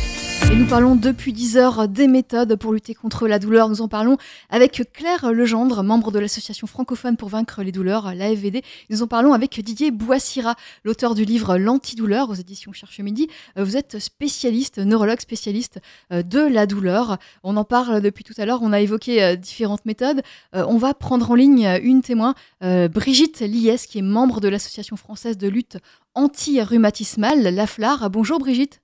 Et 0.51 0.55
nous 0.55 0.65
parlons 0.65 0.95
depuis 0.95 1.31
10 1.31 1.57
heures 1.57 1.87
des 1.87 2.07
méthodes 2.07 2.55
pour 2.55 2.73
lutter 2.73 2.95
contre 2.95 3.27
la 3.27 3.37
douleur. 3.37 3.69
Nous 3.69 3.81
en 3.81 3.87
parlons 3.87 4.17
avec 4.49 4.81
Claire 4.93 5.31
Legendre, 5.31 5.83
membre 5.83 6.11
de 6.11 6.17
l'association 6.17 6.65
francophone 6.65 7.17
pour 7.17 7.29
vaincre 7.29 7.61
les 7.61 7.71
douleurs, 7.71 8.15
l'AFVD. 8.15 8.63
Nous 8.89 9.03
en 9.03 9.07
parlons 9.07 9.33
avec 9.33 9.59
Didier 9.59 9.91
Boissira, 9.91 10.55
l'auteur 10.83 11.13
du 11.13 11.23
livre 11.23 11.59
L'antidouleur 11.59 12.31
aux 12.31 12.33
éditions 12.33 12.73
Cherche 12.73 12.99
Midi. 12.99 13.29
Euh, 13.59 13.63
vous 13.63 13.77
êtes 13.77 13.99
spécialiste, 13.99 14.79
neurologue 14.79 15.19
spécialiste 15.19 15.81
euh, 16.11 16.23
de 16.23 16.39
la 16.39 16.65
douleur. 16.65 17.19
On 17.43 17.55
en 17.55 17.63
parle 17.63 18.01
depuis 18.01 18.23
tout 18.23 18.33
à 18.39 18.47
l'heure. 18.47 18.61
On 18.63 18.73
a 18.73 18.79
évoqué 18.79 19.23
euh, 19.23 19.35
différentes 19.35 19.85
méthodes. 19.85 20.23
On 20.53 20.77
va 20.77 20.95
prendre 20.95 21.29
en 21.29 21.35
ligne 21.35 21.79
une 21.83 22.01
témoin, 22.01 22.33
Brigitte 22.61 23.41
Liès, 23.41 23.85
qui 23.85 23.99
est 23.99 24.03
membre 24.03 24.39
de 24.39 24.47
l'association 24.47 24.95
française 24.95 25.37
de 25.37 25.47
lutte 25.47 25.77
anti-rhumatismale, 26.15 27.43
l'AFLAR. 27.53 28.09
Bonjour 28.09 28.39
Brigitte. 28.39 28.81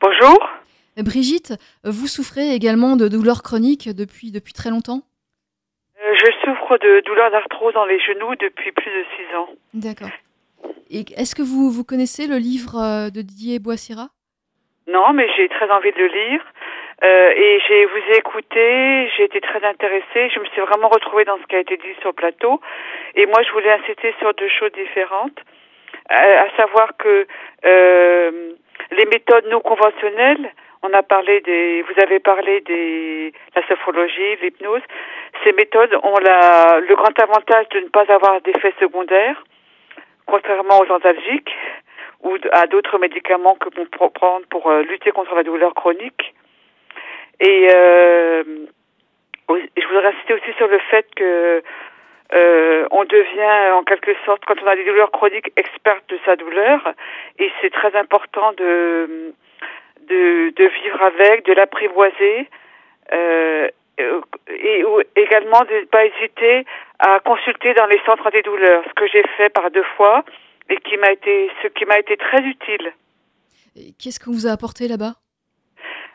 Bonjour. 0.00 0.38
Brigitte, 1.02 1.54
vous 1.84 2.06
souffrez 2.06 2.54
également 2.54 2.96
de 2.96 3.08
douleurs 3.08 3.42
chroniques 3.42 3.88
depuis, 3.88 4.32
depuis 4.32 4.52
très 4.52 4.70
longtemps? 4.70 5.02
Euh, 6.00 6.14
Je 6.14 6.30
souffre 6.44 6.78
de 6.78 7.00
douleurs 7.06 7.30
d'arthrose 7.30 7.74
dans 7.74 7.84
les 7.86 8.00
genoux 8.00 8.34
depuis 8.36 8.72
plus 8.72 8.90
de 8.90 9.04
six 9.16 9.36
ans. 9.36 9.48
D'accord. 9.74 10.10
Et 10.90 11.04
est-ce 11.16 11.34
que 11.34 11.42
vous, 11.42 11.70
vous 11.70 11.84
connaissez 11.84 12.26
le 12.26 12.36
livre 12.36 12.76
euh, 12.76 13.10
de 13.10 13.20
Didier 13.20 13.58
Boissira? 13.58 14.08
Non, 14.86 15.12
mais 15.12 15.28
j'ai 15.36 15.48
très 15.48 15.70
envie 15.70 15.92
de 15.92 15.98
le 15.98 16.06
lire. 16.06 16.44
Euh, 17.04 17.30
et 17.30 17.60
j'ai 17.68 17.84
vous 17.84 18.12
ai 18.12 18.18
écouté, 18.18 19.08
j'ai 19.16 19.24
été 19.24 19.40
très 19.40 19.62
intéressée, 19.64 20.30
je 20.34 20.40
me 20.40 20.46
suis 20.46 20.60
vraiment 20.62 20.88
retrouvée 20.88 21.24
dans 21.24 21.38
ce 21.38 21.46
qui 21.46 21.54
a 21.54 21.60
été 21.60 21.76
dit 21.76 21.94
sur 22.00 22.08
le 22.08 22.14
plateau. 22.14 22.60
Et 23.14 23.26
moi, 23.26 23.40
je 23.46 23.52
voulais 23.52 23.70
insister 23.70 24.12
sur 24.18 24.34
deux 24.34 24.48
choses 24.48 24.72
différentes, 24.72 25.38
à 26.08 26.48
savoir 26.56 26.96
que 26.96 27.24
les 27.62 29.04
méthodes 29.12 29.46
non 29.48 29.60
conventionnelles, 29.60 30.50
on 30.82 30.92
a 30.92 31.02
parlé 31.02 31.40
des, 31.40 31.82
vous 31.82 32.00
avez 32.02 32.20
parlé 32.20 32.60
des, 32.60 33.32
la 33.54 33.66
sophrologie, 33.66 34.36
l'hypnose. 34.42 34.82
Ces 35.44 35.52
méthodes 35.52 35.94
ont 36.02 36.18
la, 36.18 36.80
le 36.80 36.94
grand 36.94 37.18
avantage 37.18 37.68
de 37.70 37.80
ne 37.80 37.88
pas 37.88 38.04
avoir 38.08 38.40
d'effets 38.42 38.74
secondaires, 38.78 39.42
contrairement 40.26 40.78
aux 40.80 40.92
antalgiques 40.92 41.54
ou 42.22 42.36
à 42.52 42.66
d'autres 42.66 42.98
médicaments 42.98 43.56
que 43.56 43.68
l'on 43.76 43.86
peut 43.86 44.10
prendre 44.10 44.46
pour 44.46 44.68
euh, 44.68 44.82
lutter 44.82 45.10
contre 45.10 45.34
la 45.34 45.42
douleur 45.42 45.74
chronique. 45.74 46.34
Et 47.40 47.68
euh, 47.74 48.42
je 49.48 49.86
voudrais 49.86 50.08
insister 50.08 50.34
aussi 50.34 50.52
sur 50.56 50.68
le 50.68 50.78
fait 50.90 51.06
que 51.14 51.62
euh, 52.34 52.86
on 52.90 53.04
devient 53.04 53.72
en 53.72 53.84
quelque 53.84 54.14
sorte, 54.26 54.44
quand 54.44 54.60
on 54.62 54.66
a 54.66 54.76
des 54.76 54.84
douleurs 54.84 55.10
chroniques, 55.10 55.50
experte 55.56 56.08
de 56.08 56.18
sa 56.24 56.36
douleur. 56.36 56.92
Et 57.38 57.50
c'est 57.60 57.70
très 57.70 57.94
important 57.96 58.52
de 58.52 59.32
de, 60.08 60.52
de 60.56 60.64
vivre 60.82 61.02
avec, 61.02 61.44
de 61.46 61.52
l'apprivoiser, 61.52 62.48
euh, 63.12 63.68
et 64.48 64.84
également 65.16 65.60
de 65.64 65.80
ne 65.80 65.84
pas 65.86 66.04
hésiter 66.04 66.64
à 66.98 67.20
consulter 67.20 67.74
dans 67.74 67.86
les 67.86 68.00
centres 68.06 68.30
douleurs, 68.44 68.84
ce 68.88 68.94
que 68.94 69.06
j'ai 69.08 69.24
fait 69.36 69.48
par 69.48 69.70
deux 69.70 69.86
fois 69.96 70.24
et 70.68 70.76
qui 70.78 70.96
m'a 70.96 71.10
été, 71.10 71.50
ce 71.62 71.68
qui 71.68 71.84
m'a 71.84 71.98
été 71.98 72.16
très 72.16 72.42
utile. 72.42 72.92
Qu'est-ce 73.98 74.20
qu'on 74.20 74.32
vous 74.32 74.46
a 74.46 74.52
apporté 74.52 74.88
là-bas? 74.88 75.14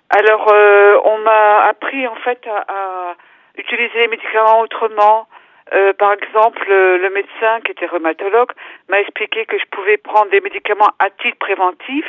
Alors, 0.09 0.51
euh, 0.51 0.99
on 1.05 1.17
m'a 1.19 1.65
appris 1.65 2.07
en 2.07 2.15
fait 2.15 2.45
à, 2.47 2.65
à, 2.67 3.15
utiliser 3.57 3.99
les 3.99 4.07
médicaments 4.07 4.61
autrement, 4.61 5.27
euh, 5.71 5.93
par 5.93 6.13
exemple, 6.13 6.65
le 6.67 7.09
médecin 7.09 7.61
qui 7.61 7.71
était 7.71 7.85
rhumatologue 7.85 8.51
m'a 8.89 8.99
expliqué 8.99 9.45
que 9.45 9.57
je 9.57 9.65
pouvais 9.71 9.97
prendre 9.97 10.29
des 10.29 10.41
médicaments 10.41 10.91
à 10.99 11.09
titre 11.09 11.37
préventif 11.39 12.05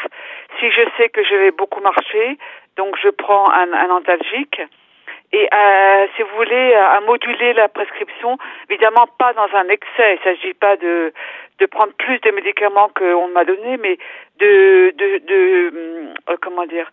si 0.58 0.70
je 0.70 0.82
sais 0.96 1.08
que 1.08 1.22
je 1.22 1.34
vais 1.34 1.50
beaucoup 1.52 1.80
marcher. 1.80 2.38
Donc, 2.76 2.96
je 3.00 3.08
prends 3.10 3.48
un, 3.50 3.72
un 3.72 3.90
antalgique. 3.90 4.60
Et 5.34 5.48
euh, 5.52 6.06
si 6.14 6.22
vous 6.22 6.36
voulez, 6.36 6.74
à, 6.74 7.00
moduler 7.00 7.54
la 7.54 7.66
prescription, 7.66 8.38
évidemment 8.70 9.08
pas 9.18 9.32
dans 9.32 9.48
un 9.52 9.68
excès. 9.68 10.14
Il 10.14 10.18
ne 10.18 10.36
s'agit 10.36 10.54
pas 10.54 10.76
de, 10.76 11.12
de 11.58 11.66
prendre 11.66 11.92
plus 11.94 12.20
de 12.20 12.30
médicaments 12.30 12.88
qu'on 12.96 13.26
m'a 13.26 13.44
donné, 13.44 13.76
mais 13.78 13.98
de, 14.38 14.94
de, 14.96 15.18
de 15.26 15.72
euh, 16.30 16.36
comment 16.40 16.66
dire, 16.66 16.88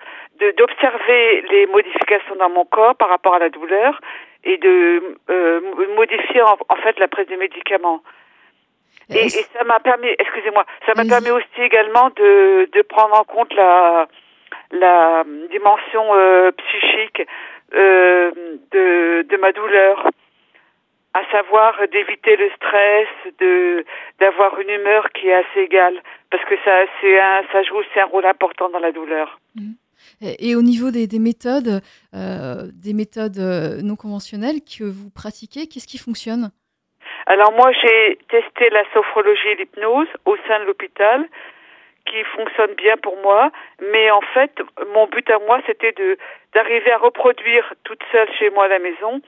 d'observer 0.58 1.44
les 1.52 1.68
modifications 1.68 2.36
dans 2.38 2.50
mon 2.50 2.66
corps 2.66 2.96
par 2.96 3.10
rapport 3.10 3.36
à 3.36 3.40
la 3.40 3.50
douleur 3.50 4.02
et 4.44 4.58
de 4.58 5.18
euh, 5.30 5.62
modifier 5.96 6.42
en, 6.42 6.76
fait 6.78 6.98
la 6.98 7.08
prise 7.08 7.28
des 7.28 7.38
médicaments. 7.38 8.02
Et, 9.12 9.26
et, 9.26 9.30
ça 9.30 9.64
m'a 9.66 9.80
permis, 9.82 10.10
excusez-moi, 10.18 10.66
ça 10.88 10.94
m'a 10.96 11.06
permis 11.06 11.30
aussi 11.30 11.62
également 11.62 12.10
de, 12.16 12.68
de 12.74 12.82
prendre 12.82 13.20
en 13.20 13.24
compte 13.24 13.54
la, 13.54 14.08
la 14.72 15.24
dimension 15.52 16.16
euh, 16.16 16.52
psychique 16.52 17.22
euh, 17.74 18.32
de, 18.72 19.28
de 19.28 19.38
ma 19.38 19.52
douleur, 19.52 20.10
à 21.14 21.24
savoir 21.32 21.76
d'éviter 21.92 22.36
le 22.38 22.50
stress, 22.56 23.08
de 23.40 23.86
d'avoir 24.20 24.60
une 24.60 24.70
humeur 24.70 25.10
qui 25.14 25.28
est 25.28 25.34
assez 25.34 25.62
égale, 25.62 26.02
parce 26.30 26.44
que 26.46 26.56
ça 26.64 26.86
c'est 27.00 27.20
un, 27.20 27.42
ça 27.52 27.64
joue 27.64 27.76
aussi 27.76 28.00
un 28.00 28.06
rôle 28.06 28.26
important 28.26 28.70
dans 28.70 28.80
la 28.80 28.92
douleur. 28.92 29.40
Mmh. 29.56 29.74
Et, 30.22 30.56
au 30.56 30.62
niveau 30.62 30.92
des, 30.92 31.08
méthodes, 31.20 31.82
euh, 32.14 32.70
des 32.74 32.94
méthodes 32.94 33.40
euh, 33.40 33.82
non 33.82 33.96
conventionnelles 33.96 34.62
que 34.62 34.84
vous 34.84 35.10
pratiquez, 35.10 35.68
qu'est-ce 35.68 35.88
qui 35.88 35.98
fonctionne? 35.98 36.52
Alors 37.26 37.52
moi, 37.54 37.72
j'ai 37.72 38.18
testé 38.30 38.70
la 38.70 38.84
sophrologie 38.94 39.48
et 39.48 39.56
l'hypnose 39.56 40.08
au 40.26 40.36
sein 40.48 40.60
de 40.60 40.66
l'hôpital, 40.66 41.28
qui 42.12 42.24
fonctionne 42.36 42.74
bien 42.76 42.98
pour 42.98 43.16
moi. 43.22 43.52
Mais 43.92 44.12
en 44.12 44.22
fait, 44.34 44.52
mon 44.94 45.08
but 45.08 45.30
à 45.30 45.40
moi, 45.40 45.62
c'était 45.66 45.94
de 45.94 46.18
d'arriver 46.54 46.92
à 46.92 46.98
reproduire 46.98 47.74
toute 47.86 48.04
seule 48.12 48.30
chez 48.38 48.50
moi 48.50 48.66
à 48.66 48.68
la 48.68 48.80
maison 48.80 49.22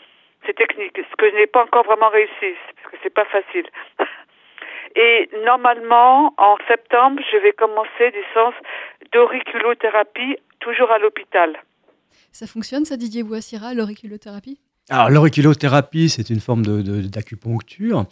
ces 0.45 0.53
techniques, 0.53 0.97
ce 0.97 1.15
que 1.15 1.29
je 1.29 1.35
n'ai 1.35 1.47
pas 1.47 1.63
encore 1.63 1.85
vraiment 1.85 2.09
réussi, 2.09 2.57
parce 2.81 2.91
que 2.91 2.97
c'est 3.01 3.13
pas 3.13 3.25
facile. 3.25 3.65
Et 4.95 5.29
normalement, 5.45 6.33
en 6.37 6.57
septembre, 6.67 7.21
je 7.31 7.37
vais 7.37 7.53
commencer 7.53 8.11
des 8.11 8.23
séances 8.33 8.53
d'auriculothérapie, 9.11 10.37
toujours 10.59 10.91
à 10.91 10.99
l'hôpital. 10.99 11.57
Ça 12.31 12.45
fonctionne, 12.45 12.85
ça, 12.85 12.95
Didier 12.97 13.23
Boissira, 13.23 13.73
l'auriculothérapie? 13.73 14.59
Alors, 14.89 15.09
l'auriculothérapie, 15.09 16.09
c'est 16.09 16.29
une 16.29 16.41
forme 16.41 16.63
d'acupuncture. 16.63 18.05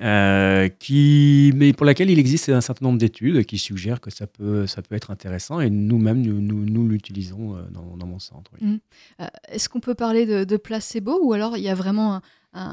Euh, 0.00 0.68
qui, 0.68 1.52
mais 1.54 1.72
pour 1.72 1.86
laquelle 1.86 2.10
il 2.10 2.18
existe 2.18 2.48
un 2.48 2.60
certain 2.60 2.84
nombre 2.84 2.98
d'études 2.98 3.44
qui 3.46 3.58
suggèrent 3.58 4.00
que 4.00 4.10
ça 4.10 4.26
peut, 4.26 4.66
ça 4.66 4.82
peut 4.82 4.94
être 4.94 5.10
intéressant 5.10 5.60
et 5.60 5.70
nous-mêmes, 5.70 6.20
nous, 6.20 6.40
nous, 6.40 6.88
l'utilisons 6.88 7.56
euh, 7.56 7.62
dans, 7.70 8.06
mon 8.06 8.18
centre. 8.18 8.50
Mmh. 8.60 8.76
Euh, 9.20 9.26
est-ce 9.48 9.68
qu'on 9.68 9.80
peut 9.80 9.94
parler 9.94 10.26
de, 10.26 10.44
de, 10.44 10.56
placebo 10.56 11.18
ou 11.22 11.32
alors 11.32 11.56
il 11.56 11.62
y 11.62 11.68
a 11.68 11.74
vraiment 11.74 12.16
un, 12.16 12.22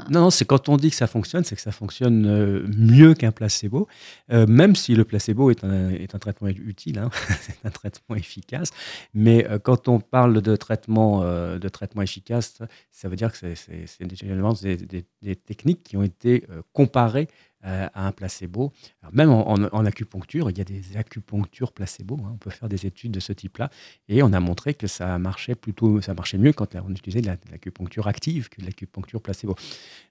non, 0.10 0.22
non, 0.22 0.30
c'est 0.30 0.46
quand 0.46 0.70
on 0.70 0.78
dit 0.78 0.90
que 0.90 0.96
ça 0.96 1.08
fonctionne, 1.08 1.44
c'est 1.44 1.56
que 1.56 1.62
ça 1.62 1.72
fonctionne 1.72 2.26
euh, 2.26 2.66
mieux 2.78 3.14
qu'un 3.14 3.32
placebo, 3.32 3.88
euh, 4.32 4.48
même 4.48 4.76
si 4.76 4.96
le 4.96 5.04
placebo 5.04 5.52
est 5.52 5.64
un, 5.64 5.90
est 5.90 6.16
un 6.16 6.20
traitement 6.20 6.48
utile, 6.48 7.00
hein, 7.00 7.10
c'est 7.42 7.66
un 7.66 7.70
traitement 7.70 8.16
efficace. 8.16 8.72
Mais 9.14 9.46
euh, 9.50 9.60
quand 9.60 9.88
on 9.88 10.00
parle 10.00 10.42
de 10.42 10.56
traitement, 10.56 11.24
de 11.24 11.70
traitement 11.70 12.02
efficace, 12.02 12.60
ça 12.92 13.10
veut 13.10 13.16
dire 13.16 13.32
que 13.32 13.38
c'est 13.56 14.06
des, 14.06 15.06
des, 15.22 15.36
techniques 15.36 15.84
qui 15.84 15.98
ont 15.98 16.04
été 16.04 16.46
comparées 16.72 17.28
euh, 17.66 17.88
à 17.94 18.08
un 18.08 18.12
placebo. 18.12 18.72
même 19.12 19.30
en, 19.30 19.86
acupuncture, 19.86 20.50
il 20.50 20.58
y 20.58 20.62
a 20.62 20.66
des 20.66 20.98
acupunctures 20.98 21.72
placebo. 21.72 22.18
Hein. 22.22 22.32
on 22.34 22.38
peut 22.38 22.50
faire 22.50 22.68
des 22.68 22.86
études 22.86 23.12
de 23.12 23.20
ce 23.20 23.32
type-là. 23.32 23.70
Et 24.10 24.22
on 24.22 24.34
a 24.34 24.40
montré 24.40 24.74
que 24.74 24.88
ça 24.88 25.18
marchait 25.18 25.56
plutôt, 25.56 26.02
ça 26.02 26.14
marchait 26.14 26.38
mieux 26.38 26.54
quand 26.54 26.76
on 26.76 26.92
utilisait 26.92 27.22
de 27.22 27.28
l'acupuncture 27.52 28.08
active 28.08 28.50
que 28.50 28.62
de 28.62 28.66
l'acupuncture 28.66 29.22
placebo. 29.22 29.56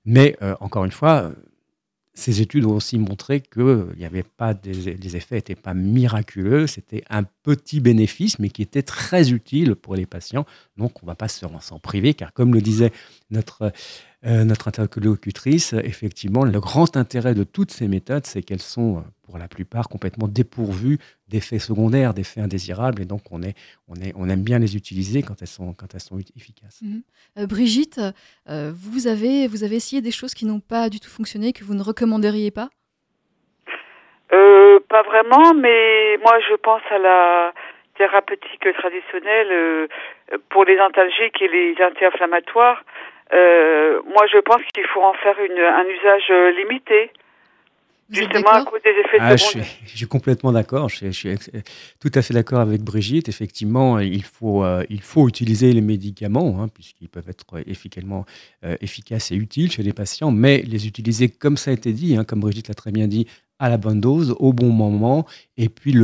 Mais 0.05 0.37
euh, 0.43 0.55
encore 0.61 0.85
une 0.85 0.93
fois, 0.93 1.33
ces 2.15 2.41
études 2.43 2.67
ont 2.67 2.75
aussi 2.75 2.99
montré 2.99 3.41
que 3.41 3.89
y 3.99 4.05
avait 4.05 4.23
pas 4.23 4.53
des, 4.55 4.95
les 4.95 5.17
effets 5.17 5.37
n'étaient 5.37 5.55
pas 5.55 5.75
miraculeux, 5.75 6.67
c'était 6.67 7.05
un 7.09 7.23
petit 7.23 7.81
bénéfice, 7.81 8.39
mais 8.39 8.51
qui 8.51 8.63
était 8.63 8.83
très 8.83 9.33
utile 9.33 9.75
pour 9.75 9.95
les 9.95 10.07
patients. 10.07 10.45
Donc, 10.77 11.03
on 11.03 11.07
ne 11.07 11.11
va 11.11 11.15
pas 11.15 11.29
s'en 11.29 11.79
priver, 11.79 12.15
car 12.15 12.33
comme 12.33 12.55
le 12.55 12.61
disait 12.61 12.93
notre 13.31 13.73
euh, 14.25 14.45
notre 14.45 14.69
interlocutrice, 14.69 15.73
effectivement, 15.73 16.45
le 16.45 16.61
grand 16.61 16.97
intérêt 16.97 17.35
de 17.35 17.43
toutes 17.43 17.73
ces 17.73 17.89
méthodes, 17.89 18.25
c'est 18.25 18.41
qu'elles 18.41 18.63
sont, 18.63 18.99
euh, 18.99 19.01
pour 19.25 19.37
la 19.37 19.49
plupart, 19.49 19.89
complètement 19.89 20.29
dépourvues 20.29 20.99
d'effets 21.27 21.59
secondaires, 21.59 22.15
d'effets 22.15 22.41
indésirables, 22.41 23.03
et 23.03 23.05
donc 23.05 23.23
on, 23.33 23.43
est, 23.43 23.57
on, 23.89 23.97
est, 23.97 24.13
on 24.15 24.29
aime 24.29 24.45
bien 24.45 24.61
les 24.61 24.77
utiliser 24.77 25.23
quand 25.25 25.43
elles 25.43 25.49
sont, 25.49 25.75
quand 25.75 25.93
elles 25.95 26.01
sont 26.01 26.21
efficaces. 26.37 26.83
Mhm. 26.83 27.03
Euh, 27.39 27.47
Brigitte, 27.49 28.01
vous, 28.47 29.09
avez, 29.09 29.49
vous 29.49 29.65
avez 29.65 29.75
essayé 29.75 30.01
des 30.03 30.13
choses 30.13 30.35
qui 30.35 30.47
n'ont 30.47 30.61
pas 30.61 30.89
du 30.89 31.01
tout 31.01 31.11
fonctionné, 31.11 31.53
que 31.53 31.65
vous 31.65 31.75
ne 31.75 31.83
recommanderiez 31.83 32.53
pas? 32.53 32.71
Pas 34.89 35.03
vraiment, 35.05 35.55
mais 35.55 36.19
moi 36.19 36.39
je 36.49 36.55
pense 36.57 36.83
à 36.91 36.99
la 36.99 37.53
thérapeutique 37.97 38.67
traditionnelle 38.79 39.89
pour 40.49 40.65
les 40.65 40.79
antalgiques 40.81 41.41
et 41.43 41.49
les 41.49 41.75
anti-inflammatoires. 41.83 42.83
Euh, 43.33 44.01
moi, 44.07 44.27
je 44.33 44.39
pense 44.39 44.63
qu'il 44.75 44.85
faut 44.93 45.03
en 45.03 45.15
faire 45.15 45.37
une, 45.39 45.59
un 45.59 45.85
usage 45.85 46.31
euh, 46.31 46.51
limité. 46.53 47.11
justement 48.11 48.51
à 48.51 48.65
cause 48.65 48.83
des 48.83 48.91
effets 48.91 49.17
ah, 49.21 49.37
je, 49.37 49.43
suis, 49.43 49.61
je 49.87 49.97
suis, 49.97 50.07
complètement 50.07 50.53
d'accord. 50.53 50.91
Je, 50.91 51.07
je, 51.07 51.11
suis 51.13 51.35
tout 51.99 52.11
à 52.15 52.21
fait 52.21 52.35
d'accord 52.35 52.61
avec 52.61 52.83
Brigitte. 52.83 53.31
Effectivement, 53.31 53.99
il 54.01 54.23
faut, 54.23 54.65
euh, 54.65 54.85
il 54.91 55.01
faut 55.01 55.29
utiliser 55.29 55.73
les 55.73 55.81
médicaments, 55.81 56.61
hein, 56.61 56.69
puisqu'ils 56.69 57.09
peuvent 57.09 57.29
être 57.31 57.67
efficacement, 57.67 58.27
euh, 58.65 58.77
efficaces 58.83 59.33
et 59.33 59.37
utiles 59.37 59.73
chez 59.73 59.83
les 59.83 59.95
patients, 59.95 60.31
mais 60.31 60.59
les 60.59 60.87
utiliser 60.87 61.31
comme 61.31 61.57
ça 61.57 61.71
a 61.71 61.75
été 61.75 61.93
dit, 61.93 62.17
hein, 62.17 62.25
comme 62.25 62.41
Brigitte 62.41 62.69
l'a 62.69 62.75
très 62.75 62.93
bien 62.93 63.07
dit, 63.07 63.27
à 63.63 63.69
la 63.69 63.77
bonne 63.77 64.01
dose, 64.01 64.35
au 64.41 64.53
bon 64.53 64.71
moment, 64.71 65.25
et 65.57 65.69
puis 65.69 65.95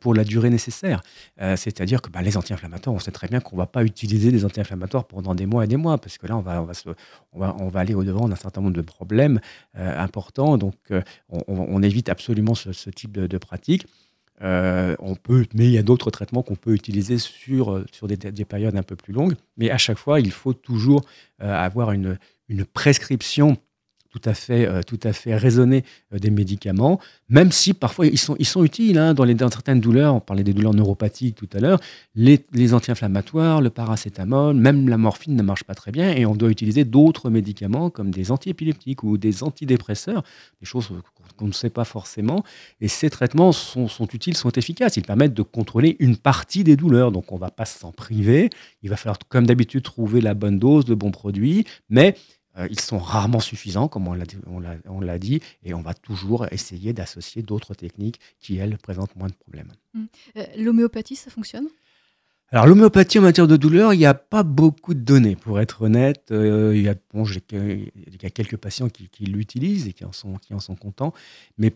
pour 0.00 0.14
la 0.14 0.24
durée 0.24 0.50
nécessaire. 0.50 1.00
Euh, 1.40 1.54
c'est-à-dire 1.54 2.02
que 2.02 2.10
bah, 2.10 2.22
les 2.22 2.36
anti-inflammatoires, 2.36 2.96
on 2.96 2.98
sait 2.98 3.12
très 3.12 3.28
bien 3.28 3.38
qu'on 3.38 3.54
ne 3.54 3.60
va 3.60 3.68
pas 3.68 3.84
utiliser 3.84 4.32
des 4.32 4.44
anti-inflammatoires 4.44 5.04
pendant 5.04 5.36
des 5.36 5.46
mois 5.46 5.62
et 5.62 5.68
des 5.68 5.76
mois, 5.76 5.96
parce 5.98 6.18
que 6.18 6.26
là, 6.26 6.36
on 6.36 7.68
va, 7.68 7.80
aller 7.80 7.94
au-devant 7.94 8.28
d'un 8.28 8.34
certain 8.34 8.62
nombre 8.62 8.74
de 8.74 8.80
problèmes 8.80 9.38
euh, 9.78 9.96
importants. 9.96 10.58
Donc, 10.58 10.74
euh, 10.90 11.02
on, 11.28 11.80
évite 11.84 12.08
absolument 12.08 12.56
ce, 12.56 12.90
type 12.90 13.12
de, 13.12 13.38
pratique. 13.38 13.86
on 14.40 15.14
peut, 15.22 15.46
mais 15.54 15.66
il 15.66 15.72
y 15.72 15.78
a 15.78 15.84
d'autres 15.84 16.10
traitements 16.10 16.42
qu'on 16.42 16.56
peut 16.56 16.74
utiliser 16.74 17.18
sur, 17.18 17.84
des, 18.02 18.16
des, 18.16 18.44
périodes 18.44 18.74
un 18.74 18.82
peu 18.82 18.96
plus 18.96 19.12
longues. 19.12 19.36
Mais 19.56 19.70
à 19.70 19.78
chaque 19.78 19.98
fois, 19.98 20.18
il 20.18 20.32
faut 20.32 20.52
toujours 20.52 21.02
avoir 21.38 21.92
une 21.92 22.18
prescription 22.74 23.56
tout 24.12 24.20
à 24.26 24.34
fait, 24.34 24.68
euh, 24.68 24.82
tout 24.82 25.00
à 25.02 25.14
fait 25.14 25.32
euh, 25.32 25.80
des 26.18 26.30
médicaments, 26.30 27.00
même 27.30 27.50
si 27.50 27.72
parfois 27.72 28.06
ils 28.06 28.18
sont, 28.18 28.36
ils 28.38 28.46
sont 28.46 28.62
utiles 28.62 28.98
hein, 28.98 29.14
dans, 29.14 29.24
les, 29.24 29.34
dans 29.34 29.50
certaines 29.50 29.80
douleurs. 29.80 30.14
On 30.14 30.20
parlait 30.20 30.44
des 30.44 30.52
douleurs 30.52 30.74
neuropathiques 30.74 31.34
tout 31.34 31.48
à 31.54 31.60
l'heure. 31.60 31.80
Les, 32.14 32.44
les 32.52 32.74
anti-inflammatoires, 32.74 33.62
le 33.62 33.70
paracétamol, 33.70 34.54
même 34.54 34.88
la 34.88 34.98
morphine 34.98 35.34
ne 35.34 35.42
marche 35.42 35.64
pas 35.64 35.74
très 35.74 35.92
bien 35.92 36.12
et 36.12 36.26
on 36.26 36.34
doit 36.34 36.50
utiliser 36.50 36.84
d'autres 36.84 37.30
médicaments 37.30 37.88
comme 37.88 38.10
des 38.10 38.30
antiépileptiques 38.30 39.02
ou 39.02 39.16
des 39.16 39.42
antidépresseurs, 39.42 40.22
des 40.60 40.66
choses 40.66 40.92
qu'on 41.38 41.46
ne 41.46 41.52
sait 41.52 41.70
pas 41.70 41.84
forcément. 41.84 42.44
Et 42.82 42.88
ces 42.88 43.08
traitements 43.08 43.52
sont, 43.52 43.88
sont, 43.88 44.06
utiles, 44.08 44.36
sont 44.36 44.50
efficaces. 44.50 44.98
Ils 44.98 45.04
permettent 45.04 45.34
de 45.34 45.42
contrôler 45.42 45.96
une 46.00 46.18
partie 46.18 46.64
des 46.64 46.76
douleurs. 46.76 47.12
Donc 47.12 47.32
on 47.32 47.36
ne 47.36 47.40
va 47.40 47.50
pas 47.50 47.64
s'en 47.64 47.92
priver. 47.92 48.50
Il 48.82 48.90
va 48.90 48.96
falloir, 48.96 49.18
comme 49.30 49.46
d'habitude, 49.46 49.82
trouver 49.82 50.20
la 50.20 50.34
bonne 50.34 50.58
dose, 50.58 50.86
le 50.86 50.96
bon 50.96 51.10
produit. 51.10 51.64
Mais 51.88 52.14
ils 52.70 52.80
sont 52.80 52.98
rarement 52.98 53.40
suffisants, 53.40 53.88
comme 53.88 54.08
on 54.08 55.00
l'a 55.00 55.18
dit, 55.18 55.40
et 55.64 55.74
on 55.74 55.80
va 55.80 55.94
toujours 55.94 56.46
essayer 56.52 56.92
d'associer 56.92 57.42
d'autres 57.42 57.74
techniques 57.74 58.20
qui, 58.40 58.56
elles, 58.56 58.78
présentent 58.78 59.16
moins 59.16 59.28
de 59.28 59.34
problèmes. 59.34 59.72
Hum. 59.94 60.06
Euh, 60.36 60.44
l'homéopathie, 60.56 61.16
ça 61.16 61.30
fonctionne? 61.30 61.68
Alors 62.50 62.66
l'homéopathie 62.66 63.18
en 63.18 63.22
matière 63.22 63.48
de 63.48 63.56
douleur, 63.56 63.94
il 63.94 63.98
n'y 63.98 64.04
a 64.04 64.12
pas 64.12 64.42
beaucoup 64.42 64.92
de 64.92 65.00
données, 65.00 65.36
pour 65.36 65.58
être 65.58 65.82
honnête. 65.82 66.26
Euh, 66.32 66.76
il, 66.76 66.82
y 66.82 66.88
a, 66.88 66.94
bon, 67.14 67.24
il, 67.24 67.90
y 68.22 68.26
a, 68.26 68.30
quelques 68.30 68.58
patients 68.58 68.90
qui, 68.90 69.08
qui 69.08 69.24
l'utilisent 69.24 69.88
et 69.88 69.94
qui 69.94 70.04
en, 70.04 70.12
sont, 70.12 70.34
qui 70.34 70.52
en 70.52 70.60
sont 70.60 70.74
contents, 70.74 71.14
mais 71.56 71.72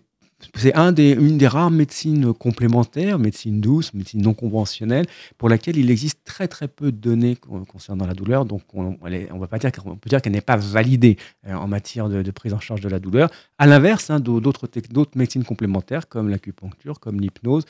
c'est 0.55 0.77
une 0.77 1.39
des 1.39 1.47
rares 1.47 1.71
médecines 1.71 2.35
complémentaires, 2.35 3.19
médecine 3.19 3.61
douce, 3.61 3.95
médecine 3.95 4.23
non 4.23 4.35
conventionnelle, 4.35 5.07
pour 5.39 5.49
laquelle 5.49 5.79
il 5.79 5.91
existe 5.91 6.21
très 6.25 6.47
très 6.47 6.69
peu 6.69 6.93
de 6.93 6.97
données 6.97 7.37
concernant 7.37 8.07
la 8.07 8.15
douleur. 8.15 8.45
Donc 8.45 8.63
on, 8.75 8.99
on 9.01 9.39
va 9.39 9.47
pas 9.47 9.59
dire 9.59 9.73
qu'on 9.73 9.97
peut 9.97 10.11
dire 10.11 10.21
qu'elle 10.21 10.35
n'est 10.35 10.41
pas 10.43 10.57
validée 10.57 11.17
euh, 11.47 11.55
en 11.55 11.67
matière 11.67 12.09
de, 12.09 12.31
prise 12.31 12.53
en 12.53 12.61
charge 12.61 12.83
de 12.83 12.89
la 12.89 12.99
douleur. 12.99 13.31
À 13.59 13.67
l'inverse, 13.67 14.11
hein, 14.11 14.21
d'autres 14.21 14.69
médecines 15.15 15.45
complémentaires 15.45 16.09
comme 16.09 16.29
l'acupuncture, 16.29 17.01
comme 17.01 17.19
l'hypnose, 17.19 17.65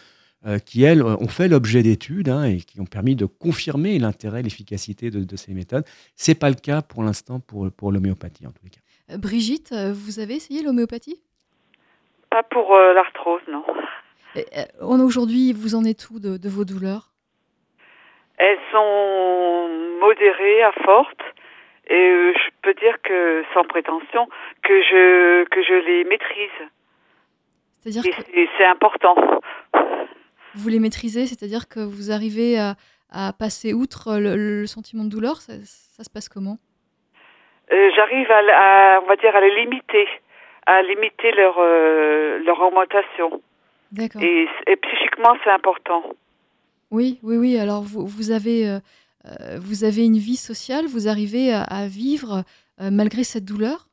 euh, 0.46 0.58
qui 0.58 0.82
elles 0.82 1.02
ont 1.02 1.28
fait 1.28 1.48
l'objet 1.48 1.84
d'études 1.84 2.28
hein, 2.28 2.44
et 2.44 2.58
qui 2.58 2.80
ont 2.80 2.84
permis 2.84 3.14
de 3.14 3.26
confirmer 3.26 3.98
l'intérêt, 3.98 4.42
l'efficacité 4.42 5.10
de, 5.10 5.36
ces 5.36 5.54
méthodes. 5.54 5.84
C'est 6.16 6.34
pas 6.34 6.50
le 6.50 6.56
cas 6.56 6.82
pour 6.82 7.04
l'instant 7.04 7.38
pour, 7.38 7.70
pour 7.70 7.92
l'homéopathie 7.92 8.46
en 8.46 8.50
tous 8.50 8.64
les 8.64 8.70
cas. 8.70 8.80
Euh, 9.12 9.18
Brigitte, 9.18 9.72
vous 9.72 10.18
avez 10.18 10.34
essayé 10.34 10.64
l'homéopathie? 10.64 11.20
Pas 12.36 12.42
pour 12.42 12.74
euh, 12.74 12.92
l'arthrose, 12.92 13.40
non. 13.48 13.64
Euh, 14.36 14.40
aujourd'hui, 14.82 15.54
vous 15.54 15.74
en 15.74 15.84
êtes 15.84 16.10
où 16.10 16.18
de, 16.20 16.48
vos 16.48 16.64
douleurs? 16.64 17.04
Elles 18.36 18.58
sont 18.70 19.68
modérées 20.00 20.62
à 20.62 20.72
fortes. 20.84 21.26
Et 21.88 21.94
euh, 21.94 22.34
je 22.34 22.50
peux 22.62 22.74
dire 22.74 22.96
que, 23.02 23.42
sans 23.54 23.64
prétention, 23.64 24.28
que 24.62 24.82
je, 24.82 25.44
que 25.44 25.62
je 25.62 25.76
les 25.88 26.04
maîtrise. 26.04 26.60
C'est-à-dire 27.78 28.02
que... 28.02 28.22
c'est 28.58 28.66
important. 28.66 29.16
Vous 30.54 30.68
les 30.68 30.80
maîtrisez, 30.80 31.26
c'est-à-dire 31.26 31.68
que 31.68 31.80
vous 31.80 32.10
arrivez 32.10 32.58
à, 32.58 32.74
à 33.10 33.32
passer 33.32 33.72
outre 33.72 34.18
le, 34.18 34.66
sentiment 34.66 35.04
de 35.04 35.10
douleur? 35.10 35.36
Ça, 35.36 35.54
ça 35.64 36.04
se 36.04 36.10
passe 36.10 36.28
comment? 36.28 36.58
J'arrive 37.70 38.30
à, 38.30 39.00
on 39.02 39.06
va 39.06 39.16
dire, 39.16 39.34
à 39.34 39.40
les 39.40 39.54
limiter 39.62 40.06
à 40.66 40.82
limiter 40.82 41.30
leur, 41.32 41.56
euh, 41.58 42.38
leur 42.40 42.60
augmentation. 42.60 43.40
D'accord. 43.92 44.20
Et, 44.20 44.48
psychiquement, 44.82 45.36
c'est 45.44 45.50
important. 45.50 46.02
Oui, 46.90 47.18
oui, 47.22 47.36
oui. 47.36 47.58
Alors, 47.58 47.82
vous, 47.82 48.06
vous 48.06 48.30
avez, 48.32 48.68
euh, 48.68 48.78
euh, 49.26 49.58
vous 49.60 49.84
avez 49.84 50.04
une 50.04 50.18
vie 50.18 50.36
sociale, 50.36 50.86
vous 50.86 51.08
arrivez 51.08 51.52
à, 51.52 51.86
vivre 51.86 52.42
malgré 52.78 53.24
cette 53.24 53.44
douleur? 53.44 53.86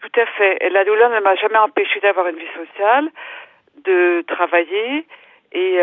Tout 0.00 0.20
à 0.20 0.26
fait. 0.26 0.58
Et 0.60 0.70
la 0.70 0.84
douleur 0.84 1.10
ne 1.10 1.20
m'a 1.20 1.36
jamais 1.36 1.58
empêché 1.58 2.00
d'avoir 2.00 2.26
une 2.26 2.36
vie 2.36 2.54
sociale, 2.54 3.10
de 3.84 4.24
travailler. 4.26 5.06
Et 5.52 5.78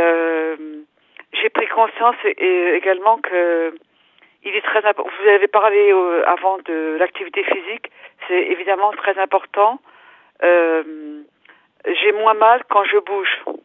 j'ai 1.33 1.49
pris 1.49 1.67
conscience 1.67 2.17
également 2.25 3.17
que 3.19 3.73
il 4.43 4.55
est 4.55 4.61
très 4.61 4.81
Vous 4.81 5.29
avez 5.29 5.47
parlé 5.47 5.93
avant 6.25 6.57
de 6.65 6.97
l'activité 6.99 7.43
physique. 7.43 7.89
C'est 8.27 8.47
évidemment 8.51 8.91
très 8.91 9.17
important 9.17 9.79
euh, 10.43 11.23
j'ai 11.85 12.11
moins 12.13 12.33
mal 12.33 12.61
quand 12.69 12.83
je 12.85 12.97
bouge. 13.05 13.57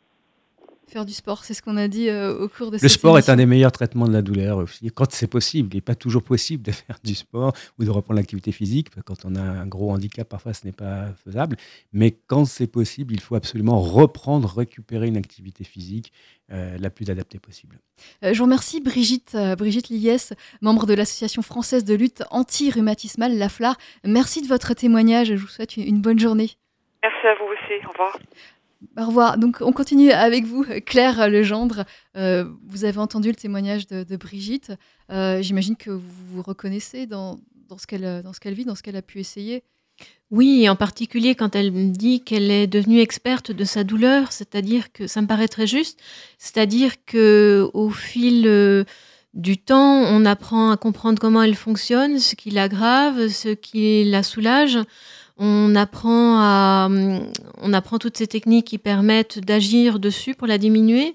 Faire 0.88 1.04
du 1.04 1.12
sport, 1.12 1.44
c'est 1.44 1.52
ce 1.52 1.62
qu'on 1.62 1.76
a 1.76 1.88
dit 1.88 2.08
euh, 2.08 2.38
au 2.38 2.48
cours 2.48 2.70
de 2.70 2.76
cette 2.76 2.84
Le 2.84 2.88
sport 2.88 3.18
est 3.18 3.28
un 3.28 3.34
des 3.34 3.44
meilleurs 3.44 3.72
traitements 3.72 4.06
de 4.06 4.12
la 4.12 4.22
douleur 4.22 4.58
aussi, 4.58 4.88
quand 4.94 5.10
c'est 5.10 5.26
possible. 5.26 5.70
Il 5.72 5.78
n'est 5.78 5.80
pas 5.80 5.96
toujours 5.96 6.22
possible 6.22 6.62
de 6.62 6.70
faire 6.72 6.98
du 7.02 7.16
sport 7.16 7.52
ou 7.76 7.84
de 7.84 7.90
reprendre 7.90 8.18
l'activité 8.18 8.52
physique. 8.52 8.90
Quand 9.04 9.24
on 9.24 9.34
a 9.34 9.40
un 9.40 9.66
gros 9.66 9.90
handicap, 9.90 10.28
parfois 10.28 10.54
ce 10.54 10.64
n'est 10.64 10.72
pas 10.72 11.06
faisable. 11.24 11.56
Mais 11.92 12.16
quand 12.28 12.44
c'est 12.44 12.68
possible, 12.68 13.14
il 13.14 13.20
faut 13.20 13.34
absolument 13.34 13.80
reprendre, 13.80 14.48
récupérer 14.56 15.08
une 15.08 15.16
activité 15.16 15.64
physique 15.64 16.12
euh, 16.52 16.78
la 16.78 16.88
plus 16.88 17.10
adaptée 17.10 17.40
possible. 17.40 17.80
je 18.22 18.38
vous 18.38 18.44
remercie 18.44 18.80
Brigitte, 18.80 19.36
Brigitte 19.58 19.88
Liès, 19.88 20.34
membre 20.60 20.86
de 20.86 20.94
l'Association 20.94 21.42
française 21.42 21.84
de 21.84 21.94
lutte 21.94 22.22
anti-rhumatismale, 22.30 23.36
la 23.36 23.48
FLAR. 23.48 23.76
Merci 24.04 24.40
de 24.40 24.46
votre 24.46 24.72
témoignage. 24.74 25.28
Je 25.28 25.34
vous 25.34 25.48
souhaite 25.48 25.76
une 25.76 26.00
bonne 26.00 26.20
journée. 26.20 26.52
Merci 27.02 27.26
à 27.26 27.34
vous 27.34 27.46
aussi. 27.52 27.86
Au 27.86 27.90
revoir. 27.90 28.18
Au 28.98 29.06
revoir. 29.06 29.38
Donc, 29.38 29.58
on 29.60 29.72
continue 29.72 30.10
avec 30.10 30.44
vous, 30.44 30.64
Claire 30.84 31.28
Legendre. 31.28 31.84
Euh, 32.16 32.44
vous 32.66 32.84
avez 32.84 32.98
entendu 32.98 33.28
le 33.28 33.34
témoignage 33.34 33.86
de, 33.86 34.16
Brigitte. 34.16 34.72
Euh, 35.10 35.40
j'imagine 35.42 35.76
que 35.76 35.90
vous 35.90 36.34
vous 36.34 36.42
reconnaissez 36.42 37.06
dans, 37.06 37.38
dans 37.68 37.78
ce 37.78 37.86
qu'elle 37.86 38.54
vit, 38.54 38.64
dans 38.64 38.74
ce 38.74 38.82
qu'elle 38.82 38.96
a 38.96 39.02
pu 39.02 39.18
essayer. 39.18 39.62
Oui, 40.30 40.68
en 40.68 40.74
particulier 40.74 41.36
quand 41.36 41.54
elle 41.54 41.70
me 41.70 41.90
dit 41.90 42.20
qu'elle 42.20 42.50
est 42.50 42.66
devenue 42.66 43.00
experte 43.00 43.52
de 43.52 43.64
sa 43.64 43.84
douleur, 43.84 44.32
c'est-à-dire 44.32 44.92
que 44.92 45.06
ça 45.06 45.22
me 45.22 45.28
paraît 45.28 45.46
très 45.46 45.68
juste, 45.68 46.00
c'est-à-dire 46.36 46.92
que 47.04 47.70
au 47.74 47.90
fil 47.90 48.44
euh, 48.46 48.84
du 49.34 49.56
temps, 49.56 50.02
on 50.02 50.24
apprend 50.24 50.72
à 50.72 50.76
comprendre 50.76 51.20
comment 51.20 51.42
elle 51.42 51.54
fonctionne, 51.54 52.18
ce 52.18 52.34
qui 52.34 52.50
l'aggrave, 52.50 53.28
ce 53.28 53.50
qui 53.50 54.02
la 54.04 54.24
soulage. 54.24 54.78
On 55.38 55.74
apprend, 55.74 56.38
à, 56.40 56.88
on 57.60 57.72
apprend 57.72 57.98
toutes 57.98 58.16
ces 58.16 58.26
techniques 58.26 58.68
qui 58.68 58.78
permettent 58.78 59.38
d'agir 59.38 59.98
dessus 59.98 60.34
pour 60.34 60.46
la 60.46 60.58
diminuer. 60.58 61.14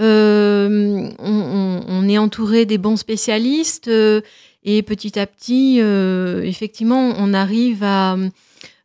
Euh, 0.00 1.10
on, 1.18 2.08
est 2.08 2.18
entouré 2.18 2.64
des 2.64 2.78
bons 2.78 2.96
spécialistes 2.96 3.88
euh, 3.88 4.22
et 4.64 4.82
petit 4.82 5.18
à 5.18 5.26
petit, 5.26 5.78
euh, 5.80 6.42
effectivement, 6.42 7.14
on 7.16 7.34
arrive 7.34 7.84
à, 7.84 8.16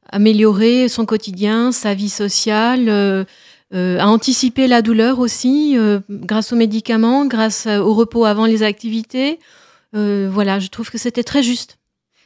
améliorer 0.09 0.87
son 0.87 1.05
quotidien, 1.05 1.71
sa 1.71 1.93
vie 1.93 2.09
sociale, 2.09 3.25
à 3.73 4.07
anticiper 4.07 4.67
la 4.67 4.81
douleur 4.81 5.19
aussi 5.19 5.75
grâce 6.09 6.53
aux 6.53 6.55
médicaments, 6.55 7.25
grâce 7.25 7.67
au 7.67 7.93
repos 7.93 8.23
avant 8.23 8.45
les 8.45 8.63
activités. 8.63 9.37
voilà, 9.91 10.59
je 10.59 10.69
trouve 10.69 10.89
que 10.89 10.97
c'était 10.97 11.23
très 11.23 11.43
juste. 11.43 11.77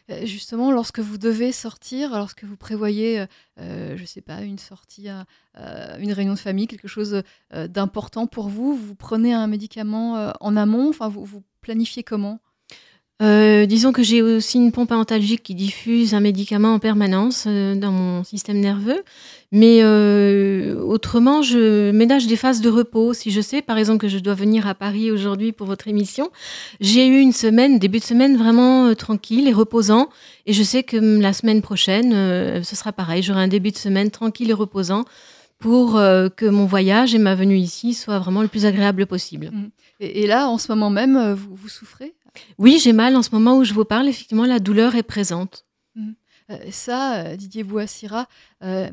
Euh, 0.10 0.26
justement, 0.26 0.72
lorsque 0.72 1.00
vous 1.00 1.18
devez 1.18 1.52
sortir, 1.52 2.12
lorsque 2.12 2.44
vous 2.44 2.58
prévoyez, 2.58 3.26
je 3.58 4.02
ne 4.02 4.06
sais 4.06 4.22
pas, 4.22 4.42
une 4.42 4.58
sortie 4.58 5.08
une 5.10 6.14
réunion 6.14 6.34
de 6.34 6.40
famille, 6.40 6.68
quelque 6.68 6.88
chose 6.88 7.22
d'important 7.54 8.28
pour 8.28 8.50
vous, 8.50 8.76
vous 8.76 8.96
prenez 8.96 9.34
un 9.34 9.48
médicament 9.48 10.34
en 10.40 10.58
amont, 10.58 10.90
enfin, 10.90 11.10
vous, 11.10 11.24
vous 11.24 11.44
planifiez 11.62 12.04
comment? 12.04 12.40
Euh, 13.22 13.68
disons 13.68 13.92
que 13.92 14.02
j'ai 14.02 14.24
aussi 14.24 14.58
une 14.58 14.72
pompe 14.72 14.92
antalgique 14.92 15.44
qui 15.44 15.54
diffuse 15.54 16.16
un 16.16 16.20
médicament 16.20 16.74
en 16.74 16.80
permanence 16.80 17.46
euh, 17.48 17.76
dans 17.76 17.92
mon 17.92 18.24
système 18.24 18.60
nerveux. 18.60 19.04
Mais 19.52 19.80
euh, 19.84 20.82
autrement, 20.82 21.44
je 21.44 21.92
ménage 21.92 22.26
des 22.26 22.36
phases 22.36 22.62
de 22.62 22.70
repos. 22.70 23.14
Si 23.14 23.30
je 23.30 23.42
sais, 23.42 23.62
par 23.62 23.78
exemple, 23.78 24.00
que 24.00 24.08
je 24.08 24.18
dois 24.18 24.34
venir 24.34 24.66
à 24.66 24.74
Paris 24.74 25.12
aujourd'hui 25.12 25.52
pour 25.52 25.68
votre 25.68 25.88
émission, 25.88 26.32
j'ai 26.80 27.06
eu 27.06 27.20
une 27.20 27.34
semaine, 27.34 27.78
début 27.78 28.00
de 28.00 28.04
semaine 28.04 28.38
vraiment 28.38 28.96
tranquille 28.96 29.48
et 29.48 29.54
reposant. 29.54 30.10
Et 30.48 30.54
je 30.54 30.64
sais 30.64 30.84
que 30.84 30.98
la 30.98 31.34
semaine 31.34 31.62
prochaine, 31.62 32.12
ce 32.64 32.76
sera 32.76 32.92
pareil. 32.94 33.22
J'aurai 33.22 33.42
un 33.42 33.50
début 33.50 33.72
de 33.72 33.78
semaine 33.78 34.10
tranquille 34.10 34.50
et 34.50 34.54
reposant 34.54 35.04
pour 35.60 35.94
que 35.94 36.46
mon 36.48 36.66
voyage 36.66 37.14
et 37.14 37.20
ma 37.20 37.36
venue 37.36 37.58
ici 37.58 37.94
soient 37.94 38.20
vraiment 38.20 38.42
le 38.42 38.48
plus 38.48 38.66
agréable 38.66 39.06
possible. 39.06 39.52
Mmh. 39.52 39.70
Et, 40.00 40.26
là, 40.28 40.48
en 40.48 40.58
ce 40.58 40.72
moment 40.72 40.90
même, 40.90 41.34
vous 41.34 41.68
souffrez? 41.68 42.14
Oui, 42.58 42.80
j'ai 42.82 42.94
mal 42.94 43.16
en 43.16 43.22
ce 43.22 43.30
moment 43.32 43.58
où 43.58 43.64
je 43.64 43.74
vous 43.74 43.86
parle. 43.86 44.08
Effectivement, 44.08 44.46
la 44.46 44.60
douleur 44.60 44.96
est 44.96 45.04
présente. 45.04 45.66
Mmh. 45.96 46.12
Euh, 46.52 46.58
ça, 46.72 47.16
euh, 47.16 47.36
Didier 47.36 47.64
Bouassira, 47.64 48.28
euh, 48.64 48.90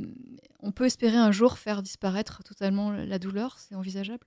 on 0.61 0.73
peut 0.73 0.87
espérer 0.87 1.17
un 1.17 1.33
jour 1.33 1.59
faire 1.59 1.83
disparaître 1.83 2.43
totalement 2.43 2.91
la 2.91 3.19
douleur 3.19 3.57
C'est 3.59 3.75
envisageable? 3.75 4.25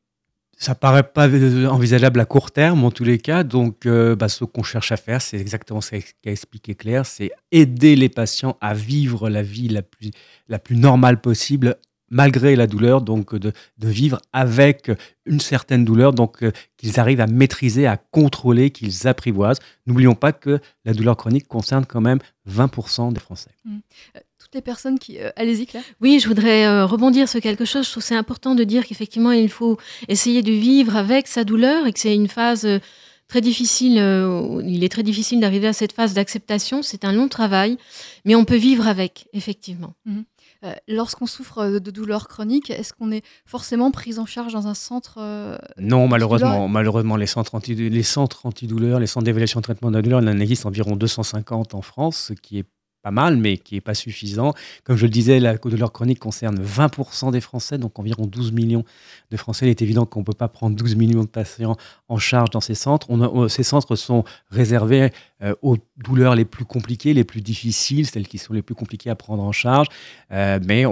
Ça 0.58 0.76
paraît 0.76 1.04
pas 1.04 1.28
envisageable 1.28 2.20
à 2.20 2.26
court 2.26 2.52
terme 2.52 2.84
en 2.84 2.92
tous 2.92 3.04
les 3.04 3.18
cas. 3.18 3.44
Donc, 3.44 3.88
bah, 3.88 4.30
ce 4.30 4.44
qu'on 4.44 4.62
cherche 4.62 4.92
à 4.92 4.98
faire, 4.98 5.22
c'est 5.22 5.38
exactement 5.38 5.82
ce 5.82 5.96
qu'a 5.96 6.32
expliqué 6.32 6.76
Claire, 6.76 7.06
c'est 7.06 7.32
aider 7.52 7.96
les 7.96 8.10
patients 8.10 8.58
à 8.62 8.76
vivre 8.76 9.30
la 9.30 9.42
vie 9.42 9.70
la 9.70 9.82
plus, 9.82 10.12
la 10.50 10.60
plus 10.60 10.76
normale 10.76 11.20
possible 11.20 11.78
malgré 12.12 12.56
la 12.56 12.68
douleur, 12.68 13.02
donc 13.02 13.34
de, 13.34 13.54
vivre 13.80 14.20
avec 14.34 14.92
une 15.26 15.40
certaine 15.40 15.86
douleur, 15.86 16.14
donc 16.14 16.44
euh, 16.44 16.52
qu'ils 16.78 17.00
arrivent 17.00 17.22
à 17.22 17.28
maîtriser, 17.28 17.88
à 17.88 17.98
contrôler, 17.98 18.70
qu'ils 18.70 19.08
apprivoisent. 19.08 19.60
N'oublions 19.88 20.14
pas 20.14 20.34
que 20.34 20.60
la 20.86 20.94
douleur 20.94 21.18
chronique 21.18 21.48
concerne 21.48 21.86
quand 21.86 22.02
même 22.02 22.20
20% 22.48 23.14
des 23.14 23.20
Français. 23.20 23.52
Mmh. 23.66 23.78
Euh, 24.18 24.20
toutes 24.38 24.54
les 24.54 24.62
personnes 24.62 25.00
qui... 25.00 25.20
Euh, 25.20 25.30
allez-y, 25.38 25.66
Claire. 25.66 25.84
Oui, 26.02 26.20
je 26.20 26.28
voudrais 26.28 26.84
rebondir 26.84 27.30
sur 27.30 27.40
quelque 27.40 27.66
chose. 27.66 27.86
Je 27.86 27.92
trouve 27.92 28.04
c'est 28.04 28.16
important 28.16 28.56
de 28.56 28.64
dire 28.64 28.86
qu'effectivement, 28.86 29.32
il 29.32 29.50
faut 29.50 29.78
essayer 30.08 30.44
de 30.44 30.52
vivre 30.52 30.96
avec 30.98 31.28
sa 31.28 31.44
douleur 31.44 31.88
et 31.88 31.94
que 31.94 32.00
c'est 32.00 32.14
une 32.14 32.28
phase 32.28 32.68
très 33.28 33.40
difficile. 33.40 33.94
il 34.66 34.84
est 34.84 34.90
très 34.90 35.04
difficile 35.04 35.40
d'arriver 35.40 35.68
à 35.68 35.74
cette 35.74 35.94
phase 35.94 36.14
d'acceptation. 36.14 36.82
C'est 36.82 37.06
un 37.06 37.14
long 37.14 37.30
travail, 37.30 37.78
mais 38.26 38.36
on 38.36 38.44
peut 38.44 38.58
vivre 38.58 38.88
avec, 38.88 39.28
effectivement. 39.32 39.94
Mmh. 40.06 40.22
Euh, 40.64 40.74
lorsqu'on 40.88 41.26
souffre 41.26 41.58
euh, 41.60 41.80
de 41.80 41.90
douleurs 41.90 42.28
chroniques, 42.28 42.70
est-ce 42.70 42.94
qu'on 42.94 43.12
est 43.12 43.24
forcément 43.46 43.90
pris 43.90 44.20
en 44.20 44.28
charge 44.28 44.54
dans 44.54 44.68
un 44.68 44.76
centre 44.76 45.16
euh, 45.18 45.58
Non, 45.80 46.08
malheureusement. 46.08 46.68
Malheureusement, 46.68 47.16
les 47.16 47.26
centres, 47.26 47.60
les 47.68 48.04
centres 48.04 48.46
antidouleurs, 48.46 49.00
les 49.00 49.08
centres 49.08 49.26
d'évaluation 49.26 49.60
et 49.60 49.62
de 49.62 49.64
traitement 49.64 49.90
de 49.90 49.96
la 49.96 50.02
douleur, 50.04 50.22
il 50.22 50.30
en 50.30 50.40
existe 50.40 50.68
environ 50.68 50.96
250 50.96 51.74
en 51.74 51.82
France, 51.82 52.18
ce 52.28 52.34
qui 52.34 52.60
est 52.60 52.66
pas 53.02 53.12
mal, 53.12 53.38
mais 53.38 53.58
qui 53.58 53.76
n'est 53.76 53.82
pas 53.82 53.94
suffisant. 53.94 54.54
Comme 54.84 54.96
je 54.96 55.06
le 55.06 55.12
disais, 55.12 55.40
la 55.40 55.58
douleur 55.58 55.92
chronique 55.92 56.20
concerne 56.20 56.62
20% 56.62 57.32
des 57.32 57.42
Français, 57.42 57.78
donc 57.78 57.98
environ 58.00 58.26
12 58.26 58.52
millions 58.52 58.84
de 59.32 59.38
Français. 59.38 59.66
Il 59.66 59.70
est 59.70 59.82
évident 59.82 60.06
qu'on 60.06 60.20
ne 60.20 60.26
peut 60.26 60.34
pas 60.34 60.48
prendre 60.48 60.76
12 60.76 60.96
millions 60.96 61.22
de 61.22 61.28
patients 61.28 61.76
en 62.10 62.18
charge 62.18 62.50
dans 62.52 62.62
ces 62.62 62.76
centres. 62.76 63.08
On 63.10 63.48
ces 63.48 63.64
centres 63.64 63.96
sont 63.96 64.24
réservés 64.50 65.10
euh, 65.44 65.56
aux 65.62 65.78
douleurs 65.98 66.36
les 66.36 66.46
plus 66.46 66.66
compliquées, 66.66 67.14
les 67.14 67.24
plus 67.24 67.42
difficiles, 67.42 68.06
celles 68.08 68.28
qui 68.28 68.38
sont 68.38 68.54
les 68.54 68.62
plus 68.62 68.76
compliquées 68.76 69.10
à 69.10 69.16
prendre 69.16 69.44
en 69.44 69.52
charge. 69.52 69.88
Euh, 70.32 70.60
mais 70.66 70.84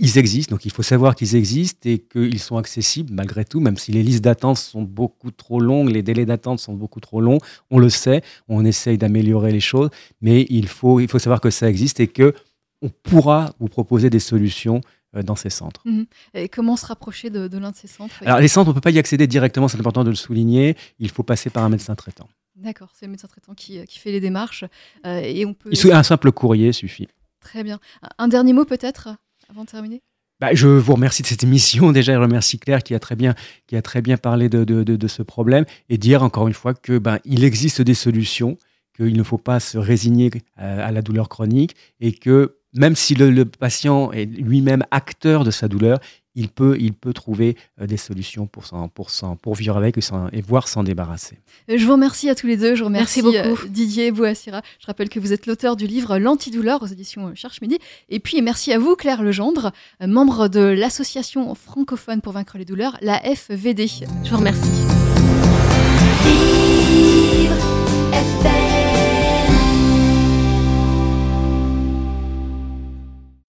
ils 0.00 0.18
existent, 0.18 0.54
donc 0.54 0.64
il 0.64 0.72
faut 0.72 0.82
savoir 0.82 1.14
qu'ils 1.14 1.36
existent 1.36 1.88
et 1.88 1.98
qu'ils 1.98 2.40
sont 2.40 2.56
accessibles 2.56 3.12
malgré 3.12 3.44
tout, 3.44 3.60
même 3.60 3.76
si 3.76 3.92
les 3.92 4.02
listes 4.02 4.24
d'attente 4.24 4.58
sont 4.58 4.82
beaucoup 4.82 5.30
trop 5.30 5.60
longues, 5.60 5.90
les 5.90 6.02
délais 6.02 6.26
d'attente 6.26 6.58
sont 6.58 6.74
beaucoup 6.74 7.00
trop 7.00 7.20
longs. 7.20 7.38
On 7.70 7.78
le 7.78 7.90
sait, 7.90 8.22
on 8.48 8.64
essaye 8.64 8.98
d'améliorer 8.98 9.52
les 9.52 9.60
choses, 9.60 9.90
mais 10.20 10.46
il 10.48 10.68
faut, 10.68 11.00
il 11.00 11.08
faut 11.08 11.18
savoir 11.18 11.35
que 11.40 11.50
ça 11.50 11.68
existe 11.68 12.00
et 12.00 12.08
que 12.08 12.34
on 12.82 12.88
pourra 12.88 13.54
vous 13.58 13.68
proposer 13.68 14.10
des 14.10 14.18
solutions 14.18 14.80
euh, 15.16 15.22
dans 15.22 15.36
ces 15.36 15.50
centres. 15.50 15.82
Mhm. 15.84 16.06
Et 16.34 16.48
comment 16.48 16.76
se 16.76 16.86
rapprocher 16.86 17.30
de, 17.30 17.48
l'un 17.58 17.70
de 17.70 17.76
ces 17.76 17.88
centres 17.88 18.14
Alors, 18.24 18.40
les 18.40 18.48
centres, 18.48 18.68
on 18.68 18.72
ne 18.72 18.74
peut 18.74 18.80
pas 18.80 18.90
y 18.90 18.98
accéder 18.98 19.26
directement, 19.26 19.68
c'est 19.68 19.78
important 19.78 20.04
de 20.04 20.10
le 20.10 20.16
souligner. 20.16 20.76
Il 20.98 21.10
faut 21.10 21.22
passer 21.22 21.50
par 21.50 21.64
un 21.64 21.68
médecin 21.68 21.94
traitant. 21.94 22.28
D'accord, 22.54 22.90
c'est 22.94 23.06
le 23.06 23.10
médecin 23.10 23.28
traitant 23.28 23.54
qui, 23.54 23.78
euh, 23.78 23.84
qui, 23.84 23.98
fait 23.98 24.12
les 24.12 24.20
démarches. 24.20 24.64
Euh, 25.04 25.20
et 25.20 25.44
on 25.44 25.54
peut... 25.54 25.70
Un 25.92 26.02
simple 26.02 26.32
courrier 26.32 26.72
suffit. 26.72 27.08
Très 27.40 27.62
bien. 27.62 27.78
Un 28.18 28.28
dernier 28.28 28.52
mot 28.52 28.64
peut-être 28.64 29.10
avant 29.48 29.64
de 29.64 29.68
terminer? 29.68 30.02
Bah, 30.40 30.48
je 30.52 30.68
vous 30.68 30.94
remercie 30.94 31.22
de 31.22 31.26
cette 31.26 31.44
émission. 31.44 31.92
Déjà, 31.92 32.14
je 32.14 32.18
remercie 32.18 32.58
Claire 32.58 32.82
qui 32.82 32.94
a 32.94 32.98
très 32.98 33.16
bien, 33.16 33.34
qui 33.66 33.76
a 33.76 33.82
très 33.82 34.02
bien 34.02 34.16
parlé 34.16 34.48
de, 34.48 34.64
de, 34.64 34.82
de, 34.82 35.08
ce 35.08 35.22
problème 35.22 35.64
et 35.88 35.98
dire 35.98 36.22
encore 36.22 36.48
une 36.48 36.54
fois 36.54 36.74
que 36.74 36.98
ben, 36.98 37.18
il 37.24 37.44
existe 37.44 37.80
des 37.80 37.94
solutions, 37.94 38.58
qu'il 38.96 39.16
ne 39.16 39.22
faut 39.22 39.38
pas 39.38 39.60
se 39.60 39.78
résigner 39.78 40.30
à, 40.56 40.90
la 40.92 41.02
douleur 41.02 41.28
chronique 41.28 41.76
et 42.00 42.12
que 42.12 42.56
même 42.74 42.96
si 42.96 43.14
le, 43.14 43.30
le 43.30 43.44
patient 43.44 44.12
est 44.12 44.26
lui-même 44.26 44.84
acteur 44.90 45.44
de 45.44 45.50
sa 45.50 45.68
douleur, 45.68 45.98
il 46.36 46.48
peut, 46.48 46.76
il 46.78 46.92
peut 46.92 47.12
trouver 47.12 47.56
euh, 47.80 47.86
des 47.86 47.96
solutions 47.96 48.46
pour, 48.46 48.64
pour, 48.94 49.10
pour 49.42 49.54
vivre 49.54 49.76
avec 49.76 49.98
et, 49.98 50.00
et 50.32 50.40
voir 50.42 50.68
s'en 50.68 50.84
débarrasser. 50.84 51.38
Euh, 51.70 51.78
je 51.78 51.84
vous 51.84 51.92
remercie 51.92 52.28
à 52.28 52.34
tous 52.34 52.46
les 52.46 52.56
deux. 52.56 52.76
Je 52.76 52.84
remercie 52.84 53.22
beaucoup. 53.22 53.36
Euh, 53.36 53.56
Didier 53.68 54.12
Bouassira. 54.12 54.60
Je 54.78 54.86
rappelle 54.86 55.08
que 55.08 55.18
vous 55.18 55.32
êtes 55.32 55.46
l'auteur 55.46 55.74
du 55.76 55.86
livre 55.86 56.18
L'antidouleur 56.18 56.82
aux 56.82 56.86
éditions 56.86 57.34
Cherche 57.34 57.60
Midi. 57.62 57.78
Et 58.10 58.20
puis 58.20 58.42
merci 58.42 58.72
à 58.72 58.78
vous, 58.78 58.94
Claire 58.94 59.22
Legendre, 59.22 59.72
membre 60.00 60.48
de 60.48 60.60
l'association 60.60 61.54
francophone 61.54 62.20
pour 62.20 62.34
vaincre 62.34 62.58
les 62.58 62.66
douleurs, 62.66 62.98
la 63.00 63.18
FVD. 63.18 63.86
Je 63.86 64.30
vous 64.30 64.36
remercie. 64.36 64.70